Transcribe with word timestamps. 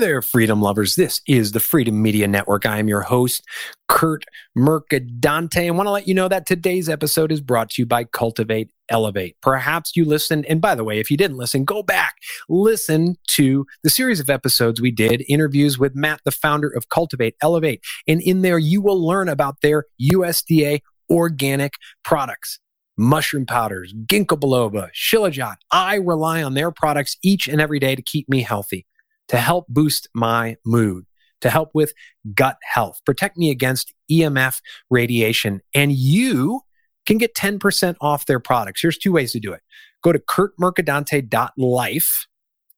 There, 0.00 0.22
freedom 0.22 0.62
lovers. 0.62 0.94
This 0.94 1.20
is 1.26 1.50
the 1.50 1.58
Freedom 1.58 2.00
Media 2.00 2.28
Network. 2.28 2.64
I 2.64 2.78
am 2.78 2.86
your 2.86 3.00
host, 3.00 3.42
Kurt 3.88 4.24
Mercadante, 4.56 5.66
I 5.66 5.70
want 5.70 5.88
to 5.88 5.90
let 5.90 6.06
you 6.06 6.14
know 6.14 6.28
that 6.28 6.46
today's 6.46 6.88
episode 6.88 7.32
is 7.32 7.40
brought 7.40 7.70
to 7.70 7.82
you 7.82 7.86
by 7.86 8.04
Cultivate 8.04 8.70
Elevate. 8.88 9.36
Perhaps 9.42 9.96
you 9.96 10.04
listened, 10.04 10.46
and 10.46 10.60
by 10.60 10.76
the 10.76 10.84
way, 10.84 11.00
if 11.00 11.10
you 11.10 11.16
didn't 11.16 11.36
listen, 11.36 11.64
go 11.64 11.82
back, 11.82 12.14
listen 12.48 13.16
to 13.30 13.66
the 13.82 13.90
series 13.90 14.20
of 14.20 14.30
episodes 14.30 14.80
we 14.80 14.92
did, 14.92 15.24
interviews 15.28 15.80
with 15.80 15.96
Matt, 15.96 16.20
the 16.24 16.30
founder 16.30 16.68
of 16.68 16.88
Cultivate 16.90 17.34
Elevate. 17.42 17.82
And 18.06 18.22
in 18.22 18.42
there, 18.42 18.58
you 18.58 18.80
will 18.80 19.04
learn 19.04 19.28
about 19.28 19.62
their 19.62 19.86
USDA 20.00 20.80
organic 21.10 21.72
products 22.04 22.60
mushroom 23.00 23.46
powders, 23.46 23.94
ginkgo 24.06 24.38
biloba, 24.38 24.90
shilajit. 24.92 25.54
I 25.70 25.94
rely 25.94 26.42
on 26.42 26.54
their 26.54 26.72
products 26.72 27.16
each 27.22 27.46
and 27.46 27.60
every 27.60 27.78
day 27.78 27.94
to 27.94 28.02
keep 28.02 28.28
me 28.28 28.42
healthy 28.42 28.87
to 29.28 29.36
help 29.36 29.66
boost 29.68 30.08
my 30.14 30.56
mood, 30.64 31.04
to 31.40 31.50
help 31.50 31.70
with 31.74 31.92
gut 32.34 32.56
health, 32.62 33.00
protect 33.04 33.36
me 33.36 33.50
against 33.50 33.92
EMF 34.10 34.60
radiation. 34.90 35.60
And 35.74 35.92
you 35.92 36.62
can 37.06 37.18
get 37.18 37.34
10% 37.34 37.96
off 38.00 38.26
their 38.26 38.40
products. 38.40 38.82
Here's 38.82 38.98
two 38.98 39.12
ways 39.12 39.32
to 39.32 39.40
do 39.40 39.52
it. 39.52 39.60
Go 40.02 40.12
to 40.12 40.18
kurtmercadante.life. 40.18 42.26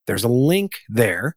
There's 0.07 0.23
a 0.23 0.29
link 0.29 0.79
there. 0.89 1.35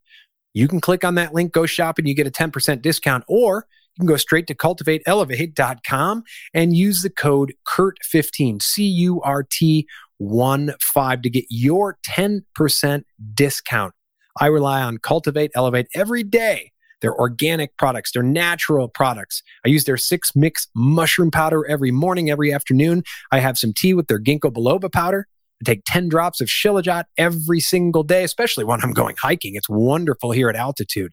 You 0.52 0.68
can 0.68 0.80
click 0.80 1.04
on 1.04 1.16
that 1.16 1.34
link, 1.34 1.52
go 1.52 1.66
shop, 1.66 1.98
and 1.98 2.08
you 2.08 2.14
get 2.14 2.26
a 2.26 2.30
10% 2.30 2.82
discount. 2.82 3.24
Or 3.26 3.66
you 3.96 4.00
can 4.00 4.06
go 4.06 4.16
straight 4.16 4.46
to 4.46 4.54
cultivateelevate.com 4.54 6.22
and 6.54 6.76
use 6.76 7.02
the 7.02 7.10
code 7.10 7.54
CURT15, 7.66 8.62
C 8.62 8.84
U 8.84 9.20
R 9.22 9.42
T 9.42 9.88
1 10.18 10.74
5 10.80 11.22
to 11.22 11.30
get 11.30 11.44
your 11.48 11.98
10% 12.08 13.02
discount 13.34 13.94
I 14.40 14.46
rely 14.46 14.82
on 14.82 14.98
Cultivate 14.98 15.50
Elevate 15.54 15.86
every 15.94 16.22
day. 16.22 16.72
They're 17.00 17.14
organic 17.14 17.76
products, 17.76 18.12
they're 18.12 18.22
natural 18.22 18.88
products. 18.88 19.42
I 19.64 19.68
use 19.68 19.84
their 19.84 19.96
six 19.96 20.34
mix 20.34 20.68
mushroom 20.74 21.30
powder 21.30 21.66
every 21.66 21.90
morning, 21.90 22.30
every 22.30 22.52
afternoon. 22.52 23.02
I 23.30 23.40
have 23.40 23.58
some 23.58 23.72
tea 23.74 23.94
with 23.94 24.06
their 24.06 24.20
ginkgo 24.20 24.52
biloba 24.52 24.90
powder. 24.90 25.26
I 25.60 25.64
take 25.64 25.82
10 25.86 26.08
drops 26.08 26.40
of 26.40 26.48
shilajit 26.48 27.04
every 27.18 27.60
single 27.60 28.02
day, 28.02 28.24
especially 28.24 28.64
when 28.64 28.80
I'm 28.82 28.92
going 28.92 29.16
hiking. 29.20 29.54
It's 29.54 29.68
wonderful 29.68 30.32
here 30.32 30.48
at 30.48 30.56
altitude. 30.56 31.12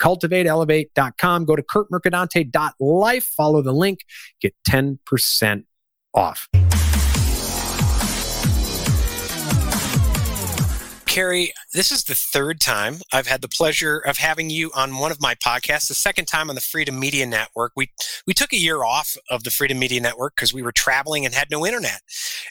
CultivateElevate.com. 0.00 1.44
Go 1.44 1.56
to 1.56 1.62
kurtmercadante.life. 1.62 3.24
Follow 3.24 3.62
the 3.62 3.72
link. 3.72 4.00
Get 4.40 4.54
10% 4.68 5.64
off. 6.14 6.48
Kerry, 11.10 11.52
this 11.74 11.90
is 11.90 12.04
the 12.04 12.14
third 12.14 12.60
time 12.60 12.98
I've 13.12 13.26
had 13.26 13.42
the 13.42 13.48
pleasure 13.48 13.98
of 13.98 14.16
having 14.16 14.48
you 14.48 14.70
on 14.76 14.96
one 14.98 15.10
of 15.10 15.20
my 15.20 15.34
podcasts. 15.34 15.88
The 15.88 15.94
second 15.94 16.26
time 16.26 16.48
on 16.48 16.54
the 16.54 16.60
Freedom 16.60 17.00
Media 17.00 17.26
Network. 17.26 17.72
We 17.74 17.90
we 18.28 18.32
took 18.32 18.52
a 18.52 18.56
year 18.56 18.84
off 18.84 19.16
of 19.28 19.42
the 19.42 19.50
Freedom 19.50 19.76
Media 19.76 20.00
Network 20.00 20.36
because 20.36 20.54
we 20.54 20.62
were 20.62 20.70
traveling 20.70 21.26
and 21.26 21.34
had 21.34 21.50
no 21.50 21.66
internet, 21.66 22.00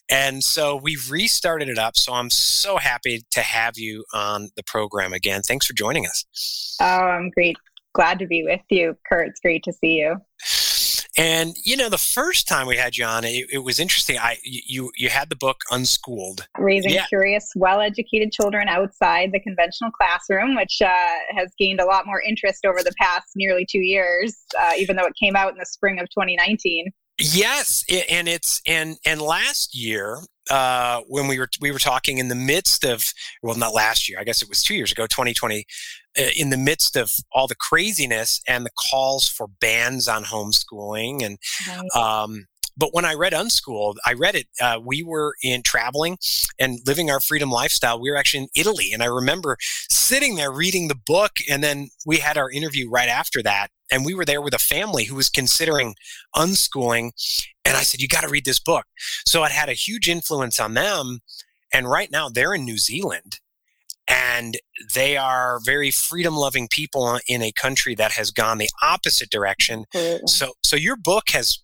and 0.10 0.44
so 0.44 0.76
we've 0.76 1.10
restarted 1.10 1.70
it 1.70 1.78
up. 1.78 1.96
So 1.96 2.12
I'm 2.12 2.30
so 2.30 2.76
happy 2.76 3.24
to 3.32 3.40
have 3.40 3.78
you 3.78 4.04
on 4.14 4.50
the 4.58 4.64
program 4.64 5.14
again. 5.14 5.42
Thanks 5.42 5.66
for 5.66 5.72
joining 5.72 6.06
us. 6.06 6.76
Oh, 6.82 6.86
I'm 6.86 7.30
great. 7.30 7.56
Glad 7.94 8.20
to 8.20 8.28
be 8.28 8.44
with 8.44 8.62
you, 8.70 8.98
Kurt. 9.08 9.30
It's 9.30 9.40
great 9.40 9.64
to 9.64 9.72
see 9.72 10.00
you. 10.00 10.18
And 11.20 11.58
you 11.66 11.76
know, 11.76 11.90
the 11.90 11.98
first 11.98 12.48
time 12.48 12.66
we 12.66 12.78
had 12.78 12.96
you 12.96 13.04
on, 13.04 13.26
it, 13.26 13.48
it 13.52 13.58
was 13.58 13.78
interesting. 13.78 14.18
I 14.18 14.38
you 14.44 14.90
you 14.96 15.10
had 15.10 15.30
the 15.30 15.36
book 15.36 15.58
Unschooled, 15.70 16.48
raising 16.58 16.92
yeah. 16.92 17.08
curious, 17.08 17.52
well-educated 17.58 18.32
children 18.32 18.70
outside 18.70 19.34
the 19.34 19.42
conventional 19.42 19.92
classroom, 19.92 20.56
which 20.56 20.82
uh, 20.82 20.88
has 21.36 21.52
gained 21.60 21.82
a 21.82 21.86
lot 21.86 22.06
more 22.06 22.22
interest 22.22 22.66
over 22.66 22.82
the 22.84 22.94
past 22.98 23.28
nearly 23.36 23.68
two 23.70 23.82
years, 23.82 24.38
uh, 24.58 24.72
even 24.78 24.96
though 24.96 25.06
it 25.06 25.14
came 25.22 25.36
out 25.36 25.52
in 25.52 25.58
the 25.58 25.66
spring 25.66 26.00
of 26.00 26.10
2019. 26.10 26.90
Yes, 27.20 27.84
and 28.10 28.30
it's 28.30 28.62
and 28.66 28.98
and 29.06 29.22
last 29.22 29.76
year 29.76 30.20
uh, 30.50 31.02
when 31.08 31.28
we 31.28 31.40
were 31.40 31.50
we 31.60 31.72
were 31.72 31.80
talking 31.80 32.18
in 32.18 32.28
the 32.28 32.36
midst 32.36 32.84
of 32.84 33.04
well 33.44 33.56
not 33.56 33.74
last 33.74 34.10
year 34.10 34.20
I 34.20 34.24
guess 34.24 34.42
it 34.42 34.50
was 34.50 34.64
two 34.64 34.76
years 34.76 34.92
ago 34.92 35.06
2020 35.06 35.66
uh, 36.18 36.24
in 36.36 36.50
the 36.50 36.58
midst 36.58 36.96
of 36.96 37.12
all 37.32 37.48
the 37.48 37.56
craziness 37.56 38.42
and 38.48 38.66
the 38.66 38.72
calls 38.90 39.28
for 39.28 39.48
bans 39.62 40.08
on 40.08 40.24
homeschooling 40.24 41.24
and 41.24 41.38
right. 41.68 41.96
um, 41.96 42.46
but 42.80 42.94
when 42.94 43.04
I 43.04 43.14
read 43.14 43.34
Unschooled, 43.34 44.00
I 44.06 44.14
read 44.14 44.36
it. 44.36 44.48
Uh, 44.62 44.80
we 44.84 45.04
were 45.04 45.36
in 45.44 45.62
traveling 45.64 46.18
and 46.58 46.80
living 46.88 47.12
our 47.12 47.20
freedom 47.20 47.52
lifestyle. 47.52 48.00
We 48.00 48.10
were 48.10 48.16
actually 48.16 48.44
in 48.44 48.50
Italy, 48.56 48.92
and 48.94 49.04
I 49.04 49.08
remember 49.08 49.58
sitting 49.92 50.36
there 50.36 50.52
reading 50.52 50.88
the 50.88 50.96
book, 50.96 51.34
and 51.50 51.62
then 51.62 51.90
we 52.06 52.18
had 52.18 52.38
our 52.38 52.50
interview 52.50 52.90
right 52.90 53.10
after 53.10 53.44
that, 53.44 53.68
and 53.92 54.06
we 54.06 54.14
were 54.14 54.26
there 54.26 54.42
with 54.42 54.54
a 54.54 54.60
family 54.60 55.04
who 55.04 55.16
was 55.16 55.30
considering 55.30 55.96
unschooling, 56.36 57.12
and 57.66 57.76
I 57.76 57.82
said, 57.82 58.02
"You 58.02 58.08
got 58.08 58.22
to 58.22 58.30
read 58.30 58.46
this 58.46 58.60
book." 58.60 58.86
So 59.28 59.44
it 59.44 59.52
had 59.52 59.70
a 59.70 59.74
huge 59.74 60.08
influence 60.08 60.60
on 60.60 60.74
them, 60.74 61.20
and 61.74 61.90
right 61.90 62.10
now 62.10 62.30
they're 62.30 62.54
in 62.54 62.64
New 62.66 62.78
Zealand 62.78 63.40
and 64.12 64.58
they 64.96 65.16
are 65.18 65.60
very 65.64 65.92
freedom 65.92 66.36
loving 66.36 66.68
people 66.68 67.20
in 67.28 67.44
a 67.44 67.52
country 67.52 67.94
that 67.94 68.14
has 68.14 68.32
gone 68.32 68.58
the 68.58 68.70
opposite 68.82 69.30
direction 69.30 69.86
so 70.26 70.54
so 70.64 70.76
your 70.76 70.96
book 70.96 71.30
has 71.30 71.60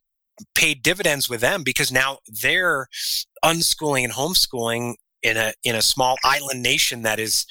paid 0.53 0.83
dividends 0.83 1.29
with 1.29 1.41
them 1.41 1.63
because 1.63 1.91
now 1.91 2.19
they're 2.41 2.87
unschooling 3.43 4.03
and 4.03 4.13
homeschooling 4.13 4.95
in 5.25 5.37
a 5.37 5.53
in 5.63 5.75
a 5.75 5.81
small 5.81 6.17
island 6.23 6.61
nation 6.61 7.01
that 7.01 7.19
is 7.19 7.45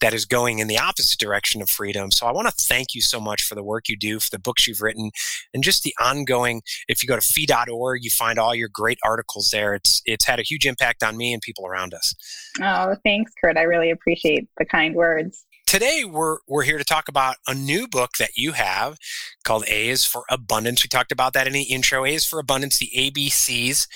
that 0.00 0.12
is 0.12 0.24
going 0.24 0.58
in 0.58 0.66
the 0.66 0.78
opposite 0.78 1.18
direction 1.18 1.62
of 1.62 1.70
freedom. 1.70 2.10
So 2.10 2.26
I 2.26 2.32
want 2.32 2.48
to 2.48 2.54
thank 2.64 2.88
you 2.92 3.00
so 3.00 3.20
much 3.20 3.42
for 3.42 3.54
the 3.54 3.62
work 3.62 3.88
you 3.88 3.96
do, 3.96 4.18
for 4.18 4.30
the 4.30 4.38
books 4.38 4.66
you've 4.66 4.82
written, 4.82 5.12
and 5.54 5.62
just 5.62 5.84
the 5.84 5.94
ongoing. 6.00 6.62
If 6.88 7.02
you 7.02 7.08
go 7.08 7.14
to 7.14 7.22
fee.org, 7.22 8.02
you 8.02 8.10
find 8.10 8.38
all 8.38 8.54
your 8.54 8.68
great 8.70 8.98
articles 9.04 9.50
there. 9.50 9.74
It's 9.74 10.02
it's 10.04 10.26
had 10.26 10.40
a 10.40 10.42
huge 10.42 10.66
impact 10.66 11.02
on 11.02 11.16
me 11.16 11.32
and 11.32 11.40
people 11.40 11.66
around 11.66 11.94
us. 11.94 12.14
Oh, 12.60 12.96
thanks, 13.04 13.32
Kurt. 13.40 13.56
I 13.56 13.62
really 13.62 13.90
appreciate 13.90 14.48
the 14.58 14.64
kind 14.64 14.94
words. 14.94 15.44
Today 15.74 16.04
we're 16.04 16.38
we're 16.46 16.62
here 16.62 16.78
to 16.78 16.84
talk 16.84 17.08
about 17.08 17.34
a 17.48 17.52
new 17.52 17.88
book 17.88 18.12
that 18.20 18.36
you 18.36 18.52
have 18.52 18.96
called 19.42 19.64
A 19.66 19.88
is 19.88 20.04
for 20.04 20.22
Abundance. 20.30 20.84
We 20.84 20.88
talked 20.88 21.10
about 21.10 21.32
that 21.32 21.48
in 21.48 21.52
the 21.52 21.64
intro. 21.64 22.04
A 22.04 22.10
is 22.10 22.24
for 22.24 22.38
Abundance, 22.38 22.78
the 22.78 22.92
ABCs 22.96 23.88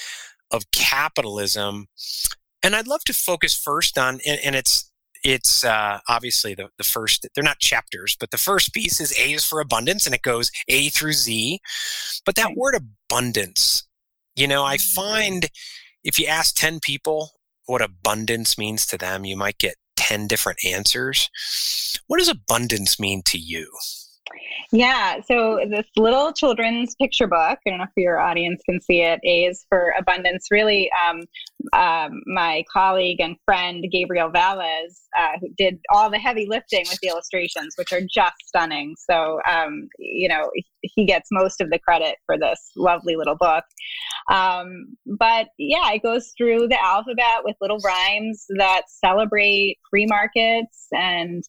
of 0.50 0.69
capitalism. 0.72 1.87
And 2.65 2.75
I'd 2.75 2.89
love 2.89 3.05
to 3.05 3.12
focus 3.12 3.55
first 3.55 3.97
on 3.97 4.19
and, 4.27 4.41
and 4.44 4.56
it's 4.56 4.91
it's 5.22 5.62
uh, 5.62 6.00
obviously 6.09 6.53
the, 6.53 6.69
the 6.78 6.83
first 6.83 7.28
they're 7.37 7.44
not 7.44 7.61
chapters 7.61 8.16
but 8.19 8.33
the 8.33 8.39
first 8.39 8.75
piece 8.75 9.00
is 9.00 9.16
a 9.16 9.34
is 9.34 9.45
for 9.45 9.60
abundance 9.60 10.05
and 10.05 10.16
it 10.16 10.22
goes 10.22 10.50
a 10.66 10.89
through 10.89 11.12
z 11.12 11.60
but 12.27 12.34
that 12.34 12.56
word 12.56 12.75
abundance 12.75 13.87
you 14.34 14.47
know 14.49 14.65
i 14.65 14.77
find 14.77 15.47
if 16.05 16.21
you 16.21 16.27
ask 16.27 16.55
10 16.55 16.78
people 16.81 17.33
what 17.66 17.83
abundance 17.83 18.56
means 18.56 18.87
to 18.87 18.97
them 18.97 19.25
you 19.25 19.37
might 19.37 19.59
get 19.59 19.75
10 20.09 20.27
different 20.27 20.59
answers 20.65 21.31
what 22.07 22.19
does 22.19 22.29
abundance 22.29 22.99
mean 22.99 23.23
to 23.25 23.39
you 23.39 23.71
yeah, 24.71 25.21
so 25.27 25.61
this 25.71 25.87
little 25.97 26.33
children's 26.33 26.95
picture 26.97 27.27
book, 27.27 27.59
I 27.67 27.71
don't 27.71 27.79
know 27.79 27.85
if 27.85 27.91
your 27.97 28.19
audience 28.21 28.61
can 28.69 28.81
see 28.83 29.01
it, 29.01 29.19
A 29.25 29.47
is 29.47 29.65
for 29.69 29.95
Abundance. 29.99 30.49
Really, 30.51 30.91
um, 30.93 31.23
um, 31.73 32.23
my 32.27 32.65
colleague 32.71 33.21
and 33.21 33.37
friend 33.47 33.87
Gabriel 33.91 34.29
Valles, 34.29 35.01
uh, 35.19 35.39
who 35.41 35.49
did 35.57 35.79
all 35.91 36.11
the 36.11 36.19
heavy 36.19 36.47
lifting 36.47 36.85
with 36.91 36.99
the 37.01 37.09
illustrations, 37.09 37.75
which 37.79 37.95
are 37.95 38.03
just 38.03 38.35
stunning. 38.45 38.95
So, 38.99 39.41
um, 39.51 39.89
you 39.99 40.29
know, 40.29 40.51
he 40.83 41.07
gets 41.07 41.31
most 41.33 41.63
of 41.63 41.71
the 41.71 41.79
credit 41.79 42.17
for 42.27 42.37
this 42.37 42.71
lovely 42.77 43.17
little 43.17 43.37
book. 43.37 43.65
Um, 44.28 44.97
but 45.06 45.49
yeah, 45.59 45.91
it 45.93 46.03
goes 46.03 46.33
through 46.37 46.69
the 46.69 46.83
alphabet 46.83 47.44
with 47.44 47.56
little 47.61 47.78
rhymes 47.78 48.44
that 48.56 48.83
celebrate 48.89 49.78
free 49.91 50.06
markets 50.06 50.87
and 50.93 51.43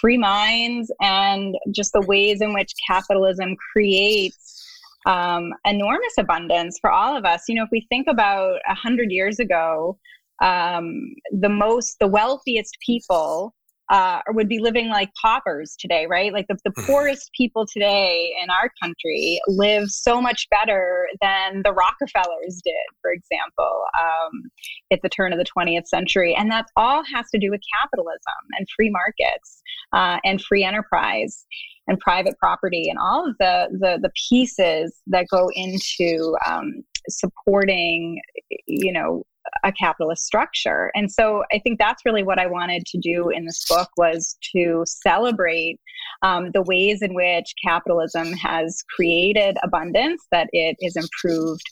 free 0.00 0.16
minds 0.16 0.90
and 1.00 1.54
just 1.70 1.92
the 1.92 2.00
ways 2.00 2.40
in 2.40 2.54
which 2.54 2.72
capitalism 2.88 3.54
creates 3.72 4.66
um, 5.04 5.52
enormous 5.66 6.14
abundance 6.18 6.78
for 6.80 6.90
all 6.90 7.16
of 7.16 7.24
us. 7.24 7.42
You 7.48 7.56
know, 7.56 7.64
if 7.64 7.70
we 7.70 7.86
think 7.90 8.06
about 8.08 8.60
a 8.68 8.74
hundred 8.74 9.10
years 9.10 9.38
ago, 9.38 9.98
um, 10.40 11.14
the 11.32 11.48
most, 11.48 11.98
the 12.00 12.08
wealthiest 12.08 12.76
people 12.84 13.54
uh, 13.92 14.22
would 14.28 14.48
be 14.48 14.58
living 14.58 14.88
like 14.88 15.10
paupers 15.20 15.76
today, 15.78 16.06
right? 16.06 16.32
Like 16.32 16.46
the, 16.48 16.56
the 16.64 16.70
mm-hmm. 16.70 16.86
poorest 16.86 17.30
people 17.36 17.66
today 17.70 18.34
in 18.42 18.48
our 18.48 18.70
country 18.82 19.38
live 19.46 19.90
so 19.90 20.20
much 20.20 20.48
better 20.50 21.06
than 21.20 21.60
the 21.62 21.74
Rockefellers 21.74 22.62
did, 22.64 22.72
for 23.02 23.12
example, 23.12 23.84
um, 23.94 24.50
at 24.90 25.00
the 25.02 25.10
turn 25.10 25.34
of 25.34 25.38
the 25.38 25.44
20th 25.44 25.86
century. 25.86 26.34
And 26.34 26.50
that 26.50 26.66
all 26.74 27.04
has 27.14 27.26
to 27.32 27.38
do 27.38 27.50
with 27.50 27.60
capitalism 27.80 28.18
and 28.58 28.66
free 28.74 28.88
markets 28.88 29.60
uh, 29.92 30.18
and 30.24 30.42
free 30.42 30.64
enterprise 30.64 31.44
and 31.86 32.00
private 32.00 32.38
property 32.38 32.88
and 32.88 32.98
all 32.98 33.28
of 33.28 33.36
the 33.38 33.66
the, 33.72 33.98
the 34.00 34.10
pieces 34.28 35.00
that 35.08 35.26
go 35.30 35.50
into 35.54 36.34
um, 36.46 36.82
supporting 37.08 38.20
you 38.66 38.92
know 38.92 39.24
a 39.64 39.72
capitalist 39.72 40.24
structure. 40.24 40.90
And 40.94 41.10
so 41.10 41.44
I 41.52 41.58
think 41.58 41.78
that's 41.78 42.02
really 42.04 42.22
what 42.22 42.38
I 42.38 42.46
wanted 42.46 42.86
to 42.86 42.98
do 42.98 43.30
in 43.30 43.44
this 43.44 43.64
book 43.68 43.88
was 43.96 44.36
to 44.54 44.84
celebrate 44.86 45.80
um, 46.22 46.50
the 46.52 46.62
ways 46.62 47.02
in 47.02 47.14
which 47.14 47.54
capitalism 47.64 48.32
has 48.34 48.84
created 48.94 49.56
abundance, 49.62 50.22
that 50.30 50.48
it 50.52 50.76
has 50.82 50.96
improved 50.96 51.64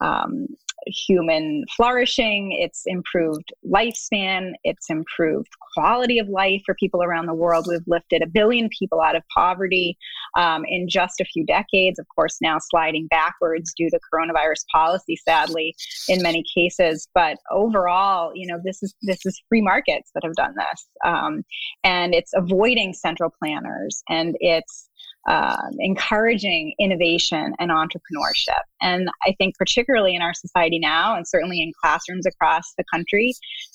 um, 0.00 0.46
human 0.86 1.64
flourishing, 1.76 2.52
it's 2.52 2.82
improved 2.86 3.52
lifespan, 3.68 4.52
it's 4.64 4.88
improved 4.88 5.48
quality 5.74 6.18
of 6.18 6.28
life 6.28 6.62
for 6.64 6.74
people 6.74 7.02
around 7.02 7.26
the 7.26 7.34
world. 7.34 7.66
We've 7.68 7.80
lifted 7.86 8.22
a 8.22 8.26
billion 8.26 8.68
people 8.78 9.00
out 9.00 9.16
of 9.16 9.22
poverty 9.34 9.98
um, 10.36 10.64
in 10.66 10.88
just 10.88 11.20
a 11.20 11.24
few 11.24 11.44
decades. 11.44 11.98
Of 11.98 12.06
course, 12.14 12.38
now 12.40 12.58
sliding 12.58 13.06
backwards 13.08 13.72
due 13.76 13.90
to 13.90 14.00
coronavirus 14.12 14.64
policy, 14.72 15.16
sadly, 15.16 15.74
in 16.08 16.22
many 16.22 16.44
cases. 16.54 17.08
But 17.14 17.38
overall, 17.50 18.32
you 18.34 18.46
know, 18.46 18.60
this 18.64 18.82
is 18.82 18.94
this 19.02 19.26
is 19.26 19.40
free 19.48 19.62
markets 19.62 20.10
that 20.14 20.24
have 20.24 20.34
done 20.34 20.54
this, 20.56 20.86
um, 21.04 21.44
and 21.84 22.14
it's 22.14 22.32
avoiding 22.34 22.94
central 22.94 23.32
planners, 23.38 24.02
and 24.08 24.36
it's 24.40 24.88
um, 25.28 25.70
encouraging 25.80 26.74
innovation 26.78 27.52
and 27.58 27.70
entrepreneurship. 27.70 28.62
And 28.80 29.08
I 29.26 29.34
think, 29.38 29.56
particularly 29.56 30.14
in 30.14 30.22
our 30.22 30.34
society 30.34 30.78
now, 30.78 31.16
and 31.16 31.26
certainly 31.26 31.60
in 31.60 31.72
classrooms 31.82 32.26
across 32.26 32.74
the 32.78 32.84
country, 32.92 33.34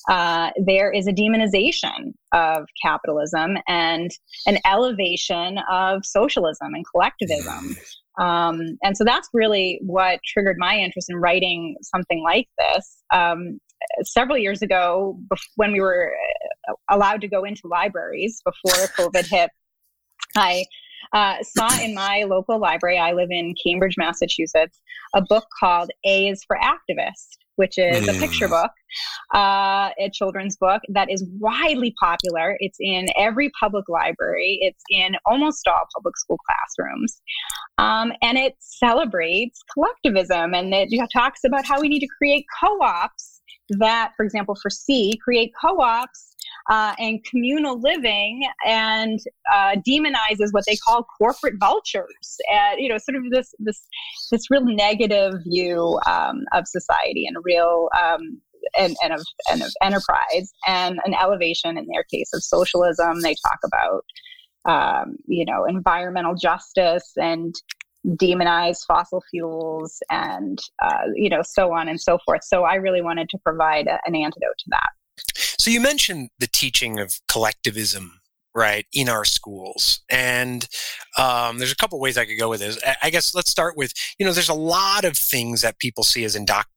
uh, 0.09 0.51
there 0.65 0.91
is 0.91 1.07
a 1.07 1.11
demonization 1.11 2.13
of 2.31 2.65
capitalism 2.81 3.57
and 3.67 4.11
an 4.47 4.59
elevation 4.65 5.59
of 5.69 6.05
socialism 6.05 6.73
and 6.73 6.85
collectivism. 6.89 7.75
Um, 8.19 8.77
and 8.83 8.95
so 8.95 9.03
that's 9.03 9.29
really 9.33 9.79
what 9.83 10.19
triggered 10.25 10.57
my 10.57 10.77
interest 10.77 11.09
in 11.09 11.17
writing 11.17 11.75
something 11.81 12.21
like 12.23 12.47
this. 12.57 13.03
Um, 13.13 13.59
several 14.03 14.37
years 14.37 14.61
ago, 14.61 15.19
when 15.55 15.71
we 15.71 15.81
were 15.81 16.13
uh, 16.69 16.73
allowed 16.89 17.21
to 17.21 17.27
go 17.27 17.43
into 17.43 17.67
libraries 17.67 18.41
before 18.45 18.87
COVID 18.97 19.27
hit, 19.29 19.49
I 20.37 20.65
uh, 21.13 21.35
saw 21.43 21.69
in 21.81 21.93
my 21.93 22.23
local 22.27 22.59
library, 22.59 22.97
I 22.97 23.13
live 23.13 23.29
in 23.31 23.53
Cambridge, 23.63 23.95
Massachusetts, 23.97 24.79
a 25.15 25.21
book 25.21 25.45
called 25.59 25.91
A 26.05 26.29
is 26.29 26.43
for 26.43 26.57
Activist, 26.57 27.37
which 27.55 27.77
is 27.77 28.07
a 28.07 28.13
picture 28.13 28.47
mm. 28.47 28.61
book, 28.61 28.71
uh, 29.35 29.89
a 29.99 30.09
children's 30.11 30.57
book 30.57 30.81
that 30.89 31.11
is 31.11 31.25
widely 31.39 31.93
popular. 31.99 32.55
It's 32.59 32.77
in 32.79 33.07
every 33.17 33.51
public 33.59 33.87
library, 33.89 34.59
it's 34.61 34.83
in 34.89 35.15
almost 35.25 35.67
all 35.67 35.83
public 35.93 36.17
school 36.17 36.37
classrooms. 36.47 37.21
Um, 37.77 38.13
and 38.21 38.37
it 38.37 38.55
celebrates 38.59 39.59
collectivism 39.73 40.53
and 40.53 40.73
it 40.73 40.89
talks 41.11 41.41
about 41.43 41.65
how 41.65 41.81
we 41.81 41.89
need 41.89 41.99
to 41.99 42.09
create 42.17 42.45
co 42.63 42.79
ops 42.81 43.40
that, 43.79 44.13
for 44.15 44.23
example, 44.23 44.55
for 44.61 44.69
C, 44.69 45.19
create 45.23 45.53
co 45.59 45.81
ops 45.81 46.35
uh, 46.69 46.93
and 46.99 47.23
communal 47.25 47.79
living 47.79 48.43
and 48.65 49.19
uh, 49.53 49.75
demonizes 49.87 50.51
what 50.51 50.63
they 50.67 50.75
call 50.75 51.05
corporate 51.17 51.55
vultures. 51.59 52.37
And 52.51 52.79
you 52.79 52.89
know 52.89 52.97
sort 52.97 53.15
of 53.17 53.29
this 53.31 53.53
this 53.59 53.81
this 54.31 54.49
real 54.49 54.65
negative 54.65 55.33
view 55.43 55.99
um, 56.07 56.43
of 56.53 56.67
society 56.67 57.25
and 57.27 57.37
a 57.37 57.41
real 57.43 57.89
um, 57.99 58.41
and, 58.77 58.95
and, 59.03 59.13
of, 59.13 59.21
and 59.51 59.63
of 59.63 59.71
enterprise 59.81 60.53
and 60.67 60.99
an 61.03 61.13
elevation 61.13 61.77
in 61.77 61.87
their 61.91 62.03
case 62.03 62.29
of 62.33 62.43
socialism. 62.43 63.21
They 63.21 63.35
talk 63.47 63.59
about 63.65 64.05
um, 64.65 65.17
you 65.27 65.45
know 65.45 65.65
environmental 65.65 66.35
justice 66.35 67.11
and 67.17 67.53
demonize 68.07 68.85
fossil 68.85 69.23
fuels 69.29 70.01
and 70.09 70.59
uh, 70.83 71.03
you 71.15 71.29
know 71.29 71.41
so 71.43 71.73
on 71.73 71.87
and 71.87 71.99
so 71.99 72.17
forth. 72.25 72.43
So 72.43 72.63
i 72.63 72.75
really 72.75 73.01
wanted 73.01 73.29
to 73.29 73.37
provide 73.39 73.87
a, 73.87 73.99
an 74.05 74.15
antidote 74.15 74.57
to 74.59 74.65
that. 74.69 74.89
So 75.35 75.69
you 75.69 75.79
mentioned 75.79 76.29
the 76.39 76.47
teaching 76.47 76.99
of 76.99 77.19
collectivism 77.27 78.19
right 78.53 78.85
in 78.93 79.07
our 79.07 79.23
schools. 79.23 80.01
And 80.09 80.67
um, 81.17 81.57
there's 81.57 81.71
a 81.71 81.75
couple 81.75 81.99
ways 81.99 82.17
i 82.17 82.25
could 82.25 82.39
go 82.39 82.49
with 82.49 82.59
this. 82.59 82.79
I 83.01 83.09
guess 83.09 83.33
let's 83.33 83.51
start 83.51 83.77
with 83.77 83.93
you 84.19 84.25
know 84.25 84.33
there's 84.33 84.49
a 84.49 84.53
lot 84.53 85.05
of 85.05 85.17
things 85.17 85.61
that 85.61 85.79
people 85.79 86.03
see 86.03 86.23
as 86.23 86.35
indoctrination 86.35 86.70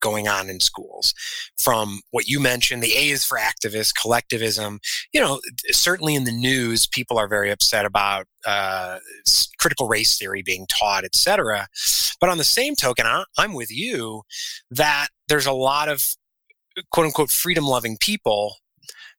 going 0.00 0.28
on 0.28 0.48
in 0.48 0.60
schools. 0.60 1.14
From 1.58 2.00
what 2.10 2.26
you 2.26 2.40
mentioned 2.40 2.82
the 2.82 2.96
a 2.96 3.10
is 3.10 3.24
for 3.24 3.38
activist 3.38 3.92
collectivism 4.00 4.80
you 5.12 5.20
know 5.20 5.40
certainly 5.70 6.14
in 6.14 6.24
the 6.24 6.32
news 6.32 6.86
people 6.86 7.18
are 7.18 7.28
very 7.28 7.50
upset 7.50 7.84
about 7.84 8.26
uh, 8.46 8.98
critical 9.58 9.88
race 9.88 10.16
theory 10.16 10.42
being 10.42 10.66
taught 10.66 11.04
etc 11.04 11.66
but 12.20 12.30
on 12.30 12.38
the 12.38 12.44
same 12.44 12.74
token 12.74 13.06
I, 13.06 13.24
i'm 13.36 13.54
with 13.54 13.70
you 13.70 14.22
that 14.70 15.08
there's 15.28 15.46
a 15.46 15.52
lot 15.52 15.88
of 15.88 16.02
quote 16.90 17.06
unquote 17.06 17.30
freedom 17.30 17.64
loving 17.64 17.96
people 18.00 18.56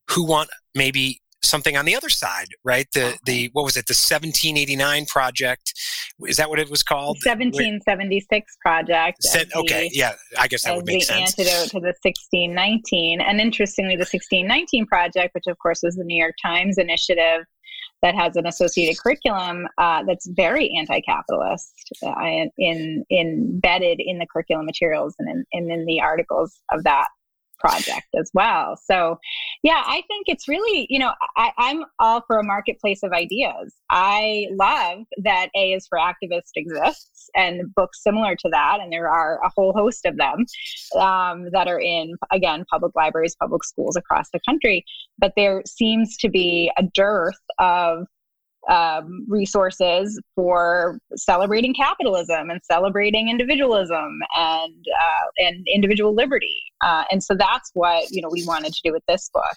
who 0.10 0.26
want 0.26 0.50
maybe 0.76 1.22
something 1.50 1.76
on 1.76 1.86
the 1.86 1.96
other 1.96 2.10
side, 2.10 2.48
right? 2.64 2.88
The 2.94 3.18
the 3.26 3.50
what 3.54 3.66
was 3.66 3.76
it? 3.78 3.88
The 3.88 3.94
1789 3.94 5.06
project. 5.06 5.74
Is 6.28 6.38
that 6.38 6.50
what 6.50 6.60
it 6.60 6.70
was 6.70 6.84
called? 6.84 7.18
1776 7.26 8.58
project. 8.62 9.26
okay, 9.56 9.90
the, 9.90 9.96
yeah, 9.96 10.14
I 10.38 10.48
guess 10.48 10.64
that 10.64 10.76
would 10.76 10.86
make 10.86 11.00
the 11.00 11.06
sense. 11.06 11.36
The 11.36 11.44
antidote 11.44 11.70
to 11.72 11.80
the 11.80 11.96
1619. 12.02 13.22
And 13.22 13.40
interestingly, 13.40 13.96
the 13.96 14.02
1619 14.02 14.86
project, 14.86 15.34
which 15.34 15.48
of 15.48 15.58
course 15.60 15.82
was 15.84 15.96
the 15.96 16.04
New 16.04 16.18
York 16.18 16.36
Times 16.42 16.78
initiative 16.78 17.46
that 18.02 18.16
has 18.16 18.36
an 18.36 18.48
associated 18.48 19.00
curriculum 19.02 19.68
uh, 19.78 20.04
that's 20.04 20.28
very 20.28 20.74
anti-capitalist 20.78 21.74
uh, 22.06 22.14
in, 22.22 22.52
in 22.58 23.06
embedded 23.12 24.00
in 24.00 24.20
the 24.20 24.26
curriculum 24.26 24.66
materials 24.66 25.16
and 25.20 25.30
in, 25.30 25.46
and 25.52 25.72
in 25.72 25.86
the 25.86 26.00
articles 26.00 26.60
of 26.72 26.84
that 26.84 27.08
project 27.60 28.08
as 28.18 28.32
well. 28.34 28.80
So, 28.84 29.18
yeah, 29.62 29.84
I 29.86 30.04
think 30.08 30.28
it's 30.28 30.48
really, 30.48 30.88
you 30.90 31.00
know, 31.00 31.12
I, 31.36 31.52
am 31.58 31.84
all 32.00 32.22
for 32.26 32.38
a 32.38 32.44
marketplace 32.44 33.04
of 33.04 33.12
ideas. 33.12 33.76
I 33.90 34.48
love 34.52 35.00
that 35.24 35.50
A 35.54 35.74
is 35.74 35.86
for 35.86 35.98
Activist 35.98 36.52
exists 36.56 37.30
and 37.36 37.74
books 37.76 38.02
similar 38.02 38.38
to 38.38 38.50
that. 38.52 38.80
And 38.82 38.92
there 38.92 39.10
are 39.10 39.44
a 39.44 39.52
whole 39.54 39.74
host 39.74 40.06
of 40.06 40.16
them 40.16 40.46
um, 40.96 41.50
that 41.52 41.68
are 41.68 41.80
in, 41.80 42.16
again, 42.32 42.64
public 42.72 42.96
libraries, 42.96 43.36
public 43.36 43.66
schools 43.66 43.98
across 43.98 44.30
the 44.32 44.40
country. 44.48 44.86
But 45.18 45.34
there 45.36 45.62
seems 45.66 46.16
to 46.18 46.30
be 46.30 46.72
a 46.78 46.84
dearth 46.84 47.36
of 47.58 48.08
um, 48.70 49.26
resources 49.28 50.20
for 50.36 51.00
celebrating 51.16 51.74
capitalism 51.74 52.50
and 52.50 52.60
celebrating 52.64 53.30
individualism 53.30 54.20
and 54.36 54.86
uh, 55.02 55.46
and 55.46 55.66
individual 55.74 56.14
liberty. 56.14 56.62
Uh, 56.84 57.04
and 57.12 57.24
so 57.24 57.36
that's 57.36 57.72
what 57.74 58.10
you 58.12 58.22
know 58.22 58.30
we 58.32 58.46
wanted 58.46 58.74
to 58.74 58.82
do 58.84 58.92
with 58.92 59.04
this 59.08 59.30
book. 59.34 59.56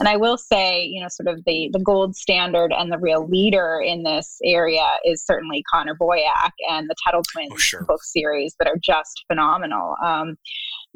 And 0.00 0.08
I 0.08 0.16
will 0.16 0.38
say, 0.38 0.82
you 0.82 1.02
know, 1.02 1.08
sort 1.08 1.28
of 1.28 1.44
the 1.44 1.68
the 1.72 1.78
gold 1.78 2.16
standard 2.16 2.72
and 2.72 2.90
the 2.90 2.98
real 2.98 3.28
leader 3.28 3.82
in 3.84 4.02
this 4.02 4.38
area 4.44 4.86
is 5.04 5.24
certainly 5.24 5.62
Connor 5.72 5.94
Boyack 5.94 6.52
and 6.68 6.88
the 6.88 6.94
Tuttle 7.04 7.22
Twins 7.30 7.52
oh, 7.52 7.58
sure. 7.58 7.84
book 7.84 8.02
series 8.02 8.54
that 8.58 8.68
are 8.68 8.78
just 8.82 9.24
phenomenal. 9.28 9.96
Um, 10.04 10.36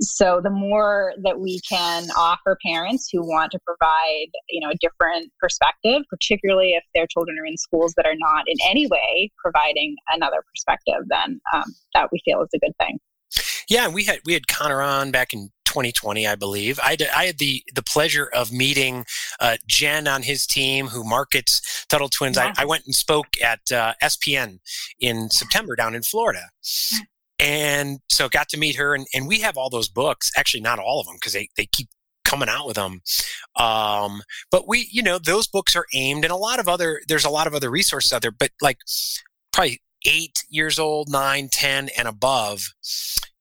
so 0.00 0.40
the 0.42 0.50
more 0.50 1.12
that 1.22 1.38
we 1.38 1.60
can 1.68 2.08
offer 2.16 2.58
parents 2.64 3.08
who 3.12 3.22
want 3.22 3.52
to 3.52 3.58
provide, 3.66 4.26
you 4.48 4.60
know, 4.60 4.70
a 4.70 4.76
different 4.80 5.30
perspective, 5.40 6.02
particularly 6.10 6.72
if 6.72 6.82
their 6.94 7.06
children 7.06 7.38
are 7.38 7.46
in 7.46 7.56
schools 7.56 7.94
that 7.96 8.06
are 8.06 8.16
not 8.16 8.44
in 8.46 8.56
any 8.68 8.86
way 8.86 9.30
providing 9.38 9.96
another 10.12 10.42
perspective, 10.48 11.06
then 11.08 11.40
um, 11.54 11.74
that 11.94 12.08
we 12.10 12.20
feel 12.24 12.42
is 12.42 12.48
a 12.54 12.58
good 12.58 12.74
thing. 12.80 12.98
Yeah, 13.68 13.88
we 13.88 14.04
had 14.04 14.20
we 14.24 14.34
had 14.34 14.46
Connor 14.46 14.82
on 14.82 15.10
back 15.10 15.32
in 15.32 15.50
2020, 15.64 16.26
I 16.26 16.36
believe. 16.36 16.78
I, 16.82 16.94
did, 16.94 17.08
I 17.08 17.24
had 17.24 17.38
the 17.38 17.64
the 17.74 17.82
pleasure 17.82 18.28
of 18.32 18.52
meeting 18.52 19.04
uh, 19.40 19.56
Jen 19.66 20.06
on 20.06 20.22
his 20.22 20.46
team, 20.46 20.88
who 20.88 21.02
markets 21.02 21.84
Tuttle 21.88 22.08
Twins. 22.08 22.38
I, 22.38 22.52
I, 22.56 22.64
went 22.64 22.84
and 22.86 22.94
spoke 22.94 23.26
at 23.42 23.60
uh, 23.72 23.94
SPN 24.02 24.60
in 25.00 25.30
September 25.30 25.74
down 25.74 25.94
in 25.94 26.02
Florida. 26.02 26.50
And 27.44 27.98
so 28.10 28.30
got 28.30 28.48
to 28.48 28.56
meet 28.58 28.76
her, 28.76 28.94
and, 28.94 29.06
and 29.12 29.28
we 29.28 29.40
have 29.40 29.58
all 29.58 29.68
those 29.68 29.88
books. 29.88 30.30
Actually, 30.34 30.62
not 30.62 30.78
all 30.78 30.98
of 31.00 31.06
them 31.06 31.16
because 31.16 31.34
they, 31.34 31.50
they 31.58 31.66
keep 31.66 31.88
coming 32.24 32.48
out 32.48 32.66
with 32.66 32.76
them. 32.76 33.02
Um, 33.56 34.22
but 34.50 34.66
we, 34.66 34.88
you 34.90 35.02
know, 35.02 35.18
those 35.18 35.46
books 35.46 35.76
are 35.76 35.84
aimed, 35.92 36.24
and 36.24 36.32
a 36.32 36.36
lot 36.36 36.58
of 36.58 36.68
other. 36.68 37.02
There's 37.06 37.26
a 37.26 37.30
lot 37.30 37.46
of 37.46 37.54
other 37.54 37.70
resources 37.70 38.14
out 38.14 38.22
there, 38.22 38.32
but 38.32 38.50
like 38.62 38.78
probably 39.52 39.82
eight 40.06 40.44
years 40.48 40.78
old, 40.78 41.10
nine, 41.10 41.48
ten, 41.52 41.90
and 41.98 42.08
above 42.08 42.72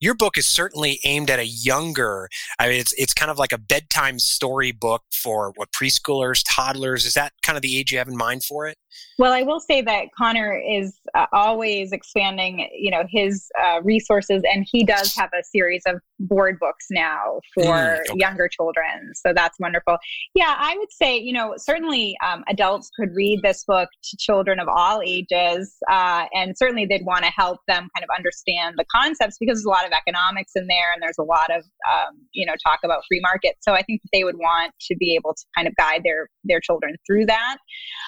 your 0.04 0.14
book 0.14 0.36
is 0.36 0.46
certainly 0.46 1.00
aimed 1.04 1.30
at 1.30 1.38
a 1.38 1.46
younger 1.46 2.28
i 2.58 2.68
mean 2.68 2.78
it's 2.78 2.92
it's 2.98 3.14
kind 3.14 3.30
of 3.30 3.38
like 3.38 3.52
a 3.52 3.58
bedtime 3.58 4.18
story 4.18 4.70
book 4.70 5.02
for 5.24 5.52
what 5.56 5.72
preschoolers 5.72 6.44
toddlers? 6.46 7.06
Is 7.06 7.14
that 7.14 7.32
kind 7.42 7.56
of 7.56 7.62
the 7.62 7.78
age 7.78 7.90
you 7.90 7.96
have 7.98 8.08
in 8.08 8.16
mind 8.16 8.44
for 8.44 8.66
it? 8.66 8.76
Well 9.18 9.32
i 9.32 9.42
will 9.42 9.60
say 9.60 9.80
that 9.82 10.08
connor 10.16 10.60
is 10.60 10.94
uh, 11.14 11.26
always 11.32 11.92
expanding 11.92 12.68
you 12.76 12.90
know 12.90 13.04
his 13.08 13.48
uh, 13.64 13.80
resources 13.82 14.42
and 14.52 14.66
he 14.70 14.84
does 14.84 15.14
have 15.16 15.30
a 15.32 15.42
series 15.42 15.82
of 15.86 16.00
board 16.20 16.58
books 16.60 16.86
now 16.90 17.40
for 17.54 17.62
mm, 17.64 18.00
okay. 18.00 18.18
younger 18.18 18.48
children 18.48 19.12
so 19.14 19.32
that's 19.32 19.58
wonderful. 19.58 19.96
Yeah 20.34 20.54
i 20.58 20.76
would 20.78 20.92
say 20.92 21.16
you 21.18 21.32
know 21.32 21.54
certainly 21.56 22.16
um, 22.24 22.44
adults 22.48 22.90
could 22.98 23.14
read 23.14 23.40
this 23.42 23.64
book 23.64 23.88
to 24.02 24.16
children 24.16 24.60
of 24.60 24.68
all 24.68 25.00
ages 25.04 25.76
uh, 25.90 26.26
and 26.34 26.56
certainly 26.56 26.86
they'd 26.86 27.06
want 27.06 27.24
to 27.24 27.30
help 27.30 27.60
them 27.66 27.88
kind 27.96 28.04
of 28.04 28.10
understand 28.16 28.76
the 28.78 28.84
concepts 28.94 29.38
because 29.38 29.58
there's 29.58 29.64
a 29.64 29.68
lot 29.68 29.86
of 29.86 29.92
economics 29.94 30.52
in 30.54 30.66
there, 30.66 30.92
and 30.92 31.02
there's 31.02 31.18
a 31.18 31.22
lot 31.22 31.50
of 31.50 31.64
um, 31.90 32.18
you 32.32 32.44
know 32.44 32.54
talk 32.64 32.80
about 32.84 33.02
free 33.08 33.20
market. 33.20 33.56
So 33.60 33.72
I 33.72 33.82
think 33.82 34.02
that 34.02 34.10
they 34.12 34.24
would 34.24 34.36
want 34.36 34.72
to 34.88 34.96
be 34.96 35.14
able 35.14 35.34
to 35.34 35.44
kind 35.56 35.68
of 35.68 35.74
guide 35.76 36.02
their 36.04 36.28
their 36.44 36.60
children 36.60 36.96
through 37.06 37.26
that. 37.26 37.56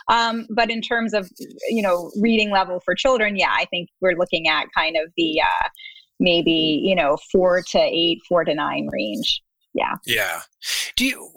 Um, 0.08 0.46
but 0.50 0.70
in 0.70 0.80
terms 0.80 1.14
of 1.14 1.30
you 1.68 1.82
know 1.82 2.10
reading 2.20 2.50
level 2.50 2.80
for 2.84 2.94
children, 2.94 3.36
yeah, 3.36 3.52
I 3.52 3.66
think 3.66 3.88
we're 4.00 4.16
looking 4.16 4.48
at 4.48 4.66
kind 4.76 4.96
of 4.96 5.12
the 5.16 5.40
uh, 5.40 5.68
maybe 6.20 6.82
you 6.84 6.94
know 6.94 7.16
four 7.32 7.62
to 7.70 7.78
eight, 7.78 8.20
four 8.28 8.44
to 8.44 8.54
nine 8.54 8.88
range. 8.92 9.42
Yeah. 9.74 9.96
Yeah. 10.06 10.40
Do 10.96 11.04
you 11.04 11.30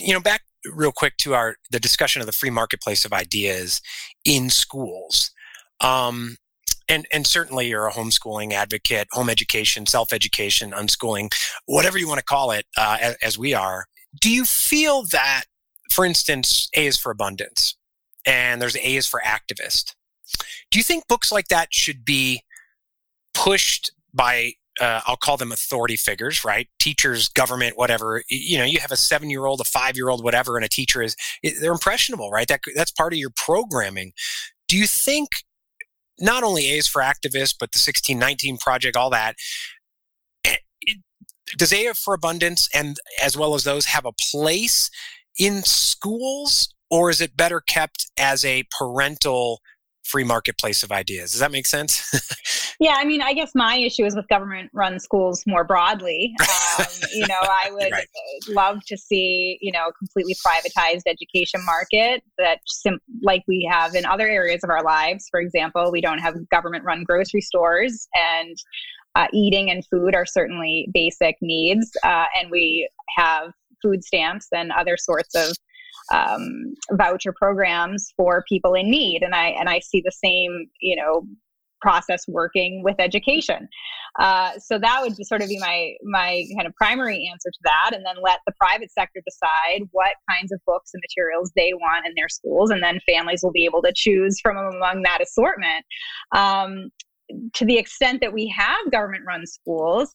you 0.00 0.12
know 0.12 0.20
back 0.20 0.42
real 0.74 0.92
quick 0.92 1.16
to 1.18 1.34
our 1.34 1.56
the 1.70 1.80
discussion 1.80 2.20
of 2.20 2.26
the 2.26 2.32
free 2.32 2.50
marketplace 2.50 3.04
of 3.04 3.12
ideas 3.12 3.80
in 4.24 4.50
schools. 4.50 5.30
Um, 5.80 6.36
and 6.88 7.06
and 7.12 7.26
certainly 7.26 7.68
you're 7.68 7.86
a 7.86 7.92
homeschooling 7.92 8.52
advocate, 8.52 9.08
home 9.12 9.30
education, 9.30 9.86
self 9.86 10.12
education, 10.12 10.72
unschooling, 10.72 11.32
whatever 11.66 11.98
you 11.98 12.08
want 12.08 12.18
to 12.18 12.24
call 12.24 12.50
it, 12.50 12.66
uh, 12.76 12.98
as, 13.00 13.16
as 13.22 13.38
we 13.38 13.54
are. 13.54 13.86
Do 14.20 14.30
you 14.30 14.44
feel 14.44 15.04
that, 15.12 15.44
for 15.92 16.04
instance, 16.04 16.68
A 16.76 16.86
is 16.86 16.98
for 16.98 17.10
abundance, 17.10 17.76
and 18.26 18.60
there's 18.60 18.76
A 18.76 18.96
is 18.96 19.06
for 19.06 19.20
activist? 19.24 19.94
Do 20.70 20.78
you 20.78 20.82
think 20.82 21.08
books 21.08 21.32
like 21.32 21.48
that 21.48 21.68
should 21.72 22.04
be 22.04 22.42
pushed 23.34 23.92
by 24.12 24.52
uh, 24.80 25.00
I'll 25.06 25.16
call 25.16 25.36
them 25.36 25.52
authority 25.52 25.96
figures, 25.96 26.44
right? 26.44 26.68
Teachers, 26.78 27.28
government, 27.28 27.76
whatever. 27.76 28.22
You 28.28 28.58
know, 28.58 28.64
you 28.64 28.78
have 28.78 28.92
a 28.92 28.96
seven 28.96 29.30
year 29.30 29.44
old, 29.44 29.60
a 29.60 29.64
five 29.64 29.96
year 29.96 30.08
old, 30.08 30.22
whatever, 30.22 30.56
and 30.56 30.64
a 30.64 30.68
teacher 30.68 31.02
is, 31.02 31.16
they're 31.60 31.72
impressionable, 31.72 32.30
right? 32.30 32.46
That, 32.48 32.60
that's 32.74 32.92
part 32.92 33.12
of 33.12 33.18
your 33.18 33.32
programming. 33.34 34.12
Do 34.68 34.76
you 34.76 34.86
think 34.86 35.30
not 36.20 36.42
only 36.42 36.70
A's 36.70 36.86
for 36.86 37.02
activists, 37.02 37.54
but 37.58 37.72
the 37.72 37.78
1619 37.78 38.58
project, 38.58 38.96
all 38.96 39.10
that, 39.10 39.36
eh, 40.44 40.56
does 41.56 41.72
A 41.72 41.92
for 41.94 42.14
abundance 42.14 42.68
and 42.74 42.98
as 43.22 43.36
well 43.36 43.54
as 43.54 43.64
those 43.64 43.86
have 43.86 44.04
a 44.04 44.12
place 44.30 44.90
in 45.38 45.62
schools 45.62 46.74
or 46.90 47.10
is 47.10 47.20
it 47.20 47.36
better 47.36 47.60
kept 47.60 48.10
as 48.18 48.44
a 48.44 48.64
parental 48.76 49.60
free 50.08 50.24
marketplace 50.24 50.82
of 50.82 50.90
ideas. 50.90 51.32
Does 51.32 51.40
that 51.40 51.52
make 51.52 51.66
sense? 51.66 52.02
yeah, 52.80 52.94
I 52.96 53.04
mean, 53.04 53.20
I 53.20 53.34
guess 53.34 53.52
my 53.54 53.76
issue 53.76 54.04
is 54.04 54.16
with 54.16 54.26
government 54.28 54.70
run 54.72 54.98
schools 54.98 55.44
more 55.46 55.64
broadly. 55.64 56.34
Um, 56.78 56.86
you 57.12 57.26
know, 57.26 57.40
I 57.42 57.70
would 57.72 57.92
right. 57.92 58.08
love 58.48 58.80
to 58.86 58.96
see, 58.96 59.58
you 59.60 59.70
know, 59.70 59.88
a 59.88 59.92
completely 59.92 60.34
privatized 60.46 61.02
education 61.06 61.64
market 61.64 62.22
that, 62.38 62.60
sim- 62.66 63.00
like 63.22 63.44
we 63.46 63.68
have 63.70 63.94
in 63.94 64.06
other 64.06 64.26
areas 64.26 64.64
of 64.64 64.70
our 64.70 64.82
lives. 64.82 65.28
For 65.30 65.40
example, 65.40 65.92
we 65.92 66.00
don't 66.00 66.18
have 66.18 66.48
government 66.48 66.84
run 66.84 67.04
grocery 67.04 67.42
stores 67.42 68.08
and 68.14 68.56
uh, 69.14 69.26
eating 69.32 69.70
and 69.70 69.84
food 69.86 70.14
are 70.14 70.26
certainly 70.26 70.88
basic 70.92 71.36
needs. 71.42 71.90
Uh, 72.02 72.26
and 72.40 72.50
we 72.50 72.88
have 73.16 73.52
food 73.82 74.02
stamps 74.02 74.48
and 74.52 74.72
other 74.72 74.96
sorts 74.96 75.34
of 75.34 75.56
um, 76.12 76.74
voucher 76.92 77.32
programs 77.32 78.12
for 78.16 78.44
people 78.48 78.74
in 78.74 78.90
need, 78.90 79.22
and 79.22 79.34
I 79.34 79.48
and 79.48 79.68
I 79.68 79.80
see 79.80 80.02
the 80.04 80.12
same 80.12 80.66
you 80.80 80.96
know 80.96 81.24
process 81.80 82.24
working 82.26 82.82
with 82.82 82.96
education. 82.98 83.68
Uh, 84.18 84.50
so 84.58 84.78
that 84.78 85.00
would 85.00 85.14
sort 85.26 85.42
of 85.42 85.48
be 85.48 85.58
my 85.58 85.92
my 86.04 86.44
kind 86.56 86.66
of 86.66 86.74
primary 86.74 87.28
answer 87.30 87.50
to 87.50 87.58
that, 87.64 87.90
and 87.94 88.04
then 88.04 88.16
let 88.22 88.40
the 88.46 88.52
private 88.58 88.90
sector 88.92 89.20
decide 89.24 89.88
what 89.92 90.14
kinds 90.30 90.52
of 90.52 90.60
books 90.66 90.90
and 90.94 91.02
materials 91.08 91.52
they 91.56 91.72
want 91.74 92.06
in 92.06 92.12
their 92.16 92.28
schools, 92.28 92.70
and 92.70 92.82
then 92.82 93.00
families 93.06 93.40
will 93.42 93.52
be 93.52 93.64
able 93.64 93.82
to 93.82 93.92
choose 93.94 94.40
from 94.40 94.56
among 94.56 95.02
that 95.02 95.20
assortment. 95.20 95.84
Um, 96.34 96.90
to 97.54 97.64
the 97.66 97.76
extent 97.76 98.20
that 98.22 98.32
we 98.32 98.48
have 98.56 98.90
government 98.90 99.24
run 99.26 99.46
schools, 99.46 100.14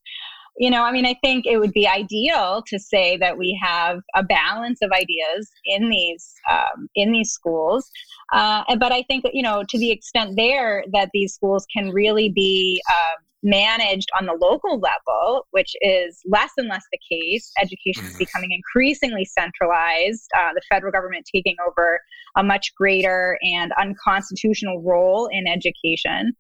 you 0.58 0.70
know 0.70 0.84
i 0.84 0.92
mean 0.92 1.06
i 1.06 1.16
think 1.24 1.46
it 1.46 1.58
would 1.58 1.74
be 1.74 1.88
ideal 1.88 2.64
to 2.68 2.78
say 2.80 3.18
that 3.18 3.38
we 3.38 3.60
have 3.62 4.00
a 4.16 4.24
balance 4.24 4.80
of 4.82 4.92
ideas 4.92 5.50
in 5.66 5.90
these 5.90 6.34
um, 6.50 6.88
in 6.96 7.12
these 7.12 7.32
schools 7.32 7.90
uh, 8.34 8.64
but 8.78 8.92
i 8.92 9.04
think 9.04 9.26
you 9.34 9.42
know 9.42 9.64
to 9.68 9.78
the 9.80 9.92
extent 9.92 10.36
there 10.36 10.84
that 10.92 11.10
these 11.14 11.34
schools 11.34 11.66
can 11.76 11.90
really 11.90 12.30
be 12.30 12.82
uh, 12.90 13.22
managed 13.44 14.10
on 14.18 14.26
the 14.26 14.34
local 14.34 14.80
level, 14.80 15.46
which 15.52 15.76
is 15.82 16.20
less 16.26 16.52
and 16.58 16.70
less 16.70 16.84
the 16.92 17.00
case. 17.12 17.52
Education 17.62 18.06
is 18.06 18.12
mm-hmm. 18.12 18.20
becoming 18.20 18.52
increasingly 18.52 19.26
centralized, 19.26 20.28
uh, 20.38 20.54
the 20.56 20.62
federal 20.70 20.92
government 20.92 21.28
taking 21.32 21.56
over 21.68 22.00
a 22.38 22.44
much 22.44 22.74
greater 22.76 23.38
and 23.44 23.72
unconstitutional 23.74 24.82
role 24.82 25.30
in 25.32 25.46
education. 25.48 26.34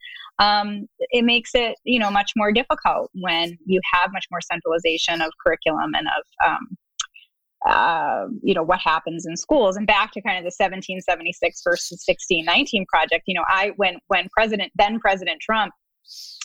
Um, 0.44 0.88
it 1.00 1.24
makes 1.24 1.52
it, 1.54 1.76
you 1.84 2.00
know, 2.00 2.12
much 2.12 2.32
more 2.36 2.52
difficult 2.52 3.10
when 3.14 3.58
you 3.66 3.80
have 3.94 4.12
much 4.12 4.26
more 4.30 4.42
centralization 4.42 5.22
of 5.22 5.32
curriculum 5.44 5.92
and 5.96 6.08
of 6.08 6.50
um, 6.50 6.78
uh, 7.66 8.26
you 8.42 8.54
know 8.54 8.64
what 8.64 8.80
happens 8.80 9.26
in 9.26 9.38
schools. 9.38 9.78
And 9.78 9.88
back 9.88 10.12
to 10.14 10.22
kind 10.22 10.38
of 10.38 10.44
the 10.44 10.54
1776 10.58 11.62
versus 11.64 12.04
1619 12.06 12.86
project 12.88 13.24
you 13.26 13.36
know 13.36 13.46
i 13.48 13.72
when 13.78 14.00
when 14.08 14.28
president 14.36 14.72
then 14.76 15.00
president 15.00 15.40
trump 15.42 15.74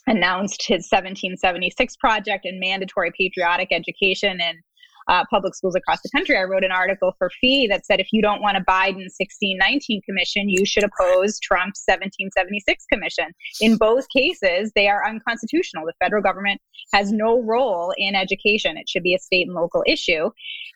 announced 0.06 0.62
his 0.62 0.86
1776 0.90 1.96
project 1.96 2.44
and 2.44 2.60
mandatory 2.60 3.10
patriotic 3.18 3.68
education 3.72 4.40
in 4.40 4.60
uh, 5.08 5.24
public 5.30 5.54
schools 5.54 5.74
across 5.74 6.00
the 6.02 6.10
country. 6.10 6.36
I 6.36 6.42
wrote 6.42 6.64
an 6.64 6.72
article 6.72 7.14
for 7.18 7.30
FEE 7.40 7.66
that 7.68 7.86
said 7.86 8.00
if 8.00 8.08
you 8.12 8.22
don't 8.22 8.42
want 8.42 8.56
a 8.56 8.60
Biden 8.60 9.08
1619 9.18 10.02
commission, 10.02 10.48
you 10.48 10.64
should 10.64 10.84
oppose 10.84 11.38
Trump's 11.40 11.82
1776 11.86 12.84
commission. 12.92 13.26
In 13.60 13.76
both 13.76 14.08
cases, 14.10 14.72
they 14.74 14.88
are 14.88 15.06
unconstitutional. 15.06 15.86
The 15.86 15.94
federal 16.02 16.22
government 16.22 16.60
has 16.92 17.12
no 17.12 17.42
role 17.42 17.92
in 17.96 18.14
education, 18.14 18.76
it 18.76 18.88
should 18.88 19.02
be 19.02 19.14
a 19.14 19.18
state 19.18 19.46
and 19.46 19.54
local 19.54 19.82
issue. 19.86 20.30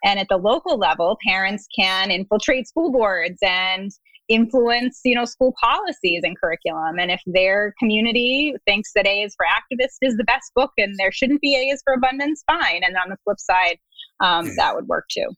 And 0.05 0.19
at 0.19 0.29
the 0.29 0.37
local 0.37 0.79
level, 0.79 1.19
parents 1.27 1.67
can 1.77 2.11
infiltrate 2.11 2.69
school 2.69 2.91
boards 2.91 3.39
and 3.43 3.91
influence 4.29 5.01
you 5.05 5.15
know 5.15 5.25
school 5.25 5.53
policies 5.61 6.23
and 6.23 6.39
curriculum 6.39 6.99
and 6.99 7.11
if 7.11 7.21
their 7.27 7.75
community 7.79 8.55
thinks 8.67 8.93
that 8.95 9.07
a 9.07 9.23
is 9.23 9.35
for 9.35 9.45
activist 9.45 9.97
is 10.01 10.17
the 10.17 10.25
best 10.25 10.53
book 10.55 10.71
and 10.79 10.95
there 10.99 11.11
shouldn't 11.11 11.41
be 11.41 11.57
a 11.57 11.73
is 11.73 11.83
for 11.85 11.93
abundance 11.93 12.45
fine 12.47 12.83
and 12.85 12.97
on 12.97 13.11
the 13.11 13.17
flip 13.25 13.41
side 13.41 13.79
um, 14.23 14.47
mm. 14.47 14.57
that 14.57 14.75
would 14.75 14.87
work 14.87 15.05
too 15.11 15.29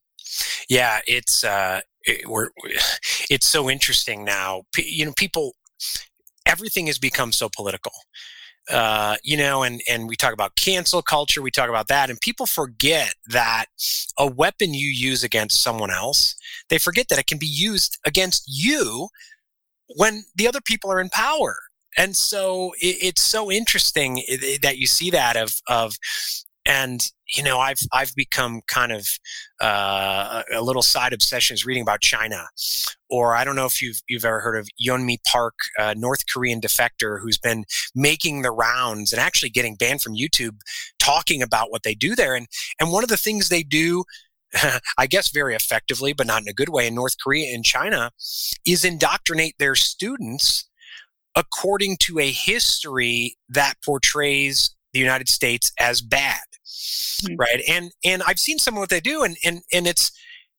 yeah 0.68 1.00
it's 1.06 1.44
uh 1.44 1.80
it, 2.04 2.28
we're 2.28 2.50
it's 3.30 3.46
so 3.46 3.68
interesting 3.68 4.24
now 4.24 4.62
P- 4.74 4.88
you 4.88 5.04
know 5.04 5.12
people 5.16 5.52
everything 6.46 6.86
has 6.86 6.98
become 6.98 7.32
so 7.32 7.48
political 7.54 7.92
uh, 8.70 9.16
you 9.22 9.36
know, 9.36 9.62
and 9.62 9.82
and 9.90 10.08
we 10.08 10.16
talk 10.16 10.32
about 10.32 10.56
cancel 10.56 11.02
culture, 11.02 11.42
we 11.42 11.50
talk 11.50 11.68
about 11.68 11.88
that, 11.88 12.08
and 12.08 12.18
people 12.20 12.46
forget 12.46 13.14
that 13.28 13.66
a 14.18 14.26
weapon 14.26 14.72
you 14.72 14.88
use 14.88 15.22
against 15.22 15.62
someone 15.62 15.90
else, 15.90 16.34
they 16.70 16.78
forget 16.78 17.08
that 17.08 17.18
it 17.18 17.26
can 17.26 17.38
be 17.38 17.46
used 17.46 17.98
against 18.06 18.44
you 18.46 19.08
when 19.96 20.24
the 20.34 20.48
other 20.48 20.60
people 20.64 20.90
are 20.90 21.00
in 21.00 21.10
power. 21.10 21.56
And 21.98 22.16
so 22.16 22.72
it, 22.80 22.96
it's 23.02 23.22
so 23.22 23.52
interesting 23.52 24.22
that 24.62 24.78
you 24.78 24.86
see 24.86 25.10
that 25.10 25.36
of 25.36 25.60
of 25.68 25.96
and 26.66 27.11
you 27.37 27.42
know 27.42 27.59
i've 27.59 27.78
i've 27.92 28.14
become 28.14 28.61
kind 28.68 28.92
of 28.92 29.06
uh, 29.61 30.42
a 30.52 30.62
little 30.62 30.83
side 30.83 31.12
obsession 31.12 31.54
is 31.54 31.64
reading 31.64 31.83
about 31.83 32.00
china. 32.00 32.47
Or 33.11 33.37
i 33.37 33.44
don't 33.44 33.54
know 33.54 33.66
if 33.66 33.80
you've 33.80 34.00
you've 34.09 34.25
ever 34.25 34.40
heard 34.40 34.56
of 34.56 34.68
yeonmi 34.85 35.18
park 35.30 35.54
north 35.97 36.21
korean 36.33 36.61
defector 36.61 37.21
who's 37.21 37.38
been 37.38 37.64
making 37.94 38.42
the 38.42 38.50
rounds 38.50 39.12
and 39.12 39.21
actually 39.21 39.50
getting 39.50 39.76
banned 39.76 40.00
from 40.00 40.14
youtube 40.14 40.56
talking 41.04 41.42
about 41.42 41.71
what 41.71 41.83
they 41.83 41.94
do 41.94 42.14
there. 42.14 42.35
And 42.35 42.47
and 42.80 42.90
one 42.90 43.02
of 43.04 43.11
the 43.11 43.16
things 43.16 43.49
they 43.49 43.62
do 43.62 44.04
I 44.99 45.06
guess 45.06 45.30
very 45.30 45.54
effectively, 45.54 46.12
but 46.12 46.26
not 46.26 46.42
in 46.42 46.49
a 46.49 46.52
good 46.52 46.68
way 46.68 46.87
in 46.87 46.94
North 46.94 47.16
Korea 47.23 47.52
and 47.54 47.64
China, 47.64 48.11
is 48.66 48.85
indoctrinate 48.85 49.56
their 49.59 49.75
students 49.75 50.68
according 51.37 51.97
to 51.99 52.21
a 52.21 52.30
history 52.30 53.37
that 53.49 53.75
portrays 53.85 54.75
the 54.92 55.00
United 55.00 55.28
States 55.28 55.73
as 55.80 56.00
bad 56.00 56.38
mm-hmm. 56.66 57.37
right? 57.37 57.62
And 57.68 57.92
and 58.04 58.23
i've 58.26 58.38
seen 58.38 58.59
some 58.59 58.75
of 58.75 58.80
what 58.80 58.90
they 58.90 59.00
do 59.00 59.23
and 59.23 59.37
and 59.44 59.62
and 59.73 59.87
it's 59.87 60.12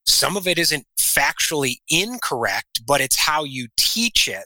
some 0.07 0.37
of 0.37 0.47
it 0.47 0.59
isn't 0.59 0.85
factually 0.99 1.75
incorrect 1.89 2.81
but 2.85 3.01
it's 3.01 3.19
how 3.19 3.43
you 3.43 3.67
teach 3.77 4.27
it. 4.27 4.45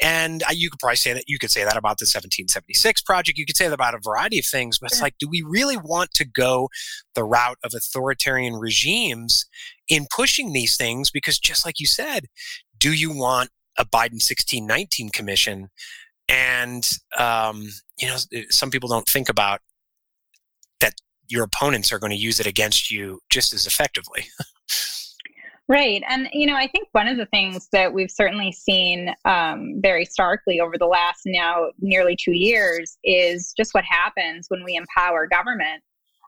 And 0.00 0.42
you 0.50 0.70
could 0.70 0.80
probably 0.80 0.96
say 0.96 1.12
that 1.12 1.24
you 1.28 1.38
could 1.38 1.50
say 1.50 1.62
that 1.62 1.76
about 1.76 1.98
the 1.98 2.04
1776 2.04 3.02
project. 3.02 3.38
You 3.38 3.46
could 3.46 3.56
say 3.56 3.68
that 3.68 3.74
about 3.74 3.94
a 3.94 4.00
variety 4.02 4.38
of 4.38 4.46
things 4.46 4.78
but 4.78 4.90
it's 4.90 5.00
like 5.00 5.14
do 5.18 5.28
we 5.28 5.42
really 5.46 5.76
want 5.76 6.12
to 6.14 6.24
go 6.24 6.68
the 7.14 7.24
route 7.24 7.58
of 7.62 7.72
authoritarian 7.74 8.54
regimes 8.54 9.46
in 9.88 10.06
pushing 10.14 10.52
these 10.52 10.76
things? 10.76 11.10
Because 11.10 11.38
just 11.38 11.64
like 11.64 11.78
you 11.78 11.86
said 11.86 12.26
do 12.78 12.92
you 12.92 13.16
want 13.16 13.50
a 13.78 13.84
biden 13.84 14.20
1619 14.20 15.10
commission? 15.10 15.68
And 16.28 16.88
um, 17.18 17.68
you 17.98 18.08
know 18.08 18.16
some 18.50 18.70
people 18.70 18.88
don't 18.88 19.08
think 19.08 19.28
about 19.28 19.60
your 21.32 21.44
opponents 21.44 21.90
are 21.92 21.98
going 21.98 22.12
to 22.12 22.16
use 22.16 22.38
it 22.38 22.46
against 22.46 22.90
you 22.90 23.20
just 23.30 23.52
as 23.52 23.66
effectively. 23.66 24.26
Right. 25.68 26.02
And, 26.06 26.28
you 26.32 26.46
know, 26.46 26.56
I 26.56 26.66
think 26.66 26.88
one 26.92 27.08
of 27.08 27.16
the 27.16 27.24
things 27.26 27.68
that 27.72 27.94
we've 27.94 28.10
certainly 28.10 28.52
seen 28.52 29.14
um, 29.24 29.76
very 29.80 30.04
starkly 30.04 30.60
over 30.60 30.76
the 30.76 30.86
last 30.86 31.20
now 31.24 31.68
nearly 31.80 32.14
two 32.14 32.32
years 32.32 32.98
is 33.04 33.54
just 33.56 33.72
what 33.72 33.84
happens 33.84 34.46
when 34.48 34.64
we 34.64 34.74
empower 34.74 35.26
government 35.26 35.82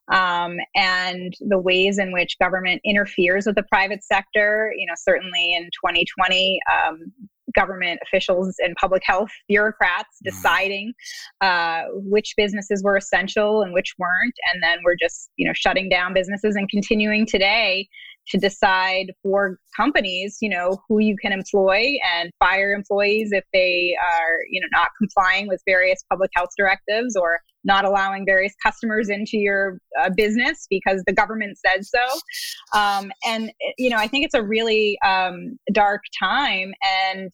um, 0.08 0.56
and 0.74 1.34
the 1.40 1.58
ways 1.58 1.98
in 1.98 2.12
which 2.12 2.38
government 2.38 2.80
interferes 2.84 3.44
with 3.44 3.56
the 3.56 3.64
private 3.64 4.04
sector. 4.04 4.72
You 4.76 4.86
know, 4.86 4.94
certainly 4.96 5.54
in 5.54 5.64
2020, 5.64 6.60
um, 6.72 7.12
government 7.54 8.00
officials 8.02 8.54
and 8.58 8.74
public 8.80 9.02
health 9.04 9.30
bureaucrats 9.48 10.18
mm. 10.22 10.30
deciding 10.30 10.92
uh, 11.40 11.82
which 11.92 12.34
businesses 12.36 12.82
were 12.82 12.96
essential 12.96 13.62
and 13.62 13.72
which 13.72 13.94
weren't, 13.98 14.34
and 14.52 14.62
then 14.62 14.78
we're 14.84 14.96
just 15.00 15.30
you 15.36 15.46
know 15.46 15.52
shutting 15.54 15.88
down 15.88 16.14
businesses 16.14 16.56
and 16.56 16.68
continuing 16.68 17.26
today 17.26 17.88
to 18.28 18.38
decide 18.38 19.12
for 19.22 19.58
companies, 19.76 20.38
you 20.40 20.48
know, 20.48 20.82
who 20.88 20.98
you 20.98 21.16
can 21.16 21.32
employ 21.32 21.96
and 22.14 22.30
fire 22.38 22.72
employees 22.72 23.30
if 23.32 23.44
they 23.52 23.96
are, 24.00 24.38
you 24.50 24.60
know, 24.60 24.68
not 24.72 24.88
complying 24.98 25.46
with 25.48 25.60
various 25.66 26.04
public 26.10 26.30
health 26.34 26.50
directives 26.56 27.16
or 27.16 27.38
not 27.64 27.84
allowing 27.84 28.24
various 28.26 28.54
customers 28.62 29.08
into 29.08 29.38
your 29.38 29.78
uh, 30.00 30.10
business 30.16 30.66
because 30.68 31.02
the 31.06 31.12
government 31.12 31.58
says 31.66 31.90
so. 31.90 32.78
Um, 32.78 33.10
and, 33.26 33.52
you 33.78 33.90
know, 33.90 33.96
I 33.96 34.06
think 34.06 34.24
it's 34.24 34.34
a 34.34 34.42
really 34.42 34.98
um, 35.04 35.58
dark 35.72 36.02
time. 36.18 36.74
And 37.08 37.32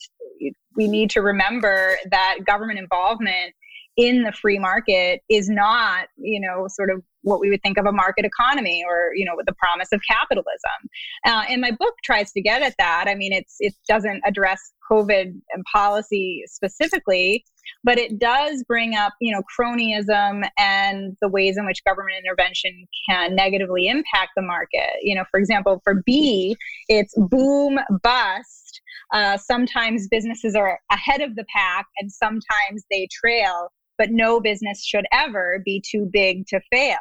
we 0.77 0.89
need 0.89 1.11
to 1.11 1.21
remember 1.21 1.97
that 2.11 2.39
government 2.47 2.79
involvement 2.79 3.55
in 3.97 4.23
the 4.23 4.33
free 4.33 4.59
market 4.59 5.21
is 5.29 5.49
not, 5.49 6.07
you 6.17 6.41
know, 6.41 6.67
sort 6.69 6.91
of 6.91 7.03
what 7.23 7.41
we 7.41 7.50
would 7.50 7.62
think 7.62 7.79
of 7.79 7.87
a 7.87 7.93
market 7.93 8.25
economy 8.25 8.83
or 8.89 9.11
you 9.15 9.25
know 9.25 9.33
with 9.37 9.47
the 9.47 9.55
promise 9.55 9.89
of 9.93 10.00
capitalism. 10.09 10.89
Uh, 11.27 11.45
and 11.49 11.61
my 11.61 11.71
book 11.71 11.95
tries 12.05 12.33
to 12.33 12.41
get 12.41 12.62
at 12.62 12.75
that. 12.79 13.07
I 13.09 13.15
mean 13.15 13.33
it's 13.33 13.57
it 13.61 13.75
doesn't 13.89 14.23
address 14.27 14.73
covid 14.91 15.33
and 15.53 15.65
policy 15.73 16.43
specifically 16.47 17.45
but 17.85 17.99
it 17.99 18.19
does 18.19 18.65
bring 18.65 18.95
up 18.95 19.12
you 19.21 19.33
know 19.33 19.43
cronyism 19.59 20.49
and 20.59 21.17
the 21.21 21.29
ways 21.29 21.57
in 21.57 21.67
which 21.67 21.85
government 21.85 22.17
intervention 22.19 22.87
can 23.09 23.35
negatively 23.35 23.89
impact 23.89 24.31
the 24.37 24.43
market. 24.43 24.91
You 25.03 25.15
know 25.15 25.25
for 25.31 25.39
example 25.39 25.81
for 25.85 26.03
b 26.07 26.57
it's 26.89 27.15
boom 27.17 27.79
bust. 28.03 28.81
Uh, 29.12 29.37
sometimes 29.37 30.07
businesses 30.09 30.55
are 30.55 30.79
ahead 30.93 31.21
of 31.21 31.35
the 31.35 31.45
pack 31.55 31.85
and 31.99 32.12
sometimes 32.12 32.85
they 32.93 33.09
trail 33.11 33.69
but 34.00 34.11
no 34.11 34.40
business 34.40 34.83
should 34.83 35.04
ever 35.12 35.61
be 35.62 35.85
too 35.87 36.09
big 36.11 36.47
to 36.47 36.59
fail. 36.73 36.97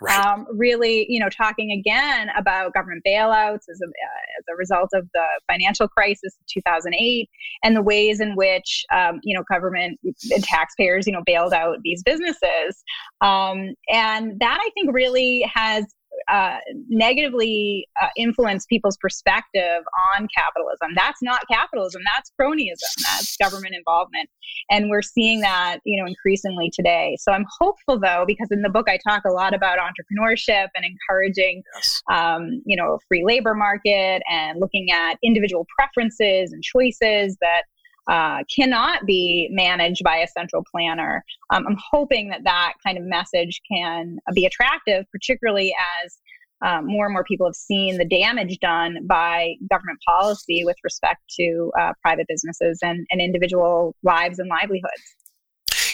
Right. 0.00 0.24
Um, 0.24 0.46
really, 0.52 1.06
you 1.08 1.18
know, 1.18 1.28
talking 1.28 1.72
again 1.72 2.28
about 2.38 2.72
government 2.72 3.02
bailouts 3.04 3.64
as 3.68 3.80
a, 3.82 3.86
uh, 3.86 4.38
as 4.38 4.44
a 4.52 4.56
result 4.56 4.90
of 4.92 5.08
the 5.12 5.24
financial 5.50 5.88
crisis 5.88 6.36
of 6.38 6.46
2008 6.46 7.28
and 7.64 7.74
the 7.74 7.82
ways 7.82 8.20
in 8.20 8.36
which, 8.36 8.84
um, 8.94 9.20
you 9.24 9.36
know, 9.36 9.42
government 9.50 9.98
and 10.04 10.44
taxpayers, 10.44 11.06
you 11.06 11.12
know, 11.12 11.22
bailed 11.26 11.52
out 11.52 11.78
these 11.82 12.02
businesses. 12.04 12.84
Um, 13.22 13.74
and 13.92 14.38
that 14.38 14.58
I 14.60 14.70
think 14.74 14.94
really 14.94 15.50
has 15.52 15.84
uh, 16.28 16.58
negatively 16.88 17.86
uh, 18.02 18.08
influence 18.16 18.66
people's 18.66 18.96
perspective 18.96 19.82
on 20.16 20.28
capitalism. 20.36 20.90
That's 20.94 21.22
not 21.22 21.42
capitalism. 21.50 22.02
That's 22.14 22.32
cronyism. 22.40 23.02
That's 23.04 23.36
government 23.36 23.74
involvement, 23.74 24.28
and 24.70 24.90
we're 24.90 25.02
seeing 25.02 25.40
that 25.40 25.78
you 25.84 26.00
know 26.00 26.06
increasingly 26.08 26.70
today. 26.74 27.16
So 27.20 27.32
I'm 27.32 27.46
hopeful 27.58 27.98
though, 27.98 28.24
because 28.26 28.48
in 28.50 28.62
the 28.62 28.70
book 28.70 28.88
I 28.88 28.98
talk 29.06 29.24
a 29.24 29.32
lot 29.32 29.54
about 29.54 29.78
entrepreneurship 29.78 30.68
and 30.74 30.84
encouraging, 30.84 31.62
yes. 31.74 32.02
um, 32.10 32.62
you 32.64 32.76
know, 32.76 32.94
a 32.94 32.98
free 33.08 33.24
labor 33.24 33.54
market 33.54 34.22
and 34.30 34.60
looking 34.60 34.90
at 34.90 35.18
individual 35.22 35.66
preferences 35.76 36.52
and 36.52 36.62
choices 36.62 37.36
that 37.40 37.62
uh, 38.08 38.42
cannot 38.54 39.04
be 39.06 39.48
managed 39.50 40.02
by 40.04 40.16
a 40.16 40.26
central 40.28 40.64
planner. 40.70 41.24
Um, 41.50 41.66
I'm 41.66 41.78
hoping 41.90 42.28
that 42.28 42.44
that 42.44 42.74
kind 42.84 42.98
of 42.98 43.04
message 43.04 43.60
can 43.70 44.18
be 44.34 44.46
attractive, 44.46 45.04
particularly 45.10 45.74
as 46.04 46.18
um, 46.64 46.86
more 46.86 47.04
and 47.04 47.12
more 47.12 47.24
people 47.24 47.46
have 47.46 47.56
seen 47.56 47.98
the 47.98 48.04
damage 48.04 48.58
done 48.60 49.06
by 49.06 49.54
government 49.68 49.98
policy 50.08 50.62
with 50.64 50.76
respect 50.82 51.20
to 51.38 51.70
uh, 51.78 51.92
private 52.00 52.26
businesses 52.28 52.78
and, 52.82 53.06
and 53.10 53.20
individual 53.20 53.94
lives 54.02 54.38
and 54.38 54.48
livelihoods. 54.48 55.16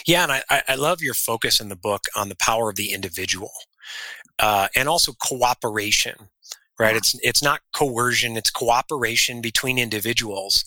Yeah, 0.07 0.23
and 0.23 0.31
I, 0.49 0.63
I 0.67 0.75
love 0.75 1.01
your 1.01 1.13
focus 1.13 1.59
in 1.59 1.69
the 1.69 1.75
book 1.75 2.03
on 2.15 2.29
the 2.29 2.35
power 2.35 2.69
of 2.69 2.75
the 2.75 2.93
individual 2.93 3.51
uh, 4.39 4.67
and 4.75 4.87
also 4.87 5.13
cooperation 5.13 6.15
right 6.79 6.95
it's 6.95 7.15
it's 7.21 7.43
not 7.43 7.59
coercion 7.75 8.35
it's 8.35 8.49
cooperation 8.49 9.41
between 9.41 9.77
individuals 9.77 10.65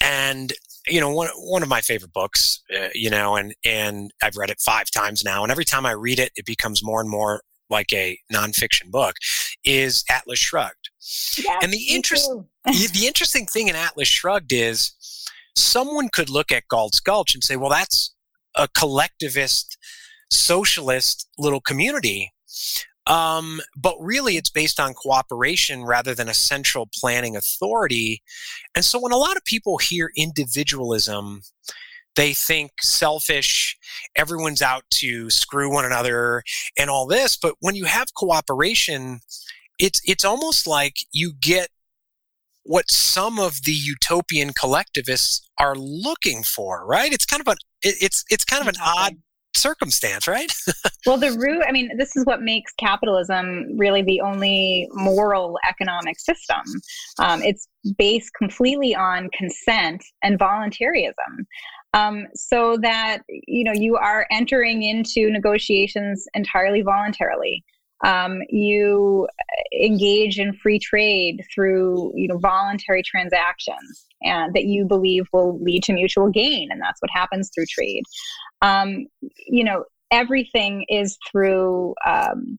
and 0.00 0.52
you 0.86 1.00
know 1.00 1.10
one 1.10 1.28
one 1.36 1.62
of 1.62 1.68
my 1.68 1.80
favorite 1.80 2.12
books 2.12 2.62
uh, 2.76 2.88
you 2.94 3.10
know 3.10 3.36
and 3.36 3.54
and 3.64 4.10
I've 4.22 4.36
read 4.36 4.50
it 4.50 4.60
5 4.60 4.90
times 4.90 5.24
now 5.24 5.42
and 5.42 5.50
every 5.50 5.64
time 5.64 5.86
I 5.86 5.92
read 5.92 6.18
it 6.18 6.32
it 6.36 6.46
becomes 6.46 6.82
more 6.82 7.00
and 7.00 7.10
more 7.10 7.42
like 7.70 7.92
a 7.92 8.18
nonfiction 8.32 8.90
book 8.90 9.16
is 9.64 10.04
Atlas 10.10 10.38
Shrugged. 10.38 10.90
Yes, 11.38 11.62
and 11.62 11.72
the 11.72 11.86
interest 11.90 12.30
the 12.64 13.06
interesting 13.06 13.46
thing 13.46 13.68
in 13.68 13.76
Atlas 13.76 14.08
Shrugged 14.08 14.52
is 14.52 14.92
someone 15.56 16.08
could 16.12 16.30
look 16.30 16.52
at 16.52 16.68
Galt's 16.68 17.00
Gulch 17.00 17.34
and 17.34 17.42
say 17.42 17.56
well 17.56 17.70
that's 17.70 18.14
a 18.54 18.68
collectivist 18.68 19.76
socialist 20.30 21.28
little 21.38 21.60
community 21.60 22.32
um, 23.06 23.60
but 23.76 23.96
really, 24.00 24.36
it's 24.36 24.50
based 24.50 24.80
on 24.80 24.94
cooperation 24.94 25.84
rather 25.84 26.14
than 26.14 26.28
a 26.28 26.34
central 26.34 26.88
planning 26.92 27.36
authority. 27.36 28.22
And 28.74 28.84
so, 28.84 28.98
when 28.98 29.12
a 29.12 29.16
lot 29.16 29.36
of 29.36 29.44
people 29.44 29.78
hear 29.78 30.10
individualism, 30.16 31.42
they 32.16 32.32
think 32.32 32.72
selfish, 32.82 33.76
everyone's 34.16 34.62
out 34.62 34.84
to 34.94 35.28
screw 35.30 35.72
one 35.72 35.84
another 35.84 36.42
and 36.78 36.88
all 36.88 37.06
this. 37.06 37.36
But 37.36 37.56
when 37.60 37.74
you 37.74 37.84
have 37.84 38.14
cooperation, 38.16 39.20
it's 39.78 40.00
it's 40.04 40.24
almost 40.24 40.66
like 40.66 40.94
you 41.12 41.32
get 41.38 41.68
what 42.62 42.90
some 42.90 43.38
of 43.38 43.64
the 43.64 43.72
utopian 43.72 44.52
collectivists 44.58 45.46
are 45.60 45.74
looking 45.76 46.42
for, 46.42 46.86
right? 46.86 47.12
It's 47.12 47.26
kind 47.26 47.42
of 47.42 47.48
an 47.48 47.58
it's 47.82 48.24
it's 48.30 48.44
kind 48.44 48.62
of 48.62 48.68
an 48.68 48.80
odd 48.82 49.16
circumstance, 49.56 50.26
right? 50.26 50.52
well, 51.06 51.16
the 51.16 51.32
root, 51.32 51.62
I 51.66 51.72
mean, 51.72 51.96
this 51.96 52.16
is 52.16 52.24
what 52.26 52.42
makes 52.42 52.72
capitalism 52.78 53.76
really 53.76 54.02
the 54.02 54.20
only 54.20 54.88
moral 54.92 55.58
economic 55.68 56.18
system. 56.18 56.62
Um, 57.18 57.42
it's 57.42 57.68
based 57.98 58.30
completely 58.38 58.94
on 58.94 59.30
consent 59.36 60.04
and 60.22 60.38
voluntarism. 60.38 61.46
Um, 61.92 62.26
so 62.34 62.76
that 62.78 63.18
you 63.28 63.62
know 63.62 63.72
you 63.72 63.94
are 63.94 64.26
entering 64.32 64.82
into 64.82 65.30
negotiations 65.30 66.26
entirely 66.34 66.82
voluntarily. 66.82 67.64
Um, 68.02 68.40
you 68.50 69.28
engage 69.80 70.38
in 70.38 70.52
free 70.54 70.78
trade 70.78 71.40
through 71.54 72.12
you 72.16 72.28
know 72.28 72.38
voluntary 72.38 73.02
transactions 73.02 74.06
and 74.22 74.52
that 74.54 74.64
you 74.64 74.84
believe 74.84 75.26
will 75.32 75.58
lead 75.62 75.82
to 75.84 75.92
mutual 75.92 76.28
gain 76.28 76.70
and 76.70 76.80
that's 76.80 77.00
what 77.00 77.10
happens 77.12 77.50
through 77.54 77.66
trade 77.66 78.02
um, 78.64 79.06
you 79.46 79.62
know, 79.62 79.84
everything 80.10 80.86
is 80.88 81.18
through 81.30 81.94
um, 82.06 82.58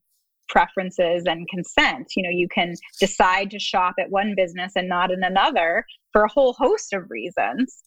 preferences 0.50 1.24
and 1.26 1.48
consent. 1.50 2.14
You 2.16 2.24
know, 2.24 2.30
you 2.30 2.48
can 2.48 2.76
decide 3.00 3.50
to 3.52 3.60
shop 3.60 3.96
at 4.00 4.12
one 4.12 4.36
business 4.38 4.74
and 4.76 4.88
not 4.88 5.12
in 5.12 5.24
another 5.24 5.86
for 6.14 6.24
a 6.24 6.32
whole 6.32 6.54
host 6.54 6.94
of 6.94 7.10
reasons. 7.10 7.84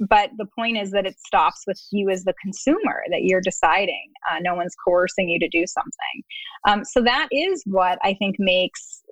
But 0.00 0.30
the 0.36 0.46
point 0.46 0.76
is 0.76 0.90
that 0.92 1.06
it 1.06 1.18
stops 1.18 1.64
with 1.66 1.80
you 1.90 2.08
as 2.10 2.24
the 2.24 2.34
consumer 2.40 3.02
that 3.10 3.22
you're 3.22 3.40
deciding 3.40 4.12
uh, 4.30 4.38
no 4.40 4.54
one's 4.54 4.74
coercing 4.84 5.28
you 5.28 5.38
to 5.38 5.48
do 5.48 5.66
something. 5.66 6.22
Um, 6.66 6.84
so 6.84 7.02
that 7.02 7.28
is 7.30 7.62
what 7.66 7.98
i 8.02 8.14
think 8.14 8.36
makes 8.38 9.02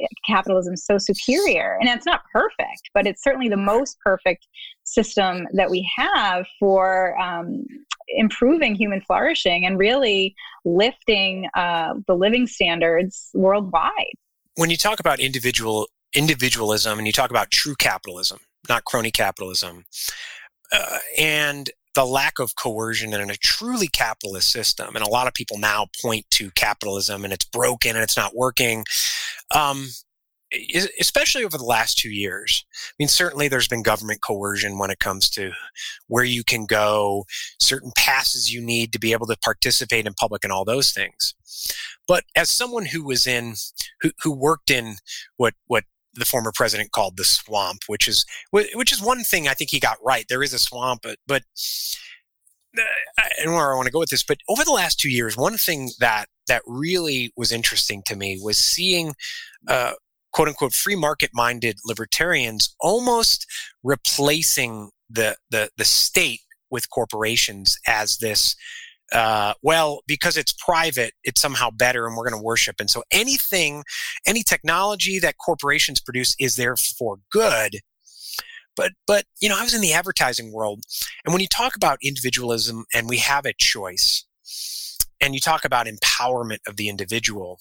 eh, 0.00 0.06
capitalism 0.26 0.76
so 0.76 0.98
superior. 0.98 1.76
And 1.80 1.88
it's 1.88 2.06
not 2.06 2.22
perfect 2.32 2.90
but 2.94 3.06
it's 3.06 3.22
certainly 3.22 3.48
the 3.48 3.56
most 3.56 3.98
perfect 4.00 4.46
system 4.84 5.46
that 5.52 5.70
we 5.70 5.88
have 5.96 6.46
for 6.58 7.18
um, 7.20 7.64
improving 8.08 8.74
human 8.74 9.00
flourishing 9.00 9.66
and 9.66 9.78
really 9.78 10.34
lifting 10.64 11.48
uh, 11.54 11.94
the 12.06 12.14
living 12.14 12.46
standards 12.46 13.30
worldwide. 13.34 14.14
When 14.56 14.70
you 14.70 14.76
talk 14.76 15.00
about 15.00 15.20
individual 15.20 15.88
individualism 16.14 16.98
and 16.98 17.06
you 17.08 17.12
talk 17.12 17.30
about 17.30 17.50
true 17.50 17.74
capitalism 17.74 18.38
not 18.68 18.84
crony 18.84 19.10
capitalism, 19.10 19.84
uh, 20.72 20.98
and 21.18 21.70
the 21.94 22.04
lack 22.04 22.38
of 22.40 22.56
coercion 22.56 23.14
in 23.14 23.30
a 23.30 23.36
truly 23.36 23.86
capitalist 23.86 24.50
system. 24.50 24.96
And 24.96 25.04
a 25.04 25.10
lot 25.10 25.28
of 25.28 25.34
people 25.34 25.58
now 25.58 25.86
point 26.02 26.26
to 26.32 26.50
capitalism 26.50 27.24
and 27.24 27.32
it's 27.32 27.44
broken 27.44 27.94
and 27.94 28.02
it's 28.02 28.16
not 28.16 28.34
working. 28.34 28.84
Um, 29.54 29.88
especially 31.00 31.44
over 31.44 31.58
the 31.58 31.64
last 31.64 31.98
two 31.98 32.10
years. 32.10 32.64
I 32.74 32.92
mean, 32.98 33.08
certainly 33.08 33.48
there's 33.48 33.68
been 33.68 33.82
government 33.82 34.20
coercion 34.22 34.78
when 34.78 34.90
it 34.90 34.98
comes 34.98 35.28
to 35.30 35.52
where 36.06 36.24
you 36.24 36.44
can 36.44 36.66
go, 36.66 37.24
certain 37.58 37.92
passes 37.96 38.52
you 38.52 38.60
need 38.60 38.92
to 38.92 38.98
be 38.98 39.12
able 39.12 39.26
to 39.26 39.36
participate 39.36 40.06
in 40.06 40.14
public, 40.14 40.44
and 40.44 40.52
all 40.52 40.64
those 40.64 40.92
things. 40.92 41.34
But 42.06 42.24
as 42.36 42.50
someone 42.50 42.86
who 42.86 43.04
was 43.04 43.26
in, 43.26 43.54
who, 44.00 44.10
who 44.22 44.32
worked 44.32 44.70
in 44.70 44.96
what 45.36 45.54
what 45.66 45.84
the 46.14 46.24
former 46.24 46.52
president 46.54 46.92
called 46.92 47.16
the 47.16 47.24
swamp, 47.24 47.80
which 47.86 48.08
is 48.08 48.24
which 48.50 48.92
is 48.92 49.02
one 49.02 49.22
thing 49.22 49.48
I 49.48 49.54
think 49.54 49.70
he 49.70 49.80
got 49.80 49.98
right. 50.04 50.26
There 50.28 50.42
is 50.42 50.52
a 50.52 50.58
swamp, 50.58 51.00
but 51.02 51.18
but 51.26 51.42
uh, 52.76 52.82
and 53.40 53.52
where 53.52 53.72
I 53.72 53.76
want 53.76 53.86
to 53.86 53.92
go 53.92 54.00
with 54.00 54.10
this, 54.10 54.24
but 54.24 54.38
over 54.48 54.64
the 54.64 54.72
last 54.72 54.98
two 54.98 55.10
years, 55.10 55.36
one 55.36 55.56
thing 55.56 55.90
that 56.00 56.26
that 56.48 56.62
really 56.66 57.32
was 57.36 57.52
interesting 57.52 58.02
to 58.06 58.16
me 58.16 58.38
was 58.42 58.58
seeing 58.58 59.14
uh, 59.68 59.92
quote 60.34 60.48
unquote 60.48 60.72
free 60.72 60.96
market 60.96 61.30
minded 61.32 61.78
libertarians 61.86 62.74
almost 62.80 63.46
replacing 63.82 64.90
the, 65.08 65.36
the, 65.50 65.70
the 65.78 65.84
state 65.84 66.40
with 66.70 66.90
corporations 66.90 67.78
as 67.86 68.18
this 68.18 68.56
uh, 69.12 69.54
well, 69.62 70.00
because 70.06 70.36
it's 70.36 70.52
private, 70.52 71.12
it's 71.24 71.40
somehow 71.40 71.70
better 71.70 72.06
and 72.06 72.16
we're 72.16 72.28
going 72.28 72.40
to 72.40 72.44
worship. 72.44 72.76
And 72.80 72.90
so 72.90 73.02
anything, 73.12 73.84
any 74.26 74.42
technology 74.42 75.18
that 75.18 75.36
corporations 75.38 76.00
produce 76.00 76.34
is 76.38 76.56
there 76.56 76.76
for 76.76 77.18
good. 77.30 77.78
But, 78.76 78.92
but, 79.06 79.24
you 79.40 79.48
know, 79.48 79.56
I 79.58 79.62
was 79.62 79.74
in 79.74 79.80
the 79.80 79.92
advertising 79.92 80.52
world. 80.52 80.82
And 81.24 81.32
when 81.32 81.40
you 81.40 81.46
talk 81.46 81.76
about 81.76 81.98
individualism 82.02 82.86
and 82.92 83.08
we 83.08 83.18
have 83.18 83.46
a 83.46 83.52
choice, 83.56 84.24
and 85.20 85.32
you 85.32 85.40
talk 85.40 85.64
about 85.64 85.86
empowerment 85.86 86.58
of 86.66 86.76
the 86.76 86.88
individual, 86.88 87.60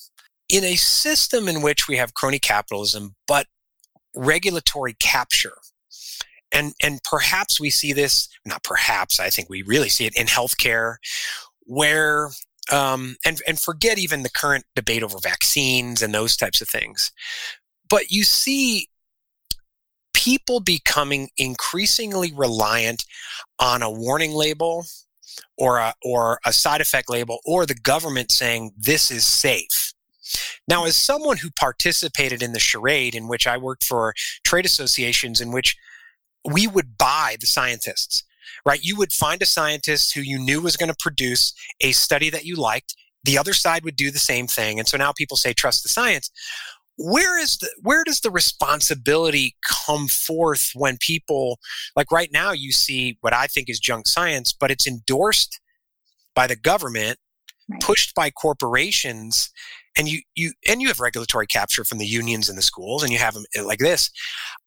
in 0.50 0.64
a 0.64 0.76
system 0.76 1.48
in 1.48 1.62
which 1.62 1.88
we 1.88 1.98
have 1.98 2.14
crony 2.14 2.40
capitalism, 2.40 3.16
but 3.28 3.48
regulatory 4.16 4.96
capture. 5.00 5.58
And, 6.54 6.74
and 6.84 7.00
perhaps 7.04 7.60
we 7.60 7.70
see 7.70 7.94
this, 7.94 8.30
not 8.46 8.63
perhaps, 8.63 9.20
I 9.20 9.30
think 9.30 9.50
we 9.50 9.63
really 9.63 9.89
see 9.89 10.06
it 10.06 10.16
in 10.16 10.28
healthcare, 10.28 10.96
where, 11.62 12.30
um, 12.72 13.16
and, 13.26 13.42
and 13.48 13.60
forget 13.60 13.98
even 13.98 14.24
the 14.24 14.30
current 14.30 14.66
debate 14.76 15.04
over 15.04 15.18
vaccines 15.22 16.02
and 16.02 16.13
those 16.13 16.38
types 16.38 16.62
of 16.62 16.70
things. 16.70 17.12
But 17.89 18.12
you 18.12 18.24
see 18.24 18.89
people 20.13 20.60
becoming 20.60 21.30
increasingly 21.38 22.32
reliant 22.34 23.04
on 23.60 23.82
a 23.82 23.92
warning 23.92 24.32
label 24.32 24.86
or 25.58 25.80
a, 25.80 25.94
or 26.04 26.39
a 26.46 26.54
side 26.54 26.82
effect 26.82 27.10
label 27.10 27.39
or 27.46 27.66
the 27.66 27.74
government 27.74 28.32
saying 28.32 28.72
this 28.78 29.10
is 29.10 29.26
safe 29.26 29.94
now, 30.68 30.86
as 30.86 30.96
someone 30.96 31.38
who 31.38 31.52
participated 31.52 32.42
in 32.42 32.54
the 32.54 32.60
charade, 32.60 33.16
in 33.16 33.28
which 33.28 33.48
I 33.48 33.58
worked 33.58 33.86
for 33.86 34.13
trade 34.44 34.66
associations, 34.66 35.42
in 35.42 35.52
which 35.52 35.76
we 36.46 36.68
would 36.68 36.98
buy 36.98 37.38
the 37.40 37.48
scientists, 37.48 38.24
right? 38.66 38.84
You 38.84 38.96
would 38.98 39.14
find 39.14 39.42
a 39.42 39.46
scientist 39.46 40.14
who 40.14 40.22
you 40.22 40.40
knew 40.40 40.62
was 40.62 40.78
going 40.78 40.92
to 40.92 40.98
produce 41.00 41.54
a 41.82 41.92
study 41.92 42.30
that 42.30 42.46
you 42.46 42.56
liked. 42.56 42.96
The 43.24 43.38
other 43.38 43.54
side 43.54 43.84
would 43.84 43.96
do 43.96 44.12
the 44.12 44.20
same 44.20 44.48
thing. 44.48 44.80
And 44.80 44.88
so 44.88 44.98
now 44.98 45.14
people 45.14 45.38
say, 45.38 45.54
trust 45.54 45.84
the 45.84 45.90
science. 45.90 46.30
Where 46.98 47.42
is 47.42 47.58
the 47.58 47.70
where 47.82 48.04
does 48.04 48.20
the 48.20 48.30
responsibility 48.30 49.56
come 49.68 50.08
forth 50.08 50.72
when 50.76 50.98
people 51.00 51.58
like 51.96 52.12
right 52.12 52.30
now 52.32 52.52
you 52.52 52.72
see 52.72 53.18
what 53.22 53.34
I 53.34 53.48
think 53.48 53.68
is 53.68 53.80
junk 53.80 54.08
science, 54.08 54.52
but 54.52 54.70
it's 54.70 54.86
endorsed 54.86 55.60
by 56.36 56.46
the 56.46 56.56
government, 56.56 57.18
right. 57.68 57.82
pushed 57.82 58.14
by 58.14 58.30
corporations, 58.30 59.50
and 59.98 60.08
you 60.08 60.22
you 60.36 60.54
and 60.68 60.82
you 60.82 60.88
have 60.88 61.00
regulatory 61.00 61.48
capture 61.48 61.84
from 61.84 61.98
the 61.98 62.06
unions 62.06 62.50
and 62.50 62.58
the 62.58 62.64
schools 62.64 63.04
and 63.04 63.12
you 63.12 63.20
have 63.20 63.34
them 63.34 63.46
like 63.66 63.80
this 63.80 64.10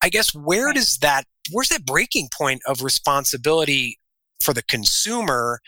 i 0.02 0.08
guess 0.08 0.34
where 0.34 0.72
does 0.72 0.98
that 0.98 1.24
where's 1.52 1.68
that 1.68 1.84
breaking 1.84 2.28
point 2.36 2.60
of 2.66 2.82
responsibility 2.82 3.98
for 4.42 4.52
the 4.52 4.62
consumer 4.62 5.60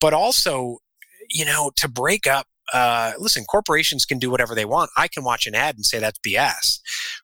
but 0.00 0.12
also 0.12 0.78
you 1.30 1.44
know 1.44 1.70
to 1.76 1.88
break 1.88 2.26
up 2.26 2.46
uh, 2.72 3.12
listen, 3.18 3.44
corporations 3.44 4.06
can 4.06 4.18
do 4.18 4.30
whatever 4.30 4.54
they 4.54 4.64
want. 4.64 4.90
I 4.96 5.08
can 5.08 5.24
watch 5.24 5.46
an 5.46 5.54
ad 5.54 5.76
and 5.76 5.84
say 5.84 5.98
that's 5.98 6.18
BS, 6.26 6.80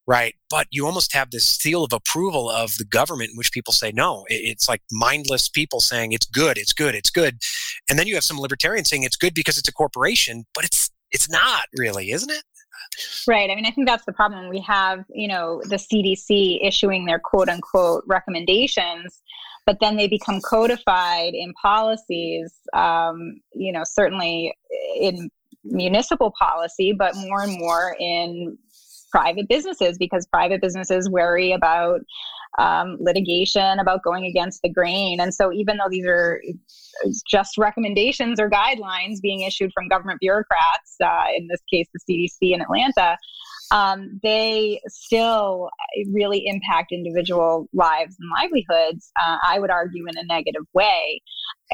right? 0.06 0.34
But 0.50 0.66
you 0.70 0.84
almost 0.84 1.14
have 1.14 1.30
this 1.30 1.48
seal 1.48 1.84
of 1.84 1.92
approval 1.92 2.50
of 2.50 2.76
the 2.76 2.84
government 2.84 3.30
in 3.30 3.36
which 3.36 3.52
people 3.52 3.72
say 3.72 3.90
no. 3.92 4.24
It's 4.28 4.68
like 4.68 4.82
mindless 4.90 5.48
people 5.48 5.80
saying 5.80 6.12
it's 6.12 6.26
good, 6.26 6.58
it's 6.58 6.72
good, 6.72 6.94
it's 6.94 7.10
good. 7.10 7.38
And 7.88 7.98
then 7.98 8.06
you 8.06 8.14
have 8.14 8.24
some 8.24 8.38
libertarians 8.38 8.90
saying 8.90 9.04
it's 9.04 9.16
good 9.16 9.34
because 9.34 9.56
it's 9.56 9.68
a 9.68 9.72
corporation, 9.72 10.44
but 10.54 10.64
it's 10.64 10.90
it's 11.12 11.28
not 11.28 11.66
really, 11.76 12.10
isn't 12.10 12.30
it? 12.30 12.42
Right. 13.26 13.50
I 13.50 13.54
mean, 13.54 13.66
I 13.66 13.70
think 13.70 13.86
that's 13.86 14.04
the 14.04 14.12
problem. 14.12 14.48
We 14.48 14.60
have, 14.60 15.04
you 15.10 15.28
know, 15.28 15.62
the 15.64 15.76
CDC 15.76 16.66
issuing 16.66 17.04
their 17.04 17.18
quote 17.18 17.48
unquote 17.48 18.04
recommendations, 18.06 19.20
but 19.66 19.78
then 19.80 19.96
they 19.96 20.08
become 20.08 20.40
codified 20.40 21.34
in 21.34 21.52
policies, 21.54 22.52
um, 22.72 23.40
you 23.52 23.72
know, 23.72 23.82
certainly 23.84 24.54
in 24.98 25.30
municipal 25.64 26.32
policy, 26.38 26.92
but 26.92 27.14
more 27.16 27.42
and 27.42 27.58
more 27.58 27.96
in 28.00 28.56
private 29.10 29.48
businesses 29.48 29.98
because 29.98 30.26
private 30.26 30.60
businesses 30.60 31.08
worry 31.10 31.52
about 31.52 32.00
um, 32.58 32.96
litigation, 33.00 33.78
about 33.78 34.02
going 34.02 34.24
against 34.24 34.60
the 34.62 34.68
grain. 34.68 35.20
And 35.20 35.32
so, 35.32 35.52
even 35.52 35.76
though 35.76 35.88
these 35.88 36.06
are 36.06 36.40
just 37.28 37.56
recommendations 37.56 38.40
or 38.40 38.50
guidelines 38.50 39.20
being 39.22 39.42
issued 39.42 39.70
from 39.72 39.88
government 39.88 40.20
bureaucrats, 40.20 40.96
uh, 41.02 41.24
in 41.36 41.46
this 41.48 41.60
case, 41.72 41.86
the 41.94 42.00
CDC 42.08 42.54
in 42.54 42.60
Atlanta, 42.60 43.16
um, 43.70 44.18
they 44.22 44.80
still 44.88 45.70
really 46.12 46.42
impact 46.46 46.92
individual 46.92 47.68
lives 47.72 48.16
and 48.18 48.28
livelihoods, 48.36 49.10
uh, 49.24 49.36
I 49.46 49.58
would 49.58 49.70
argue, 49.70 50.06
in 50.06 50.18
a 50.18 50.24
negative 50.24 50.64
way. 50.74 51.20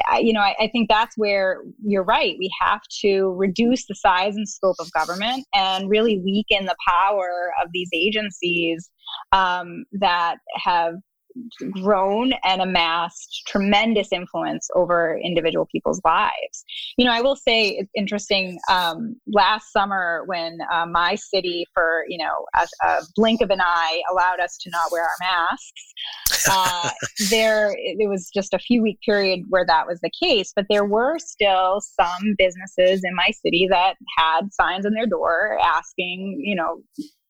I, 0.07 0.19
you 0.19 0.31
know, 0.31 0.41
I, 0.41 0.55
I, 0.59 0.67
think 0.67 0.89
that's 0.89 1.17
where 1.17 1.63
you're 1.83 2.03
right. 2.03 2.35
We 2.37 2.51
have 2.61 2.81
to 3.01 3.33
reduce 3.35 3.87
the 3.87 3.95
size 3.95 4.35
and 4.35 4.47
scope 4.47 4.75
of 4.79 4.91
government 4.91 5.45
and 5.55 5.89
really 5.89 6.19
weaken 6.19 6.65
the 6.65 6.75
power 6.87 7.51
of 7.63 7.69
these 7.73 7.89
agencies 7.93 8.91
um, 9.31 9.85
that 9.93 10.37
have 10.55 10.95
grown 11.71 12.33
and 12.43 12.61
amassed 12.61 13.43
tremendous 13.47 14.11
influence 14.11 14.67
over 14.75 15.19
individual 15.23 15.67
people's 15.71 16.01
lives. 16.03 16.65
You 16.97 17.05
know, 17.05 17.11
I 17.11 17.21
will 17.21 17.35
say 17.35 17.69
it's 17.69 17.91
interesting. 17.95 18.59
Um, 18.69 19.15
last 19.27 19.71
summer, 19.71 20.23
when 20.25 20.59
uh, 20.71 20.85
my 20.85 21.15
city, 21.15 21.65
for 21.73 22.05
you 22.07 22.17
know 22.17 22.45
a, 22.55 22.87
a, 22.87 23.01
blink 23.15 23.41
of 23.41 23.49
an 23.49 23.61
eye, 23.61 24.01
allowed 24.11 24.39
us 24.39 24.57
to 24.61 24.69
not 24.69 24.91
wear 24.91 25.03
our 25.03 25.09
masks, 25.21 26.47
uh, 26.51 26.89
there 27.29 27.73
it 27.77 28.09
was 28.09 28.29
just 28.33 28.53
a 28.53 28.59
few 28.59 28.81
week 28.81 28.99
period 29.01 29.41
where 29.49 29.65
that 29.65 29.87
was 29.87 29.99
the 30.01 30.11
case. 30.21 30.51
But 30.55 30.65
there 30.69 30.85
were 30.85 31.17
still 31.19 31.81
some 31.81 32.35
businesses 32.37 33.01
in 33.03 33.15
my 33.15 33.31
city 33.31 33.67
that 33.69 33.95
had 34.17 34.53
signs 34.53 34.85
on 34.85 34.93
their 34.93 35.07
door 35.07 35.57
asking, 35.61 36.41
you 36.43 36.55
know, 36.55 36.81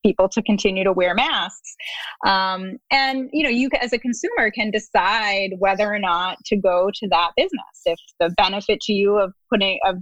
people 0.08 0.30
to 0.30 0.42
continue 0.42 0.84
to 0.84 0.94
wear 0.94 1.14
masks. 1.14 1.76
Um, 2.26 2.78
and 2.92 3.30
you 3.34 3.44
know, 3.44 3.50
you 3.50 3.70
as 3.82 3.92
a 3.94 4.00
consumer 4.00 4.50
can 4.52 4.72
decide 4.72 5.52
whether 5.60 5.94
or 5.94 6.00
not 6.00 6.38
to 6.46 6.56
go 6.56 6.90
to 6.94 7.08
that 7.10 7.32
business. 7.36 7.82
If 7.86 8.00
the 8.20 8.30
benefit 8.38 8.80
to 8.82 8.94
you 8.94 9.18
of 9.18 9.34
putting 9.50 9.80
of 9.86 9.98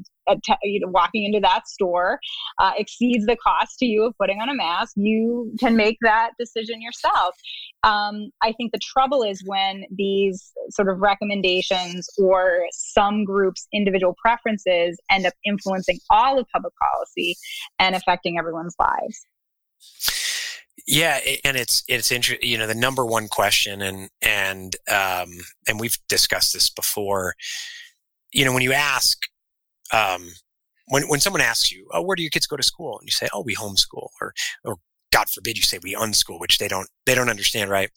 you 0.64 0.80
know, 0.80 0.88
walking 0.88 1.24
into 1.26 1.40
that 1.40 1.68
store 1.68 2.20
uh, 2.60 2.72
exceeds 2.78 3.26
the 3.26 3.36
cost 3.36 3.78
to 3.80 3.86
you 3.86 4.06
of 4.06 4.14
putting 4.18 4.40
on 4.40 4.50
a 4.50 4.56
mask, 4.56 4.94
you 4.96 5.54
can 5.60 5.76
make 5.76 5.98
that 6.02 6.32
decision 6.40 6.82
yourself. 6.82 7.36
Um, 7.84 8.32
I 8.42 8.52
think 8.54 8.72
the 8.72 8.80
trouble 8.80 9.24
is 9.24 9.44
when 9.46 9.86
these 9.92 10.52
sort 10.72 10.90
of 10.90 11.00
recommendations 11.00 12.10
or 12.18 12.66
some 12.72 13.24
groups' 13.24 13.68
individual 13.74 14.16
preferences 14.20 15.00
end 15.12 15.26
up 15.26 15.34
influencing 15.46 16.00
all 16.10 16.40
of 16.40 16.48
public 16.54 16.74
policy 16.82 17.36
and 17.80 17.96
affecting 17.96 18.40
everyone's 18.40 18.76
lives. 18.80 19.26
Yeah, 20.88 21.20
and 21.44 21.58
it's 21.58 21.84
it's 21.88 22.12
interesting. 22.12 22.48
You 22.48 22.58
know, 22.58 22.68
the 22.68 22.76
number 22.76 23.06
one 23.06 23.28
question, 23.28 23.82
and 23.82 24.10
and 24.22 24.76
um, 24.90 25.32
and 25.68 25.80
we've 25.80 25.98
discussed 26.08 26.54
this 26.54 26.70
before. 26.70 27.34
You 28.32 28.46
know, 28.46 28.54
when 28.54 28.62
you 28.62 28.74
ask, 28.74 29.18
um, 29.94 30.30
when 30.88 31.04
when 31.08 31.20
someone 31.20 31.42
asks 31.42 31.72
you, 31.72 31.88
"Oh, 31.92 32.04
where 32.04 32.16
do 32.16 32.22
your 32.22 32.30
kids 32.30 32.46
go 32.46 32.56
to 32.58 32.64
school?" 32.64 33.00
and 33.00 33.08
you 33.08 33.12
say, 33.12 33.28
"Oh, 33.34 33.42
we 33.42 33.56
homeschool," 33.56 34.10
or 34.22 34.34
or 34.64 34.78
God 35.12 35.30
forbid 35.30 35.58
you 35.58 35.64
say 35.64 35.80
we 35.82 35.96
unschool, 35.96 36.40
which 36.40 36.58
they 36.58 36.68
don't 36.68 36.90
they 37.06 37.16
don't 37.16 37.30
understand, 37.30 37.72
right? 37.72 37.90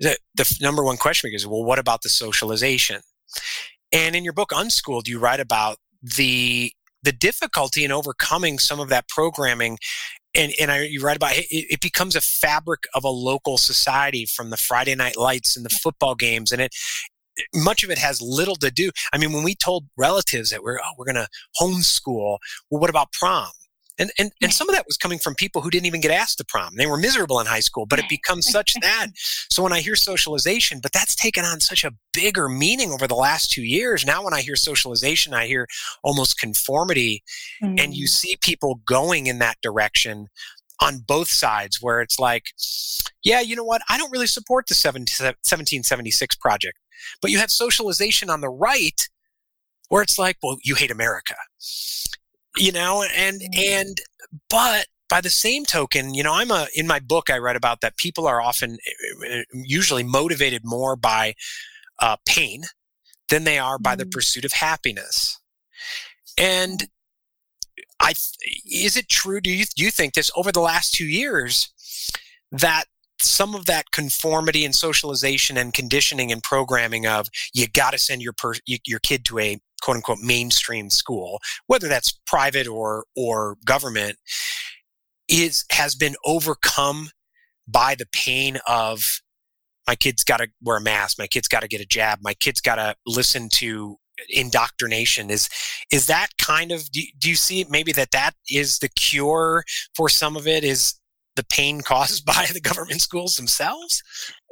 The 0.00 0.16
the 0.34 0.56
number 0.60 0.84
one 0.84 0.96
question 0.96 1.30
is, 1.34 1.46
well, 1.46 1.64
what 1.64 1.78
about 1.78 2.02
the 2.02 2.08
socialization? 2.08 3.02
And 3.92 4.14
in 4.14 4.24
your 4.24 4.32
book, 4.32 4.52
Unschooled, 4.54 5.08
you 5.08 5.18
write 5.18 5.40
about 5.40 5.78
the 6.02 6.72
the 7.02 7.12
difficulty 7.12 7.84
in 7.84 7.92
overcoming 7.92 8.58
some 8.58 8.80
of 8.80 8.88
that 8.88 9.08
programming 9.08 9.78
and, 10.36 10.52
and 10.60 10.70
I, 10.70 10.82
you 10.82 11.00
write 11.00 11.16
about 11.16 11.36
it, 11.36 11.46
it 11.50 11.80
becomes 11.80 12.14
a 12.16 12.20
fabric 12.20 12.84
of 12.94 13.04
a 13.04 13.08
local 13.08 13.58
society 13.58 14.26
from 14.26 14.50
the 14.50 14.56
Friday 14.56 14.94
night 14.94 15.16
lights 15.16 15.56
and 15.56 15.64
the 15.64 15.70
football 15.70 16.14
games. 16.14 16.52
And 16.52 16.60
it, 16.60 16.74
much 17.54 17.82
of 17.82 17.90
it 17.90 17.98
has 17.98 18.20
little 18.22 18.56
to 18.56 18.70
do. 18.70 18.90
I 19.12 19.18
mean, 19.18 19.32
when 19.32 19.44
we 19.44 19.54
told 19.54 19.86
relatives 19.96 20.50
that 20.50 20.62
we're, 20.62 20.78
oh, 20.78 20.92
we're 20.98 21.04
going 21.04 21.16
to 21.16 21.28
homeschool, 21.60 22.38
well, 22.70 22.80
what 22.80 22.90
about 22.90 23.12
prom? 23.12 23.50
And, 23.98 24.10
and, 24.18 24.30
and 24.42 24.52
some 24.52 24.68
of 24.68 24.74
that 24.74 24.84
was 24.86 24.96
coming 24.96 25.18
from 25.18 25.34
people 25.34 25.62
who 25.62 25.70
didn't 25.70 25.86
even 25.86 26.00
get 26.00 26.10
asked 26.10 26.38
to 26.38 26.44
prom. 26.44 26.74
They 26.76 26.86
were 26.86 26.98
miserable 26.98 27.40
in 27.40 27.46
high 27.46 27.60
school, 27.60 27.86
but 27.86 27.98
it 27.98 28.08
becomes 28.08 28.46
such 28.50 28.74
that. 28.82 29.08
So 29.50 29.62
when 29.62 29.72
I 29.72 29.80
hear 29.80 29.96
socialization, 29.96 30.80
but 30.82 30.92
that's 30.92 31.14
taken 31.14 31.44
on 31.44 31.60
such 31.60 31.84
a 31.84 31.92
bigger 32.12 32.48
meaning 32.48 32.92
over 32.92 33.06
the 33.06 33.14
last 33.14 33.50
two 33.50 33.62
years. 33.62 34.04
Now, 34.04 34.24
when 34.24 34.34
I 34.34 34.42
hear 34.42 34.56
socialization, 34.56 35.34
I 35.34 35.46
hear 35.46 35.66
almost 36.02 36.38
conformity. 36.38 37.22
Mm. 37.62 37.80
And 37.80 37.94
you 37.94 38.06
mm. 38.06 38.10
see 38.10 38.36
people 38.40 38.80
going 38.86 39.26
in 39.26 39.38
that 39.38 39.56
direction 39.62 40.28
on 40.80 40.98
both 41.06 41.28
sides 41.28 41.78
where 41.80 42.00
it's 42.00 42.18
like, 42.18 42.44
yeah, 43.24 43.40
you 43.40 43.56
know 43.56 43.64
what? 43.64 43.82
I 43.88 43.96
don't 43.96 44.12
really 44.12 44.26
support 44.26 44.66
the 44.68 44.74
1776 44.74 46.36
project. 46.36 46.78
But 47.22 47.30
you 47.30 47.38
have 47.38 47.50
socialization 47.50 48.30
on 48.30 48.40
the 48.40 48.48
right 48.48 49.00
where 49.88 50.02
it's 50.02 50.18
like, 50.18 50.36
well, 50.42 50.58
you 50.62 50.74
hate 50.74 50.90
America. 50.90 51.34
You 52.56 52.72
know, 52.72 53.04
and 53.14 53.40
mm. 53.40 53.58
and 53.58 54.00
but 54.48 54.86
by 55.08 55.20
the 55.20 55.30
same 55.30 55.64
token, 55.64 56.14
you 56.14 56.22
know, 56.22 56.32
I'm 56.32 56.50
a 56.50 56.66
in 56.74 56.86
my 56.86 57.00
book 57.00 57.30
I 57.30 57.38
read 57.38 57.56
about 57.56 57.80
that 57.80 57.96
people 57.96 58.26
are 58.26 58.40
often 58.40 58.78
eh, 58.86 59.26
eh, 59.28 59.42
usually 59.52 60.02
motivated 60.02 60.62
more 60.64 60.96
by 60.96 61.34
uh, 62.00 62.16
pain 62.26 62.64
than 63.28 63.44
they 63.44 63.58
are 63.58 63.78
by 63.78 63.96
the 63.96 64.06
pursuit 64.06 64.44
of 64.44 64.52
happiness. 64.52 65.40
And 66.38 66.88
I 68.00 68.14
is 68.64 68.96
it 68.96 69.08
true? 69.08 69.40
Do 69.40 69.50
you 69.50 69.64
do 69.76 69.84
you 69.84 69.90
think 69.90 70.14
this 70.14 70.30
over 70.36 70.52
the 70.52 70.60
last 70.60 70.94
two 70.94 71.06
years 71.06 71.72
that 72.52 72.84
some 73.20 73.54
of 73.54 73.66
that 73.66 73.90
conformity 73.92 74.64
and 74.64 74.74
socialization 74.74 75.56
and 75.56 75.72
conditioning 75.72 76.30
and 76.30 76.42
programming 76.42 77.06
of 77.06 77.28
you 77.54 77.66
got 77.66 77.92
to 77.92 77.98
send 77.98 78.22
your 78.22 78.34
per, 78.34 78.54
your 78.66 78.98
kid 79.00 79.24
to 79.24 79.38
a 79.38 79.58
quote 79.82 79.96
unquote 79.96 80.18
mainstream 80.20 80.90
school, 80.90 81.40
whether 81.66 81.88
that's 81.88 82.18
private 82.26 82.66
or 82.66 83.04
or 83.16 83.56
government, 83.64 84.16
is 85.28 85.64
has 85.70 85.94
been 85.94 86.16
overcome 86.24 87.10
by 87.68 87.94
the 87.94 88.06
pain 88.12 88.58
of 88.66 89.20
my 89.86 89.94
kid's 89.94 90.24
got 90.24 90.38
to 90.38 90.48
wear 90.62 90.78
a 90.78 90.80
mask, 90.80 91.18
my 91.18 91.26
kid's 91.26 91.48
got 91.48 91.60
to 91.60 91.68
get 91.68 91.80
a 91.80 91.86
jab, 91.86 92.18
my 92.22 92.34
kid's 92.34 92.60
got 92.60 92.76
to 92.76 92.94
listen 93.06 93.48
to 93.50 93.96
indoctrination. 94.28 95.30
Is 95.30 95.48
is 95.92 96.06
that 96.06 96.28
kind 96.38 96.72
of 96.72 96.90
do, 96.90 97.02
do 97.18 97.28
you 97.28 97.36
see 97.36 97.64
maybe 97.68 97.92
that 97.92 98.10
that 98.12 98.34
is 98.50 98.78
the 98.78 98.88
cure 98.88 99.64
for 99.94 100.08
some 100.08 100.36
of 100.36 100.46
it? 100.46 100.64
Is 100.64 100.94
the 101.36 101.44
pain 101.44 101.80
caused 101.80 102.24
by 102.26 102.46
the 102.52 102.60
government 102.60 103.00
schools 103.00 103.36
themselves? 103.36 104.02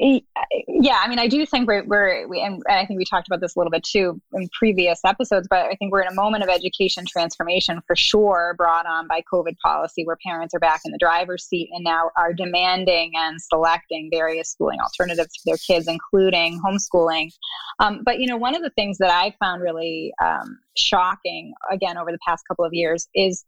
Yeah, 0.00 1.00
I 1.00 1.08
mean, 1.08 1.20
I 1.20 1.28
do 1.28 1.46
think 1.46 1.68
we're, 1.68 1.84
we're 1.84 2.26
we, 2.26 2.40
and 2.40 2.60
I 2.68 2.84
think 2.84 2.98
we 2.98 3.04
talked 3.04 3.28
about 3.28 3.40
this 3.40 3.54
a 3.54 3.58
little 3.60 3.70
bit 3.70 3.84
too 3.84 4.20
in 4.32 4.48
previous 4.48 5.00
episodes, 5.04 5.46
but 5.48 5.66
I 5.66 5.76
think 5.76 5.92
we're 5.92 6.02
in 6.02 6.08
a 6.08 6.14
moment 6.14 6.42
of 6.42 6.50
education 6.50 7.04
transformation 7.06 7.80
for 7.86 7.94
sure, 7.94 8.54
brought 8.58 8.86
on 8.86 9.06
by 9.06 9.22
COVID 9.32 9.56
policy, 9.58 10.04
where 10.04 10.18
parents 10.24 10.52
are 10.52 10.58
back 10.58 10.80
in 10.84 10.90
the 10.90 10.98
driver's 10.98 11.44
seat 11.44 11.70
and 11.72 11.84
now 11.84 12.10
are 12.16 12.32
demanding 12.32 13.12
and 13.16 13.40
selecting 13.40 14.08
various 14.10 14.50
schooling 14.50 14.80
alternatives 14.80 15.36
for 15.36 15.50
their 15.50 15.58
kids, 15.58 15.86
including 15.86 16.60
homeschooling. 16.60 17.30
Um, 17.78 18.02
but 18.04 18.18
you 18.18 18.26
know, 18.26 18.36
one 18.36 18.56
of 18.56 18.62
the 18.62 18.70
things 18.70 18.98
that 18.98 19.10
I 19.10 19.32
found 19.38 19.62
really 19.62 20.12
um, 20.20 20.58
shocking, 20.76 21.54
again, 21.70 21.96
over 21.96 22.10
the 22.10 22.18
past 22.26 22.42
couple 22.48 22.64
of 22.64 22.74
years, 22.74 23.08
is 23.14 23.44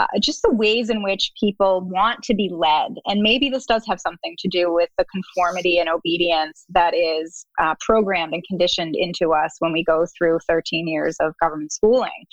uh, 0.00 0.18
just 0.20 0.40
the 0.42 0.52
ways 0.52 0.88
in 0.88 1.02
which 1.02 1.32
people 1.38 1.82
want 1.82 2.22
to 2.22 2.34
be 2.34 2.48
led. 2.52 2.94
And 3.06 3.20
maybe 3.20 3.50
this 3.50 3.66
does 3.66 3.84
have 3.86 4.00
something 4.00 4.34
to 4.38 4.48
do 4.48 4.72
with 4.72 4.88
the 4.96 5.04
conformity 5.12 5.78
and 5.78 5.88
obedience 5.88 6.64
that 6.70 6.94
is 6.94 7.44
uh, 7.58 7.74
programmed 7.80 8.32
and 8.32 8.42
conditioned 8.48 8.94
into 8.96 9.32
us 9.32 9.56
when 9.58 9.72
we 9.72 9.84
go 9.84 10.06
through 10.16 10.38
13 10.48 10.88
years 10.88 11.16
of 11.20 11.34
government 11.40 11.72
schooling. 11.72 12.24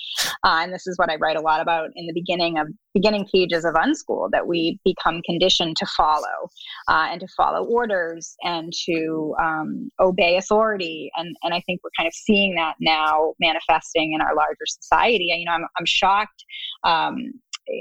Uh, 0.44 0.60
and 0.62 0.72
this 0.72 0.86
is 0.86 0.96
what 0.96 1.10
I 1.10 1.16
write 1.16 1.36
a 1.36 1.40
lot 1.40 1.60
about 1.60 1.90
in 1.94 2.06
the 2.06 2.14
beginning 2.14 2.58
of 2.58 2.68
beginning 2.94 3.26
pages 3.32 3.64
of 3.64 3.74
Unschool 3.74 4.30
that 4.32 4.46
we 4.46 4.80
become 4.84 5.20
conditioned 5.22 5.76
to 5.76 5.86
follow 5.96 6.48
uh, 6.88 7.08
and 7.10 7.20
to 7.20 7.28
follow 7.36 7.64
orders 7.64 8.34
and 8.42 8.72
to 8.86 9.34
um, 9.40 9.90
obey 10.00 10.36
authority. 10.36 11.10
And, 11.16 11.36
and 11.42 11.54
I 11.54 11.60
think 11.60 11.80
we're 11.84 11.90
kind 11.96 12.06
of 12.06 12.14
seeing 12.14 12.54
that 12.56 12.74
now 12.80 13.34
manifesting 13.40 14.14
in 14.14 14.20
our 14.20 14.34
larger 14.34 14.66
society. 14.66 15.26
You 15.28 15.44
know, 15.44 15.52
I'm, 15.52 15.66
I'm 15.78 15.86
shocked 15.86 16.44
um, 16.82 17.32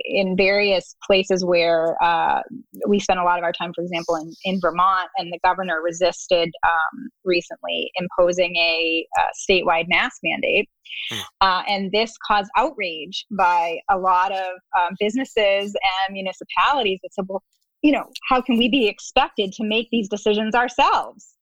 in 0.05 0.35
various 0.35 0.95
places 1.05 1.45
where 1.45 2.01
uh, 2.03 2.41
we 2.87 2.99
spent 2.99 3.19
a 3.19 3.23
lot 3.23 3.37
of 3.37 3.43
our 3.43 3.51
time, 3.51 3.71
for 3.73 3.81
example, 3.81 4.15
in, 4.15 4.33
in 4.43 4.59
Vermont, 4.59 5.09
and 5.17 5.31
the 5.31 5.39
governor 5.43 5.81
resisted 5.81 6.49
um, 6.63 7.09
recently 7.23 7.91
imposing 7.95 8.55
a, 8.57 9.07
a, 9.17 9.21
statewide 9.49 9.85
mask 9.87 10.17
mandate. 10.23 10.69
Hmm. 11.09 11.19
Uh, 11.41 11.63
and 11.67 11.91
this 11.91 12.13
caused 12.25 12.49
outrage 12.57 13.25
by 13.31 13.79
a 13.89 13.97
lot 13.97 14.31
of 14.31 14.55
um, 14.77 14.95
businesses 14.99 15.75
and 16.07 16.13
municipalities 16.13 16.99
that 17.03 17.13
said, 17.13 17.25
well, 17.27 17.43
you 17.81 17.91
know, 17.91 18.05
how 18.29 18.41
can 18.41 18.57
we 18.57 18.69
be 18.69 18.87
expected 18.87 19.53
to 19.53 19.63
make 19.63 19.89
these 19.91 20.09
decisions 20.09 20.55
ourselves? 20.55 21.33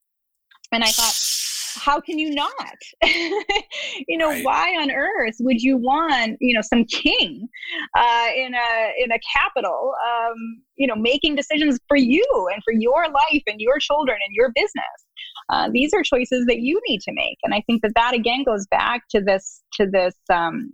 And 0.71 0.83
I 0.83 0.87
thought, 0.87 1.13
how 1.75 1.99
can 1.99 2.19
you 2.19 2.33
not? 2.33 2.77
you 4.07 4.17
know, 4.17 4.29
right. 4.29 4.43
why 4.43 4.69
on 4.79 4.91
earth 4.91 5.35
would 5.39 5.61
you 5.61 5.77
want, 5.77 6.37
you 6.39 6.55
know, 6.55 6.61
some 6.61 6.85
king 6.85 7.47
uh, 7.97 8.27
in 8.35 8.53
a 8.53 9.03
in 9.03 9.11
a 9.11 9.19
capital, 9.37 9.93
um, 10.07 10.61
you 10.75 10.87
know, 10.87 10.95
making 10.95 11.35
decisions 11.35 11.79
for 11.87 11.97
you 11.97 12.25
and 12.53 12.61
for 12.63 12.73
your 12.73 13.05
life 13.07 13.43
and 13.47 13.59
your 13.59 13.79
children 13.79 14.17
and 14.25 14.35
your 14.35 14.51
business? 14.55 14.85
Uh, 15.49 15.69
these 15.71 15.93
are 15.93 16.01
choices 16.01 16.45
that 16.47 16.59
you 16.59 16.81
need 16.87 17.01
to 17.01 17.11
make, 17.13 17.37
and 17.43 17.53
I 17.53 17.61
think 17.67 17.81
that 17.83 17.93
that 17.95 18.13
again 18.13 18.43
goes 18.43 18.65
back 18.67 19.03
to 19.11 19.21
this 19.21 19.61
to 19.73 19.85
this 19.85 20.15
um, 20.31 20.73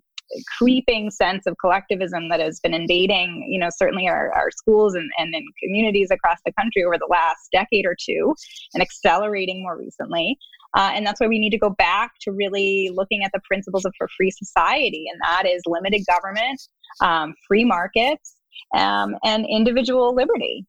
creeping 0.57 1.11
sense 1.11 1.45
of 1.45 1.55
collectivism 1.59 2.29
that 2.29 2.39
has 2.39 2.59
been 2.59 2.73
invading, 2.73 3.45
you 3.49 3.59
know, 3.59 3.69
certainly 3.75 4.07
our, 4.07 4.31
our 4.33 4.51
schools 4.51 4.95
and, 4.95 5.09
and 5.17 5.33
in 5.33 5.45
communities 5.63 6.09
across 6.11 6.39
the 6.45 6.53
country 6.53 6.83
over 6.83 6.97
the 6.97 7.07
last 7.09 7.49
decade 7.51 7.85
or 7.85 7.95
two 7.99 8.33
and 8.73 8.81
accelerating 8.81 9.61
more 9.61 9.77
recently. 9.77 10.37
Uh, 10.75 10.91
and 10.93 11.05
that's 11.05 11.19
why 11.19 11.27
we 11.27 11.39
need 11.39 11.49
to 11.49 11.57
go 11.57 11.69
back 11.69 12.12
to 12.21 12.31
really 12.31 12.89
looking 12.93 13.23
at 13.23 13.31
the 13.34 13.41
principles 13.45 13.86
of 13.86 13.93
a 14.01 14.07
free 14.15 14.31
society, 14.31 15.05
and 15.12 15.19
that 15.21 15.45
is 15.47 15.62
limited 15.65 16.03
government, 16.07 16.62
um, 17.01 17.34
free 17.47 17.65
markets, 17.65 18.36
um, 18.75 19.15
and 19.23 19.45
individual 19.49 20.15
liberty. 20.15 20.65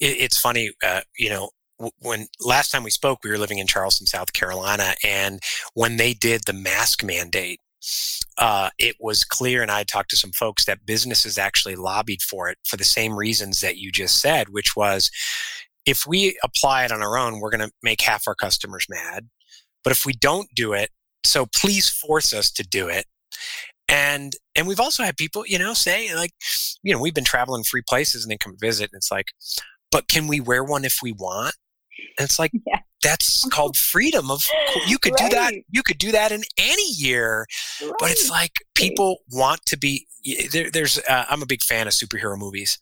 It, 0.00 0.20
it's 0.20 0.38
funny, 0.38 0.70
uh, 0.84 1.02
you 1.18 1.30
know, 1.30 1.50
when 1.98 2.28
last 2.40 2.70
time 2.70 2.84
we 2.84 2.90
spoke, 2.90 3.20
we 3.24 3.30
were 3.30 3.38
living 3.38 3.58
in 3.58 3.66
Charleston, 3.66 4.06
South 4.06 4.32
Carolina, 4.32 4.94
and 5.04 5.40
when 5.74 5.96
they 5.96 6.14
did 6.14 6.42
the 6.46 6.52
mask 6.52 7.02
mandate, 7.02 7.58
uh, 8.38 8.70
it 8.78 8.96
was 9.00 9.24
clear, 9.24 9.62
and 9.62 9.70
I 9.70 9.82
talked 9.82 10.10
to 10.10 10.16
some 10.16 10.30
folks 10.30 10.64
that 10.66 10.86
businesses 10.86 11.38
actually 11.38 11.74
lobbied 11.74 12.22
for 12.22 12.48
it 12.48 12.58
for 12.66 12.76
the 12.76 12.84
same 12.84 13.16
reasons 13.16 13.60
that 13.60 13.76
you 13.78 13.90
just 13.90 14.20
said, 14.20 14.50
which 14.50 14.76
was 14.76 15.10
if 15.86 16.06
we 16.06 16.38
apply 16.42 16.84
it 16.84 16.92
on 16.92 17.02
our 17.02 17.16
own, 17.16 17.40
we're 17.40 17.50
going 17.50 17.68
to 17.68 17.72
make 17.82 18.00
half 18.00 18.26
our 18.26 18.34
customers 18.34 18.86
mad. 18.88 19.28
But 19.84 19.92
if 19.92 20.06
we 20.06 20.12
don't 20.12 20.48
do 20.54 20.72
it, 20.72 20.90
so 21.24 21.46
please 21.46 21.88
force 21.88 22.32
us 22.32 22.50
to 22.52 22.62
do 22.62 22.88
it. 22.88 23.06
And 23.88 24.34
and 24.54 24.66
we've 24.66 24.80
also 24.80 25.02
had 25.02 25.16
people, 25.16 25.44
you 25.46 25.58
know, 25.58 25.74
say 25.74 26.14
like, 26.14 26.32
you 26.82 26.94
know, 26.94 27.00
we've 27.00 27.14
been 27.14 27.24
traveling 27.24 27.64
free 27.64 27.82
places 27.86 28.24
and 28.24 28.30
they 28.30 28.36
come 28.36 28.56
visit, 28.58 28.90
and 28.92 28.96
it's 28.96 29.10
like, 29.10 29.26
but 29.90 30.08
can 30.08 30.28
we 30.28 30.40
wear 30.40 30.64
one 30.64 30.84
if 30.84 30.98
we 31.02 31.12
want? 31.12 31.54
And 32.18 32.24
it's 32.24 32.38
like 32.38 32.52
yeah. 32.66 32.80
that's 33.02 33.46
called 33.50 33.76
freedom 33.76 34.30
of 34.30 34.48
you 34.86 34.98
could 34.98 35.14
right. 35.20 35.30
do 35.30 35.36
that 35.36 35.54
you 35.70 35.82
could 35.82 35.98
do 35.98 36.12
that 36.12 36.32
in 36.32 36.42
any 36.58 36.90
year 36.92 37.46
right. 37.82 37.92
but 37.98 38.10
it's 38.10 38.30
like 38.30 38.52
people 38.74 39.18
want 39.30 39.64
to 39.66 39.76
be 39.76 40.06
there, 40.52 40.70
there's 40.70 40.98
uh, 41.08 41.24
i'm 41.28 41.42
a 41.42 41.46
big 41.46 41.62
fan 41.62 41.86
of 41.86 41.92
superhero 41.92 42.38
movies 42.38 42.78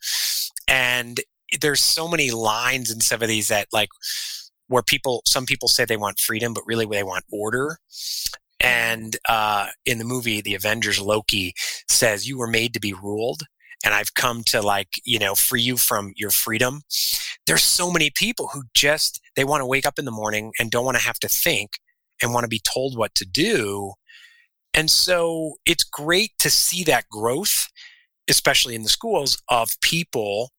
and 0.69 1.21
there's 1.61 1.81
so 1.81 2.09
many 2.09 2.31
lines 2.31 2.91
in 2.91 3.01
some 3.01 3.23
of 3.23 3.29
these 3.29 3.49
that 3.49 3.69
like 3.73 3.89
where 4.69 4.83
people 4.83 5.23
some 5.27 5.47
people 5.47 5.69
say 5.69 5.85
they 5.85 5.97
want 5.97 6.19
freedom 6.19 6.55
but 6.55 6.65
really 6.67 6.87
they 6.87 7.03
want 7.03 7.25
order. 7.33 7.79
And 8.63 9.17
uh, 9.29 9.69
in 9.87 9.99
the 9.99 10.05
movie 10.05 10.41
the 10.41 10.55
avengers 10.55 11.01
loki 11.01 11.55
says 11.89 12.29
you 12.29 12.39
were 12.39 12.47
made 12.47 12.75
to 12.75 12.81
be 12.81 12.93
ruled 12.93 13.43
and 13.83 13.95
i've 13.95 14.15
come 14.15 14.43
to 14.45 14.61
like 14.61 15.01
you 15.05 15.19
know 15.19 15.35
free 15.35 15.63
you 15.63 15.77
from 15.77 16.13
your 16.17 16.31
freedom. 16.31 16.83
There's 17.47 17.63
so 17.63 17.91
many 17.91 18.11
people 18.15 18.51
who 18.53 18.65
just 18.75 19.21
they 19.37 19.45
want 19.45 19.63
to 19.63 19.67
wake 19.67 19.87
up 19.87 19.99
in 19.99 20.05
the 20.05 20.11
morning 20.11 20.53
and 20.59 20.71
don't 20.71 20.85
want 20.85 20.99
to 20.99 21.03
have 21.05 21.19
to 21.21 21.29
think 21.29 21.71
and 22.23 22.35
want 22.35 22.45
to 22.45 22.49
be 22.49 22.61
told 22.61 22.97
what 22.97 23.15
to 23.15 23.25
do. 23.25 23.95
And 24.75 24.91
so 24.91 25.55
it's 25.67 25.83
great 25.83 26.33
to 26.39 26.51
see 26.51 26.85
that 26.85 27.09
growth 27.09 27.67
especially 28.31 28.75
in 28.75 28.83
the 28.83 28.89
schools 28.89 29.43
of 29.51 29.71
people 29.83 30.53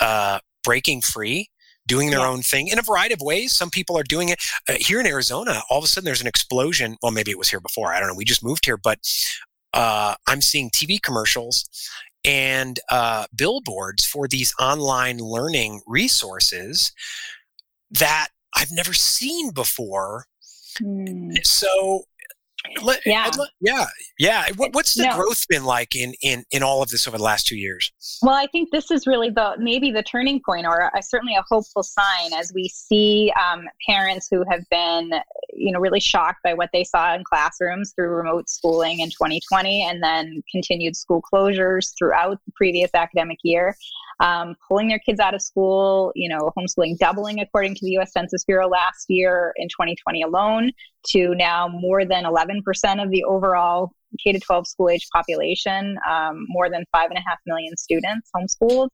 uh, 0.00 0.38
breaking 0.62 1.02
free, 1.02 1.48
doing 1.86 2.10
their 2.10 2.20
yeah. 2.20 2.28
own 2.28 2.42
thing 2.42 2.68
in 2.68 2.78
a 2.78 2.82
variety 2.82 3.14
of 3.14 3.20
ways. 3.20 3.54
Some 3.54 3.70
people 3.70 3.96
are 3.98 4.02
doing 4.02 4.30
it 4.30 4.38
uh, 4.68 4.74
here 4.78 5.00
in 5.00 5.06
Arizona. 5.06 5.62
All 5.70 5.78
of 5.78 5.84
a 5.84 5.86
sudden, 5.86 6.04
there's 6.04 6.20
an 6.20 6.26
explosion. 6.26 6.96
Well, 7.02 7.12
maybe 7.12 7.30
it 7.30 7.38
was 7.38 7.50
here 7.50 7.60
before. 7.60 7.92
I 7.92 8.00
don't 8.00 8.08
know. 8.08 8.14
We 8.14 8.24
just 8.24 8.44
moved 8.44 8.64
here, 8.64 8.76
but 8.76 8.98
uh, 9.72 10.14
I'm 10.26 10.40
seeing 10.40 10.70
TV 10.70 11.00
commercials 11.00 11.68
and 12.24 12.80
uh, 12.90 13.26
billboards 13.34 14.04
for 14.04 14.26
these 14.26 14.54
online 14.58 15.18
learning 15.18 15.82
resources 15.86 16.92
that 17.90 18.28
I've 18.56 18.72
never 18.72 18.94
seen 18.94 19.50
before. 19.50 20.24
Mm. 20.80 21.36
So 21.46 22.04
yeah, 23.04 23.30
yeah, 23.60 23.86
yeah. 24.18 24.46
What, 24.56 24.74
what's 24.74 24.94
the 24.94 25.04
no. 25.04 25.16
growth 25.16 25.46
been 25.48 25.64
like 25.64 25.94
in 25.94 26.14
in 26.22 26.44
in 26.50 26.62
all 26.62 26.82
of 26.82 26.88
this 26.88 27.06
over 27.06 27.16
the 27.16 27.22
last 27.22 27.46
two 27.46 27.56
years? 27.56 27.92
Well, 28.22 28.34
I 28.34 28.46
think 28.46 28.70
this 28.70 28.90
is 28.90 29.06
really 29.06 29.30
the 29.30 29.54
maybe 29.58 29.90
the 29.90 30.02
turning 30.02 30.40
point, 30.44 30.66
or 30.66 30.90
a, 30.94 31.02
certainly 31.02 31.34
a 31.34 31.44
hopeful 31.48 31.82
sign, 31.82 32.32
as 32.34 32.52
we 32.54 32.68
see 32.68 33.32
um, 33.40 33.64
parents 33.86 34.28
who 34.30 34.44
have 34.50 34.62
been, 34.70 35.12
you 35.52 35.72
know, 35.72 35.78
really 35.78 36.00
shocked 36.00 36.42
by 36.42 36.54
what 36.54 36.70
they 36.72 36.84
saw 36.84 37.14
in 37.14 37.22
classrooms 37.24 37.92
through 37.94 38.10
remote 38.10 38.48
schooling 38.48 39.00
in 39.00 39.10
2020, 39.10 39.84
and 39.84 40.02
then 40.02 40.42
continued 40.50 40.96
school 40.96 41.22
closures 41.22 41.92
throughout 41.98 42.38
the 42.46 42.52
previous 42.52 42.90
academic 42.94 43.38
year 43.42 43.76
um, 44.20 44.54
pulling 44.68 44.88
their 44.88 44.98
kids 44.98 45.20
out 45.20 45.34
of 45.34 45.42
school, 45.42 46.12
you 46.14 46.28
know, 46.28 46.52
homeschooling 46.56 46.98
doubling 46.98 47.40
according 47.40 47.74
to 47.74 47.80
the 47.84 47.98
US 47.98 48.12
Census 48.12 48.44
Bureau 48.44 48.68
last 48.68 49.06
year 49.08 49.52
in 49.56 49.68
2020 49.68 50.22
alone 50.22 50.70
to 51.10 51.34
now 51.34 51.68
more 51.68 52.04
than 52.04 52.24
11% 52.24 53.02
of 53.02 53.10
the 53.10 53.24
overall 53.24 53.92
K 54.22 54.32
to 54.32 54.38
12 54.38 54.68
school 54.68 54.88
age 54.88 55.06
population, 55.12 55.98
um, 56.08 56.46
more 56.48 56.70
than 56.70 56.84
five 56.92 57.10
and 57.10 57.18
a 57.18 57.22
half 57.28 57.38
million 57.46 57.76
students 57.76 58.30
homeschooled 58.34 58.88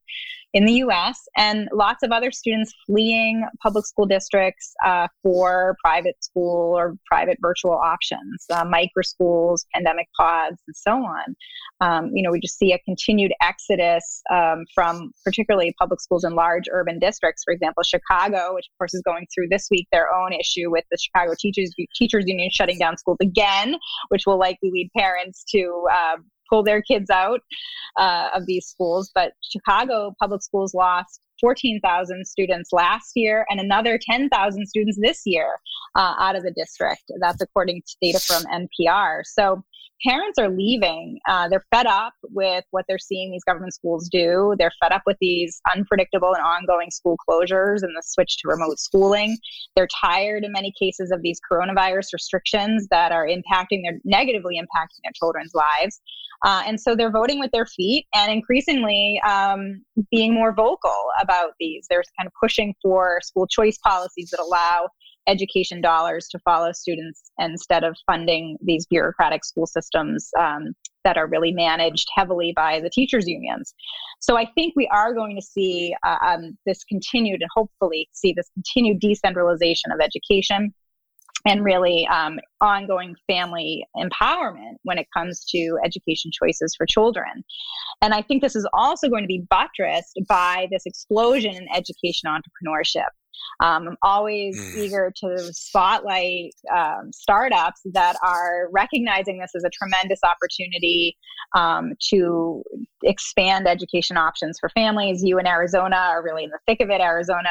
in 0.52 0.64
the 0.64 0.72
US, 0.84 1.28
and 1.36 1.68
lots 1.72 2.02
of 2.02 2.10
other 2.10 2.30
students 2.30 2.74
fleeing 2.86 3.46
public 3.62 3.86
school 3.86 4.06
districts 4.06 4.72
uh, 4.84 5.06
for 5.22 5.76
private 5.82 6.16
school 6.22 6.76
or 6.76 6.96
private 7.06 7.38
virtual 7.40 7.72
options, 7.72 8.44
uh, 8.50 8.64
micro 8.64 9.02
schools, 9.02 9.64
pandemic 9.72 10.08
pods, 10.18 10.60
and 10.66 10.76
so 10.76 10.92
on. 10.92 11.36
Um, 11.80 12.10
you 12.12 12.22
know, 12.22 12.30
we 12.30 12.40
just 12.40 12.58
see 12.58 12.72
a 12.72 12.78
continued 12.80 13.32
exodus 13.40 14.22
um, 14.30 14.64
from 14.74 15.12
particularly 15.24 15.74
public 15.78 16.00
schools 16.00 16.24
in 16.24 16.34
large 16.34 16.64
urban 16.72 16.98
districts. 16.98 17.42
For 17.44 17.52
example, 17.52 17.82
Chicago, 17.82 18.54
which 18.54 18.66
of 18.72 18.78
course 18.78 18.94
is 18.94 19.02
going 19.02 19.26
through 19.34 19.48
this 19.48 19.68
week 19.70 19.86
their 19.92 20.12
own 20.12 20.32
issue 20.32 20.70
with 20.70 20.84
the 20.90 20.98
Chicago 20.98 21.34
Teachers 21.38 21.72
Teachers 21.94 22.24
Union 22.26 22.50
shutting 22.52 22.78
down 22.78 22.96
schools 22.96 23.18
again, 23.20 23.76
which 24.08 24.24
will 24.26 24.38
likely 24.38 24.70
lead 24.70 24.90
parents 24.96 25.44
to 25.50 25.86
uh, 25.92 26.16
pull 26.50 26.62
their 26.62 26.82
kids 26.82 27.08
out 27.10 27.40
uh, 27.96 28.28
of 28.34 28.46
these 28.46 28.66
schools. 28.66 29.10
But 29.14 29.32
Chicago 29.42 30.14
public 30.20 30.42
schools 30.42 30.74
lost 30.74 31.20
14,000 31.40 32.26
students 32.26 32.70
last 32.72 33.12
year 33.14 33.46
and 33.48 33.60
another 33.60 33.98
10,000 33.98 34.66
students 34.66 34.98
this 35.00 35.22
year 35.24 35.56
uh, 35.94 36.14
out 36.18 36.36
of 36.36 36.42
the 36.42 36.52
district. 36.52 37.04
That's 37.20 37.40
according 37.40 37.82
to 37.82 37.96
data 38.02 38.20
from 38.20 38.44
NPR. 38.44 39.22
So 39.24 39.62
parents 40.06 40.38
are 40.38 40.48
leaving. 40.48 41.18
Uh, 41.28 41.48
they're 41.48 41.64
fed 41.70 41.86
up 41.86 42.14
with 42.30 42.64
what 42.70 42.84
they're 42.88 42.98
seeing 42.98 43.30
these 43.30 43.44
government 43.44 43.74
schools 43.74 44.08
do. 44.10 44.54
They're 44.58 44.72
fed 44.82 44.92
up 44.92 45.02
with 45.06 45.16
these 45.20 45.60
unpredictable 45.74 46.34
and 46.34 46.42
ongoing 46.44 46.90
school 46.90 47.16
closures 47.28 47.82
and 47.82 47.94
the 47.96 48.02
switch 48.04 48.38
to 48.38 48.48
remote 48.48 48.78
schooling. 48.78 49.36
They're 49.76 49.88
tired 50.00 50.44
in 50.44 50.52
many 50.52 50.72
cases 50.78 51.10
of 51.10 51.22
these 51.22 51.40
coronavirus 51.50 52.12
restrictions 52.12 52.86
that 52.90 53.12
are 53.12 53.26
impacting 53.26 53.82
their 53.82 53.98
negatively 54.04 54.56
impacting 54.56 55.00
their 55.04 55.12
children's 55.14 55.52
lives. 55.54 56.00
Uh, 56.42 56.62
and 56.66 56.80
so 56.80 56.96
they're 56.96 57.10
voting 57.10 57.38
with 57.38 57.50
their 57.50 57.66
feet 57.66 58.06
and 58.14 58.32
increasingly 58.32 59.20
um, 59.28 59.82
being 60.10 60.32
more 60.32 60.54
vocal 60.54 60.96
about 61.20 61.52
these. 61.60 61.86
They're 61.90 62.02
kind 62.18 62.26
of 62.26 62.32
pushing 62.40 62.74
for 62.82 63.20
school 63.22 63.46
choice 63.46 63.78
policies 63.84 64.30
that 64.30 64.40
allow 64.40 64.88
education 65.30 65.80
dollars 65.80 66.28
to 66.28 66.38
follow 66.40 66.72
students 66.72 67.30
instead 67.38 67.84
of 67.84 67.96
funding 68.06 68.56
these 68.60 68.86
bureaucratic 68.86 69.44
school 69.44 69.66
systems 69.66 70.28
um, 70.38 70.74
that 71.04 71.16
are 71.16 71.26
really 71.26 71.52
managed 71.52 72.08
heavily 72.14 72.52
by 72.54 72.80
the 72.80 72.90
teachers 72.90 73.26
unions 73.26 73.72
so 74.18 74.36
i 74.36 74.46
think 74.54 74.74
we 74.76 74.88
are 74.88 75.14
going 75.14 75.36
to 75.36 75.42
see 75.42 75.94
uh, 76.04 76.18
um, 76.26 76.58
this 76.66 76.84
continued 76.84 77.40
and 77.40 77.50
hopefully 77.54 78.08
see 78.12 78.32
this 78.32 78.50
continued 78.54 79.00
decentralization 79.00 79.92
of 79.92 80.00
education 80.00 80.74
and 81.46 81.64
really 81.64 82.06
um, 82.08 82.38
ongoing 82.60 83.14
family 83.26 83.86
empowerment 83.96 84.74
when 84.82 84.98
it 84.98 85.06
comes 85.16 85.44
to 85.46 85.78
education 85.84 86.30
choices 86.32 86.74
for 86.76 86.86
children. 86.86 87.44
And 88.02 88.14
I 88.14 88.22
think 88.22 88.42
this 88.42 88.56
is 88.56 88.68
also 88.72 89.08
going 89.08 89.22
to 89.22 89.28
be 89.28 89.46
buttressed 89.48 90.20
by 90.28 90.68
this 90.70 90.86
explosion 90.86 91.54
in 91.54 91.66
education 91.74 92.28
entrepreneurship. 92.28 93.08
Um, 93.60 93.88
I'm 93.88 93.96
always 94.02 94.58
mm. 94.58 94.76
eager 94.76 95.12
to 95.16 95.52
spotlight 95.52 96.52
um, 96.74 97.10
startups 97.12 97.80
that 97.92 98.16
are 98.24 98.68
recognizing 98.72 99.38
this 99.38 99.50
as 99.54 99.64
a 99.64 99.70
tremendous 99.70 100.20
opportunity 100.22 101.16
um, 101.54 101.92
to 102.10 102.62
expand 103.02 103.66
education 103.66 104.16
options 104.16 104.58
for 104.60 104.68
families. 104.70 105.22
You 105.22 105.38
in 105.38 105.46
Arizona 105.46 105.96
are 105.96 106.22
really 106.22 106.44
in 106.44 106.50
the 106.50 106.58
thick 106.66 106.80
of 106.80 106.90
it. 106.90 107.00
Arizona 107.00 107.50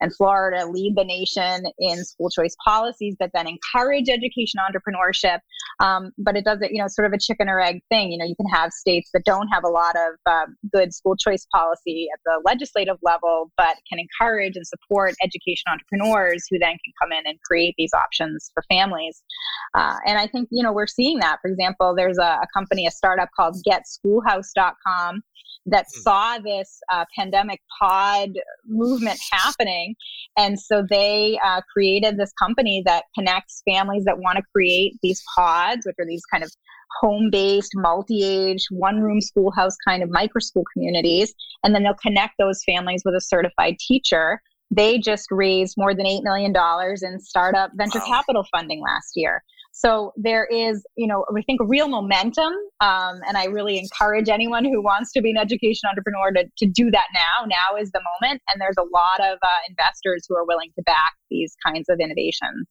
and 0.00 0.14
Florida 0.14 0.66
lead 0.66 0.94
the 0.96 1.04
nation 1.04 1.64
in 1.78 2.04
school 2.04 2.30
choice 2.30 2.56
policies 2.64 3.16
that 3.20 3.30
then 3.34 3.46
encourage 3.46 4.08
education 4.08 4.60
entrepreneurship. 4.60 5.38
Um, 5.80 6.12
but 6.18 6.36
it 6.36 6.44
does 6.44 6.60
it, 6.62 6.72
you 6.72 6.80
know, 6.80 6.88
sort 6.88 7.06
of 7.06 7.12
a 7.12 7.18
chicken 7.18 7.48
or 7.48 7.60
egg 7.60 7.82
thing. 7.88 8.12
You 8.12 8.18
know, 8.18 8.24
you 8.24 8.36
can 8.36 8.48
have 8.48 8.72
states 8.72 9.10
that 9.14 9.24
don't 9.24 9.48
have 9.48 9.64
a 9.64 9.68
lot 9.68 9.96
of 9.96 10.32
um, 10.32 10.56
good 10.72 10.92
school 10.94 11.16
choice 11.16 11.46
policy 11.52 12.08
at 12.12 12.20
the 12.24 12.40
legislative 12.44 12.96
level, 13.02 13.50
but 13.56 13.76
can 13.88 13.98
encourage 13.98 14.56
and 14.56 14.66
support 14.66 15.14
education 15.22 15.64
entrepreneurs 15.70 16.46
who 16.50 16.58
then 16.58 16.72
can 16.72 16.92
come 17.00 17.12
in 17.12 17.26
and 17.26 17.38
create 17.42 17.74
these 17.78 17.92
options 17.94 18.50
for 18.54 18.62
families. 18.68 19.22
Uh, 19.74 19.96
and 20.06 20.18
I 20.18 20.26
think, 20.26 20.48
you 20.50 20.62
know, 20.62 20.72
we're 20.72 20.86
seeing 20.86 21.18
that. 21.20 21.38
For 21.42 21.48
example, 21.48 21.94
there's 21.96 22.18
a, 22.18 22.22
a 22.42 22.46
company, 22.54 22.86
a 22.86 22.90
startup 22.90 23.28
called 23.36 23.56
GetSchoolhouse.com 23.66 25.22
that 25.66 25.86
hmm. 25.92 26.00
saw 26.00 26.38
this 26.38 26.80
uh, 26.92 27.04
pandemic 27.16 27.60
pod 27.78 28.30
movement 28.66 29.18
happening. 29.32 29.85
And 30.36 30.58
so 30.58 30.84
they 30.88 31.38
uh, 31.44 31.60
created 31.72 32.16
this 32.16 32.32
company 32.32 32.82
that 32.86 33.04
connects 33.14 33.62
families 33.68 34.04
that 34.04 34.18
want 34.18 34.36
to 34.36 34.42
create 34.54 34.94
these 35.02 35.22
pods, 35.36 35.86
which 35.86 35.96
are 35.98 36.06
these 36.06 36.24
kind 36.30 36.42
of 36.42 36.50
home 37.00 37.30
based, 37.30 37.72
multi 37.74 38.22
age, 38.24 38.66
one 38.70 39.00
room 39.00 39.20
schoolhouse 39.20 39.76
kind 39.86 40.02
of 40.02 40.10
micro 40.10 40.40
school 40.40 40.64
communities. 40.72 41.34
And 41.64 41.74
then 41.74 41.82
they'll 41.82 41.94
connect 41.94 42.34
those 42.38 42.62
families 42.64 43.02
with 43.04 43.14
a 43.14 43.20
certified 43.20 43.78
teacher. 43.78 44.40
They 44.70 44.98
just 44.98 45.28
raised 45.30 45.74
more 45.76 45.94
than 45.94 46.06
$8 46.06 46.22
million 46.22 46.54
in 47.02 47.20
startup 47.20 47.70
venture 47.74 48.00
wow. 48.00 48.06
capital 48.06 48.44
funding 48.50 48.80
last 48.80 49.12
year. 49.14 49.42
So 49.76 50.14
there 50.16 50.46
is, 50.46 50.86
you 50.96 51.06
know, 51.06 51.26
I 51.36 51.42
think 51.42 51.60
real 51.62 51.86
momentum. 51.86 52.50
Um, 52.80 53.20
and 53.28 53.36
I 53.36 53.44
really 53.44 53.78
encourage 53.78 54.30
anyone 54.30 54.64
who 54.64 54.80
wants 54.80 55.12
to 55.12 55.20
be 55.20 55.30
an 55.30 55.36
education 55.36 55.86
entrepreneur 55.86 56.32
to, 56.32 56.44
to 56.56 56.66
do 56.66 56.90
that 56.92 57.08
now. 57.12 57.44
Now 57.46 57.78
is 57.78 57.90
the 57.90 58.00
moment. 58.00 58.40
And 58.48 58.58
there's 58.58 58.76
a 58.78 58.84
lot 58.90 59.20
of 59.20 59.36
uh, 59.42 59.48
investors 59.68 60.24
who 60.26 60.34
are 60.34 60.46
willing 60.46 60.70
to 60.76 60.82
back 60.84 61.12
these 61.30 61.54
kinds 61.64 61.90
of 61.90 62.00
innovations. 62.00 62.66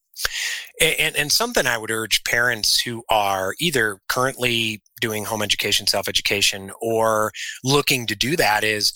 And, 0.82 1.16
and 1.16 1.32
something 1.32 1.68
I 1.68 1.78
would 1.78 1.92
urge 1.92 2.24
parents 2.24 2.82
who 2.82 3.04
are 3.08 3.54
either 3.60 4.00
currently 4.10 4.82
doing 5.00 5.26
home 5.26 5.44
education, 5.44 5.86
self 5.86 6.08
education, 6.08 6.72
or 6.82 7.32
looking 7.64 8.08
to 8.08 8.16
do 8.16 8.36
that 8.36 8.64
is 8.64 8.94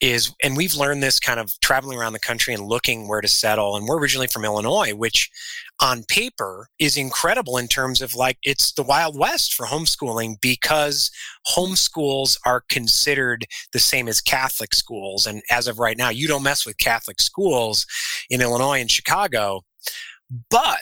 is 0.00 0.34
and 0.42 0.56
we've 0.56 0.74
learned 0.74 1.02
this 1.02 1.20
kind 1.20 1.38
of 1.38 1.52
traveling 1.60 1.98
around 1.98 2.14
the 2.14 2.18
country 2.18 2.54
and 2.54 2.66
looking 2.66 3.06
where 3.06 3.20
to 3.20 3.28
settle 3.28 3.76
and 3.76 3.86
we're 3.86 3.98
originally 3.98 4.26
from 4.26 4.44
illinois 4.44 4.94
which 4.94 5.30
on 5.80 6.02
paper 6.08 6.68
is 6.78 6.96
incredible 6.96 7.58
in 7.58 7.68
terms 7.68 8.00
of 8.00 8.14
like 8.14 8.38
it's 8.42 8.72
the 8.72 8.82
wild 8.82 9.18
west 9.18 9.52
for 9.54 9.66
homeschooling 9.66 10.36
because 10.40 11.10
homeschools 11.54 12.38
are 12.46 12.62
considered 12.68 13.44
the 13.72 13.78
same 13.78 14.08
as 14.08 14.20
catholic 14.20 14.74
schools 14.74 15.26
and 15.26 15.42
as 15.50 15.68
of 15.68 15.78
right 15.78 15.98
now 15.98 16.08
you 16.08 16.26
don't 16.26 16.42
mess 16.42 16.64
with 16.64 16.78
catholic 16.78 17.20
schools 17.20 17.86
in 18.30 18.40
illinois 18.40 18.80
and 18.80 18.90
chicago. 18.90 19.60
But 20.50 20.80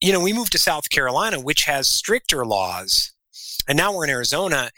you 0.00 0.12
know 0.12 0.20
we 0.20 0.32
moved 0.32 0.52
to 0.52 0.58
south 0.58 0.90
carolina 0.90 1.40
which 1.40 1.64
has 1.64 1.88
stricter 1.88 2.46
laws 2.46 3.12
and 3.68 3.76
now 3.76 3.94
we're 3.94 4.04
in 4.04 4.10
arizona. 4.10 4.70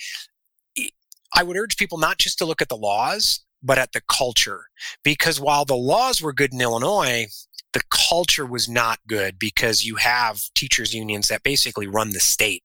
I 1.33 1.45
would 1.45 1.57
urge 1.57 1.77
people 1.77 1.99
not 1.99 2.19
just 2.19 2.39
to 2.39 2.45
look 2.45 2.61
at 2.61 2.69
the 2.69 2.77
laws, 2.77 3.45
but 3.63 3.79
at 3.79 3.93
the 3.93 4.03
culture. 4.09 4.63
Because 5.03 5.41
while 5.41 5.65
the 5.65 5.77
laws 5.77 6.21
were 6.21 6.33
good 6.33 6.53
in 6.53 6.61
Illinois, 6.61 7.27
the 7.73 7.83
culture 7.91 8.47
was 8.47 8.69
not 8.69 8.99
good 9.07 9.39
because 9.39 9.85
you 9.85 9.97
have 9.97 10.41
teachers 10.55 10.93
unions 10.93 11.29
that 11.29 11.43
basically 11.43 11.87
run 11.87 12.11
the 12.11 12.21
state, 12.21 12.65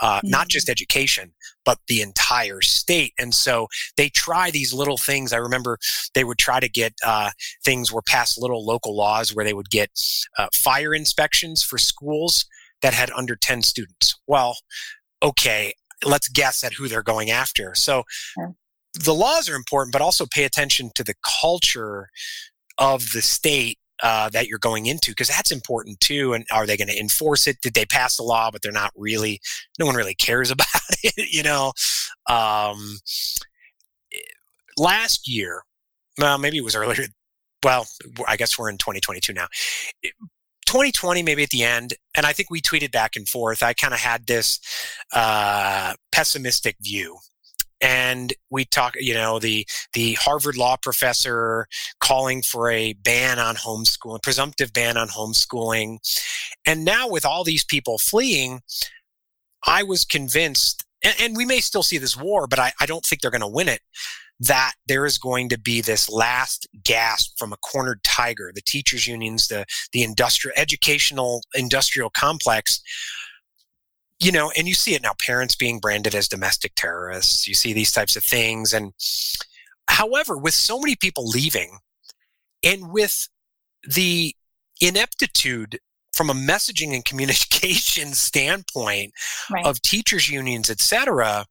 uh, 0.00 0.18
mm-hmm. 0.18 0.30
not 0.30 0.48
just 0.48 0.68
education, 0.68 1.32
but 1.64 1.78
the 1.88 2.00
entire 2.00 2.62
state. 2.62 3.12
And 3.18 3.34
so 3.34 3.66
they 3.96 4.08
try 4.08 4.50
these 4.50 4.72
little 4.72 4.96
things. 4.96 5.32
I 5.32 5.38
remember 5.38 5.78
they 6.14 6.24
would 6.24 6.38
try 6.38 6.60
to 6.60 6.68
get 6.68 6.94
uh, 7.04 7.30
things 7.64 7.92
were 7.92 8.02
passed 8.02 8.40
little 8.40 8.64
local 8.64 8.96
laws 8.96 9.34
where 9.34 9.44
they 9.44 9.54
would 9.54 9.70
get 9.70 9.90
uh, 10.38 10.48
fire 10.54 10.94
inspections 10.94 11.62
for 11.62 11.76
schools 11.76 12.46
that 12.82 12.94
had 12.94 13.10
under 13.10 13.36
10 13.36 13.62
students. 13.62 14.18
Well, 14.26 14.56
okay, 15.22 15.74
let's 16.04 16.28
guess 16.28 16.64
at 16.64 16.74
who 16.74 16.88
they're 16.88 17.02
going 17.02 17.30
after. 17.30 17.74
So 17.74 18.04
the 19.04 19.14
laws 19.14 19.48
are 19.48 19.54
important, 19.54 19.92
but 19.92 20.02
also 20.02 20.26
pay 20.26 20.44
attention 20.44 20.90
to 20.94 21.04
the 21.04 21.14
culture 21.40 22.08
of 22.78 23.12
the 23.12 23.22
state 23.22 23.78
uh, 24.02 24.28
that 24.30 24.46
you're 24.46 24.58
going 24.58 24.86
into 24.86 25.10
because 25.10 25.28
that's 25.28 25.50
important 25.50 26.00
too. 26.00 26.34
And 26.34 26.44
are 26.52 26.66
they 26.66 26.76
going 26.76 26.88
to 26.88 26.98
enforce 26.98 27.46
it? 27.46 27.56
Did 27.62 27.74
they 27.74 27.86
pass 27.86 28.16
the 28.16 28.22
law, 28.22 28.50
but 28.50 28.62
they're 28.62 28.72
not 28.72 28.92
really? 28.96 29.40
No 29.78 29.86
one 29.86 29.96
really 29.96 30.14
cares 30.14 30.50
about 30.52 30.66
it, 31.02 31.32
you 31.32 31.42
know. 31.42 31.72
Um, 32.28 32.98
last 34.76 35.28
year, 35.28 35.62
well, 36.18 36.38
maybe 36.38 36.58
it 36.58 36.64
was 36.64 36.76
earlier. 36.76 37.06
Well, 37.64 37.86
I 38.28 38.36
guess 38.36 38.58
we're 38.58 38.70
in 38.70 38.78
2022 38.78 39.32
now. 39.32 39.46
2020, 40.66 41.22
maybe 41.22 41.42
at 41.42 41.50
the 41.50 41.62
end, 41.62 41.94
and 42.14 42.26
I 42.26 42.32
think 42.32 42.50
we 42.50 42.60
tweeted 42.60 42.90
back 42.90 43.16
and 43.16 43.28
forth. 43.28 43.62
I 43.62 43.72
kind 43.72 43.94
of 43.94 44.00
had 44.00 44.26
this 44.26 44.60
uh, 45.12 45.94
pessimistic 46.10 46.76
view 46.80 47.18
and 47.86 48.34
we 48.50 48.64
talk 48.64 48.94
you 48.98 49.14
know 49.14 49.38
the 49.38 49.64
the 49.92 50.14
harvard 50.14 50.56
law 50.56 50.76
professor 50.82 51.66
calling 52.00 52.42
for 52.42 52.68
a 52.68 52.94
ban 52.94 53.38
on 53.38 53.54
homeschooling 53.54 54.20
presumptive 54.22 54.72
ban 54.72 54.96
on 54.96 55.08
homeschooling. 55.08 55.98
And 56.66 56.84
now 56.84 57.08
with 57.08 57.24
all 57.24 57.44
these 57.44 57.64
people 57.64 57.98
fleeing 57.98 58.60
i 59.66 59.82
was 59.84 60.04
convinced 60.04 60.84
and, 61.04 61.14
and 61.20 61.36
we 61.36 61.46
may 61.46 61.60
still 61.60 61.84
see 61.84 61.98
this 61.98 62.16
war 62.16 62.48
but 62.48 62.58
i, 62.58 62.72
I 62.80 62.86
don't 62.86 63.04
think 63.04 63.22
they're 63.22 63.30
going 63.30 63.40
to 63.40 63.46
win 63.46 63.68
it 63.68 63.80
that 64.40 64.72
there 64.86 65.06
is 65.06 65.16
going 65.16 65.48
to 65.48 65.58
be 65.58 65.80
this 65.80 66.10
last 66.10 66.68
gasp 66.84 67.38
from 67.38 67.52
a 67.52 67.56
cornered 67.58 68.02
tiger 68.02 68.50
the 68.52 68.60
teachers 68.60 69.06
unions 69.06 69.46
the 69.46 69.64
the 69.92 70.02
industrial 70.02 70.54
educational 70.56 71.42
industrial 71.54 72.10
complex 72.10 72.82
you 74.20 74.32
know, 74.32 74.50
and 74.56 74.66
you 74.66 74.74
see 74.74 74.94
it 74.94 75.02
now 75.02 75.12
parents 75.24 75.54
being 75.54 75.78
branded 75.78 76.14
as 76.14 76.28
domestic 76.28 76.72
terrorists. 76.74 77.46
You 77.46 77.54
see 77.54 77.72
these 77.72 77.92
types 77.92 78.16
of 78.16 78.24
things. 78.24 78.72
And 78.72 78.92
however, 79.88 80.36
with 80.36 80.54
so 80.54 80.78
many 80.80 80.96
people 80.96 81.28
leaving 81.28 81.78
and 82.62 82.90
with 82.90 83.28
the 83.86 84.34
ineptitude 84.80 85.78
from 86.12 86.30
a 86.30 86.34
messaging 86.34 86.94
and 86.94 87.04
communication 87.04 88.14
standpoint 88.14 89.12
right. 89.50 89.66
of 89.66 89.80
teachers 89.82 90.28
unions 90.28 90.68
et 90.68 90.80
cetera 90.80 91.46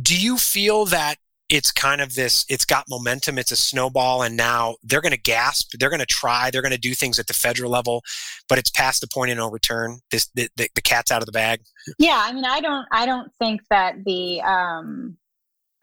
do 0.00 0.16
you 0.16 0.36
feel 0.36 0.84
that 0.84 1.16
it's 1.54 1.70
kind 1.70 2.00
of 2.00 2.16
this 2.16 2.44
it's 2.48 2.64
got 2.64 2.84
momentum 2.88 3.38
it's 3.38 3.52
a 3.52 3.56
snowball 3.56 4.22
and 4.22 4.36
now 4.36 4.74
they're 4.82 5.00
going 5.00 5.12
to 5.12 5.20
gasp 5.20 5.70
they're 5.78 5.88
going 5.88 6.00
to 6.00 6.06
try 6.06 6.50
they're 6.50 6.62
going 6.62 6.72
to 6.72 6.78
do 6.78 6.94
things 6.94 7.18
at 7.20 7.28
the 7.28 7.32
federal 7.32 7.70
level 7.70 8.02
but 8.48 8.58
it's 8.58 8.70
past 8.70 9.00
the 9.00 9.06
point 9.06 9.30
of 9.30 9.36
no 9.36 9.50
return. 9.50 10.00
This 10.10 10.28
the, 10.34 10.48
the, 10.56 10.68
the 10.74 10.82
cat's 10.82 11.10
out 11.10 11.22
of 11.22 11.26
the 11.26 11.32
bag. 11.32 11.60
Yeah 11.98 12.18
i 12.20 12.32
mean 12.32 12.44
i 12.44 12.60
don't 12.60 12.86
i 12.90 13.06
don't 13.06 13.30
think 13.38 13.60
that 13.70 14.04
the 14.04 14.40
um 14.42 15.16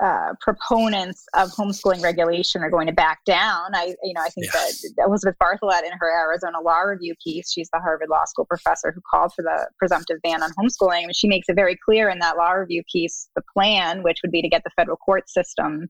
uh, 0.01 0.33
proponents 0.41 1.25
of 1.35 1.49
homeschooling 1.51 2.01
regulation 2.01 2.63
are 2.63 2.69
going 2.69 2.87
to 2.87 2.93
back 2.93 3.23
down. 3.25 3.75
I, 3.75 3.93
you 4.03 4.13
know, 4.13 4.21
I 4.21 4.29
think 4.29 4.47
yeah. 4.47 4.61
that 4.97 5.05
Elizabeth 5.07 5.35
Bartholet 5.41 5.83
in 5.83 5.91
her 5.99 6.25
Arizona 6.25 6.59
Law 6.59 6.79
Review 6.79 7.13
piece, 7.23 7.51
she's 7.51 7.69
the 7.71 7.79
Harvard 7.79 8.09
Law 8.09 8.25
School 8.25 8.45
professor 8.45 8.91
who 8.91 9.01
called 9.09 9.31
for 9.33 9.43
the 9.43 9.67
presumptive 9.77 10.17
ban 10.23 10.41
on 10.41 10.51
homeschooling. 10.51 11.03
And 11.03 11.15
she 11.15 11.27
makes 11.27 11.49
it 11.49 11.55
very 11.55 11.77
clear 11.85 12.09
in 12.09 12.19
that 12.19 12.35
Law 12.35 12.51
Review 12.51 12.83
piece 12.91 13.29
the 13.35 13.43
plan, 13.53 14.01
which 14.01 14.19
would 14.23 14.31
be 14.31 14.41
to 14.41 14.49
get 14.49 14.63
the 14.63 14.71
federal 14.71 14.97
court 14.97 15.29
system 15.29 15.87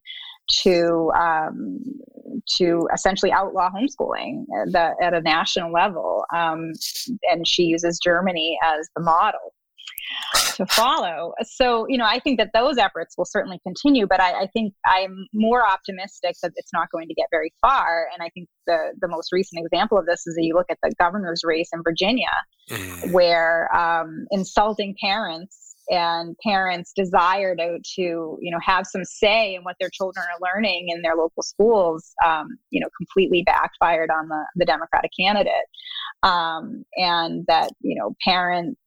to 0.63 1.11
um, 1.17 1.79
to 2.57 2.87
essentially 2.93 3.31
outlaw 3.31 3.69
homeschooling 3.69 4.43
at, 4.61 4.71
the, 4.71 4.95
at 5.01 5.13
a 5.13 5.21
national 5.21 5.71
level. 5.71 6.25
Um, 6.33 6.73
and 7.31 7.47
she 7.47 7.63
uses 7.63 7.99
Germany 8.03 8.57
as 8.63 8.89
the 8.95 9.01
model 9.01 9.53
to 10.55 10.65
follow. 10.67 11.33
So, 11.43 11.85
you 11.87 11.97
know, 11.97 12.05
I 12.05 12.19
think 12.19 12.37
that 12.39 12.51
those 12.53 12.77
efforts 12.77 13.17
will 13.17 13.25
certainly 13.25 13.59
continue, 13.63 14.07
but 14.07 14.19
I, 14.19 14.41
I, 14.41 14.47
think 14.47 14.73
I'm 14.85 15.27
more 15.33 15.65
optimistic 15.65 16.35
that 16.43 16.51
it's 16.55 16.73
not 16.73 16.89
going 16.91 17.07
to 17.07 17.13
get 17.13 17.27
very 17.31 17.53
far. 17.61 18.07
And 18.13 18.23
I 18.23 18.29
think 18.29 18.47
the, 18.67 18.91
the 18.99 19.07
most 19.07 19.31
recent 19.31 19.65
example 19.65 19.97
of 19.97 20.05
this 20.05 20.27
is 20.27 20.35
that 20.35 20.43
you 20.43 20.53
look 20.53 20.67
at 20.69 20.77
the 20.83 20.93
governor's 20.99 21.41
race 21.43 21.69
in 21.73 21.81
Virginia, 21.83 22.31
mm. 22.69 23.11
where 23.11 23.73
um, 23.75 24.25
insulting 24.31 24.95
parents 25.01 25.71
and 25.89 26.35
parents' 26.43 26.93
desire 26.95 27.55
to, 27.55 27.79
to 27.95 28.01
you 28.39 28.51
know 28.51 28.59
have 28.63 28.85
some 28.85 29.03
say 29.03 29.55
in 29.55 29.63
what 29.63 29.75
their 29.79 29.89
children 29.89 30.25
are 30.25 30.39
learning 30.53 30.87
in 30.89 31.01
their 31.01 31.15
local 31.15 31.43
schools, 31.43 32.13
um, 32.25 32.57
you 32.69 32.79
know, 32.79 32.87
completely 32.97 33.43
backfired 33.43 34.09
on 34.09 34.27
the 34.29 34.45
the 34.55 34.65
Democratic 34.65 35.11
candidate, 35.19 35.67
um, 36.23 36.83
and 36.97 37.45
that 37.47 37.71
you 37.81 37.99
know 37.99 38.15
parents 38.23 38.79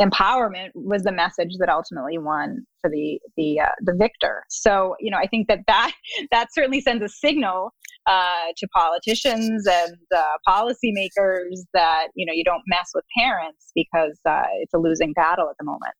empowerment 0.00 0.68
was 0.74 1.02
the 1.02 1.12
message 1.12 1.54
that 1.58 1.68
ultimately 1.68 2.18
won 2.18 2.64
for 2.80 2.90
the 2.90 3.20
the 3.36 3.60
uh, 3.60 3.68
the 3.80 3.94
victor. 3.94 4.44
So 4.48 4.94
you 5.00 5.10
know, 5.10 5.18
I 5.18 5.26
think 5.26 5.48
that 5.48 5.60
that 5.66 5.92
that 6.30 6.52
certainly 6.52 6.80
sends 6.80 7.02
a 7.02 7.08
signal 7.08 7.72
uh, 8.06 8.52
to 8.56 8.66
politicians 8.68 9.66
and 9.66 9.96
uh, 10.14 10.22
policymakers 10.46 11.60
that 11.74 12.08
you 12.14 12.24
know 12.24 12.32
you 12.32 12.44
don't 12.44 12.62
mess 12.66 12.90
with 12.94 13.04
parents 13.16 13.72
because 13.74 14.18
uh, 14.26 14.42
it's 14.60 14.74
a 14.74 14.78
losing 14.78 15.12
battle 15.12 15.48
at 15.50 15.56
the 15.58 15.64
moment. 15.64 15.94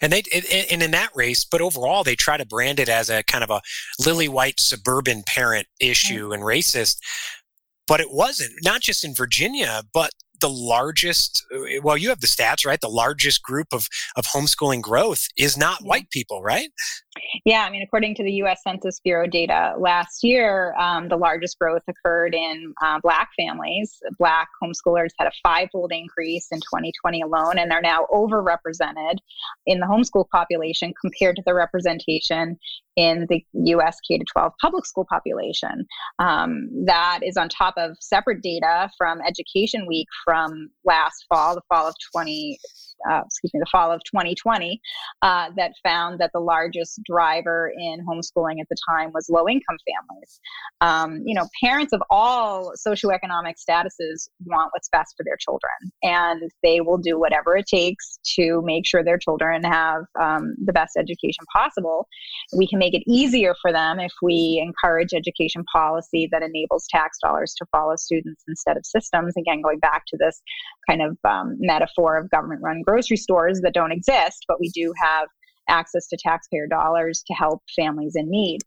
And 0.00 0.12
they 0.12 0.22
and 0.70 0.82
in 0.82 0.90
that 0.92 1.10
race, 1.14 1.44
but 1.44 1.60
overall, 1.60 2.04
they 2.04 2.14
try 2.14 2.36
to 2.36 2.46
brand 2.46 2.78
it 2.78 2.88
as 2.88 3.10
a 3.10 3.22
kind 3.24 3.42
of 3.42 3.50
a 3.50 3.60
lily 4.04 4.28
white 4.28 4.60
suburban 4.60 5.22
parent 5.24 5.66
issue 5.80 6.26
mm-hmm. 6.26 6.34
and 6.34 6.42
racist. 6.42 6.98
But 7.86 8.00
it 8.00 8.10
wasn't, 8.10 8.52
not 8.62 8.80
just 8.80 9.04
in 9.04 9.14
Virginia, 9.14 9.82
but 9.92 10.10
the 10.44 10.50
largest 10.50 11.42
uh, 11.54 11.80
well 11.82 11.96
you 11.96 12.10
have 12.10 12.20
the 12.20 12.26
stats 12.26 12.66
right? 12.66 12.82
The 12.82 12.88
largest 12.88 13.42
group 13.42 13.68
of 13.72 13.88
of 14.14 14.26
homeschooling 14.26 14.82
growth 14.82 15.28
is 15.38 15.56
not 15.56 15.82
white 15.82 16.10
people 16.10 16.42
right 16.42 16.68
yeah 17.44 17.64
i 17.64 17.70
mean 17.70 17.82
according 17.82 18.14
to 18.14 18.22
the 18.22 18.32
us 18.32 18.60
census 18.62 19.00
bureau 19.00 19.26
data 19.26 19.74
last 19.78 20.22
year 20.22 20.74
um, 20.78 21.08
the 21.08 21.16
largest 21.16 21.58
growth 21.58 21.82
occurred 21.88 22.34
in 22.34 22.72
uh, 22.82 22.98
black 23.02 23.30
families 23.38 24.00
black 24.18 24.48
homeschoolers 24.62 25.10
had 25.18 25.28
a 25.28 25.32
fivefold 25.42 25.92
increase 25.92 26.48
in 26.50 26.58
2020 26.60 27.22
alone 27.22 27.58
and 27.58 27.72
are 27.72 27.82
now 27.82 28.06
overrepresented 28.12 29.16
in 29.66 29.80
the 29.80 29.86
homeschool 29.86 30.28
population 30.30 30.92
compared 31.00 31.36
to 31.36 31.42
the 31.46 31.54
representation 31.54 32.58
in 32.96 33.26
the 33.28 33.44
US 33.76 33.98
K 34.06 34.18
12 34.18 34.52
public 34.60 34.86
school 34.86 35.06
population. 35.08 35.86
Um, 36.18 36.68
that 36.86 37.20
is 37.22 37.36
on 37.36 37.48
top 37.48 37.74
of 37.76 37.96
separate 38.00 38.42
data 38.42 38.88
from 38.96 39.20
Education 39.26 39.86
Week 39.86 40.06
from 40.24 40.70
last 40.84 41.24
fall, 41.28 41.54
the 41.54 41.62
fall 41.68 41.88
of 41.88 41.94
20, 42.12 42.58
uh, 43.10 43.22
excuse 43.26 43.52
me, 43.54 43.60
the 43.60 43.66
fall 43.70 43.90
of 43.90 44.00
2020, 44.04 44.80
uh, 45.22 45.50
that 45.56 45.72
found 45.82 46.18
that 46.20 46.30
the 46.32 46.40
largest 46.40 47.00
driver 47.06 47.72
in 47.76 48.04
homeschooling 48.06 48.60
at 48.60 48.68
the 48.68 48.76
time 48.88 49.10
was 49.12 49.28
low 49.28 49.48
income 49.48 49.76
families. 49.86 50.40
Um, 50.80 51.22
you 51.24 51.34
know, 51.34 51.46
parents 51.62 51.92
of 51.92 52.02
all 52.10 52.72
socioeconomic 52.86 53.54
statuses 53.58 54.28
want 54.46 54.70
what's 54.72 54.88
best 54.90 55.14
for 55.16 55.24
their 55.24 55.36
children, 55.36 55.72
and 56.02 56.50
they 56.62 56.80
will 56.80 56.98
do 56.98 57.18
whatever 57.18 57.56
it 57.56 57.66
takes 57.66 58.18
to 58.36 58.62
make 58.64 58.86
sure 58.86 59.02
their 59.02 59.18
children 59.18 59.62
have 59.64 60.02
um, 60.20 60.54
the 60.64 60.72
best 60.72 60.96
education 60.96 61.44
possible. 61.54 62.06
We 62.56 62.66
can 62.66 62.78
make 62.78 62.94
it 62.94 63.02
easier 63.06 63.54
for 63.60 63.72
them 63.72 64.00
if 64.00 64.12
we 64.22 64.62
encourage 64.64 65.14
education 65.14 65.64
policy 65.72 66.28
that 66.32 66.42
enables 66.42 66.86
tax 66.88 67.18
dollars 67.22 67.54
to 67.58 67.66
follow 67.72 67.96
students 67.96 68.42
instead 68.48 68.76
of 68.76 68.84
systems. 68.86 69.34
Again, 69.36 69.62
going 69.62 69.78
back 69.78 70.04
to 70.08 70.16
this 70.18 70.42
kind 70.88 71.02
of 71.02 71.16
um, 71.24 71.56
metaphor 71.58 72.16
of 72.16 72.30
government 72.30 72.62
run 72.62 72.82
grocery 72.82 73.16
stores 73.16 73.60
that 73.62 73.74
don't 73.74 73.92
exist, 73.92 74.44
but 74.48 74.60
we 74.60 74.68
do 74.70 74.92
have 75.00 75.28
access 75.68 76.06
to 76.08 76.16
taxpayer 76.16 76.66
dollars 76.66 77.22
to 77.26 77.34
help 77.34 77.62
families 77.76 78.14
in 78.16 78.30
need. 78.30 78.60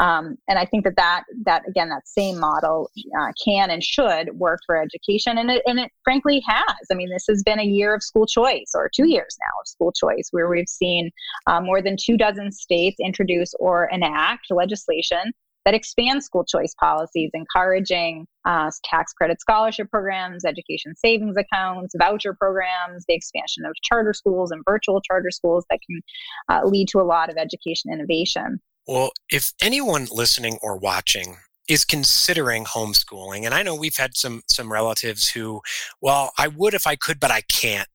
Um, 0.00 0.36
and 0.48 0.58
I 0.58 0.64
think 0.64 0.84
that 0.84 0.96
that 0.96 1.22
that 1.44 1.62
again 1.68 1.88
that 1.90 2.08
same 2.08 2.40
model 2.40 2.90
uh, 3.20 3.32
can 3.44 3.70
and 3.70 3.84
should 3.84 4.30
work 4.34 4.60
for 4.66 4.76
education, 4.76 5.38
and 5.38 5.50
it 5.50 5.62
and 5.66 5.78
it 5.78 5.90
frankly 6.02 6.42
has. 6.46 6.86
I 6.90 6.94
mean, 6.94 7.08
this 7.10 7.26
has 7.28 7.42
been 7.44 7.60
a 7.60 7.64
year 7.64 7.94
of 7.94 8.02
school 8.02 8.26
choice, 8.26 8.72
or 8.74 8.90
two 8.92 9.08
years 9.08 9.36
now 9.40 9.60
of 9.60 9.68
school 9.68 9.92
choice, 9.92 10.28
where 10.32 10.48
we've 10.48 10.68
seen 10.68 11.10
uh, 11.46 11.60
more 11.60 11.80
than 11.80 11.96
two 11.96 12.16
dozen 12.16 12.50
states 12.50 12.96
introduce 13.00 13.54
or 13.60 13.88
enact 13.92 14.46
legislation 14.50 15.32
that 15.64 15.74
expands 15.74 16.26
school 16.26 16.44
choice 16.44 16.74
policies, 16.80 17.30
encouraging 17.34 18.26
uh, 18.44 18.70
tax 18.84 19.12
credit 19.12 19.40
scholarship 19.40 19.90
programs, 19.90 20.44
education 20.44 20.94
savings 20.96 21.36
accounts, 21.36 21.94
voucher 21.98 22.34
programs, 22.34 23.04
the 23.08 23.14
expansion 23.14 23.64
of 23.64 23.72
charter 23.82 24.12
schools 24.12 24.50
and 24.50 24.62
virtual 24.68 25.00
charter 25.00 25.30
schools 25.30 25.64
that 25.70 25.80
can 25.86 26.00
uh, 26.48 26.66
lead 26.66 26.88
to 26.88 27.00
a 27.00 27.02
lot 27.02 27.30
of 27.30 27.36
education 27.36 27.92
innovation. 27.92 28.60
Well, 28.86 29.12
if 29.30 29.52
anyone 29.62 30.08
listening 30.10 30.58
or 30.62 30.76
watching 30.76 31.36
is 31.68 31.84
considering 31.84 32.64
homeschooling, 32.64 33.44
and 33.44 33.54
I 33.54 33.62
know 33.62 33.74
we've 33.74 33.96
had 33.96 34.16
some 34.16 34.42
some 34.50 34.72
relatives 34.72 35.30
who, 35.30 35.60
well, 36.00 36.32
I 36.36 36.48
would 36.48 36.74
if 36.74 36.86
I 36.86 36.96
could, 36.96 37.20
but 37.20 37.30
I 37.30 37.42
can't 37.42 37.88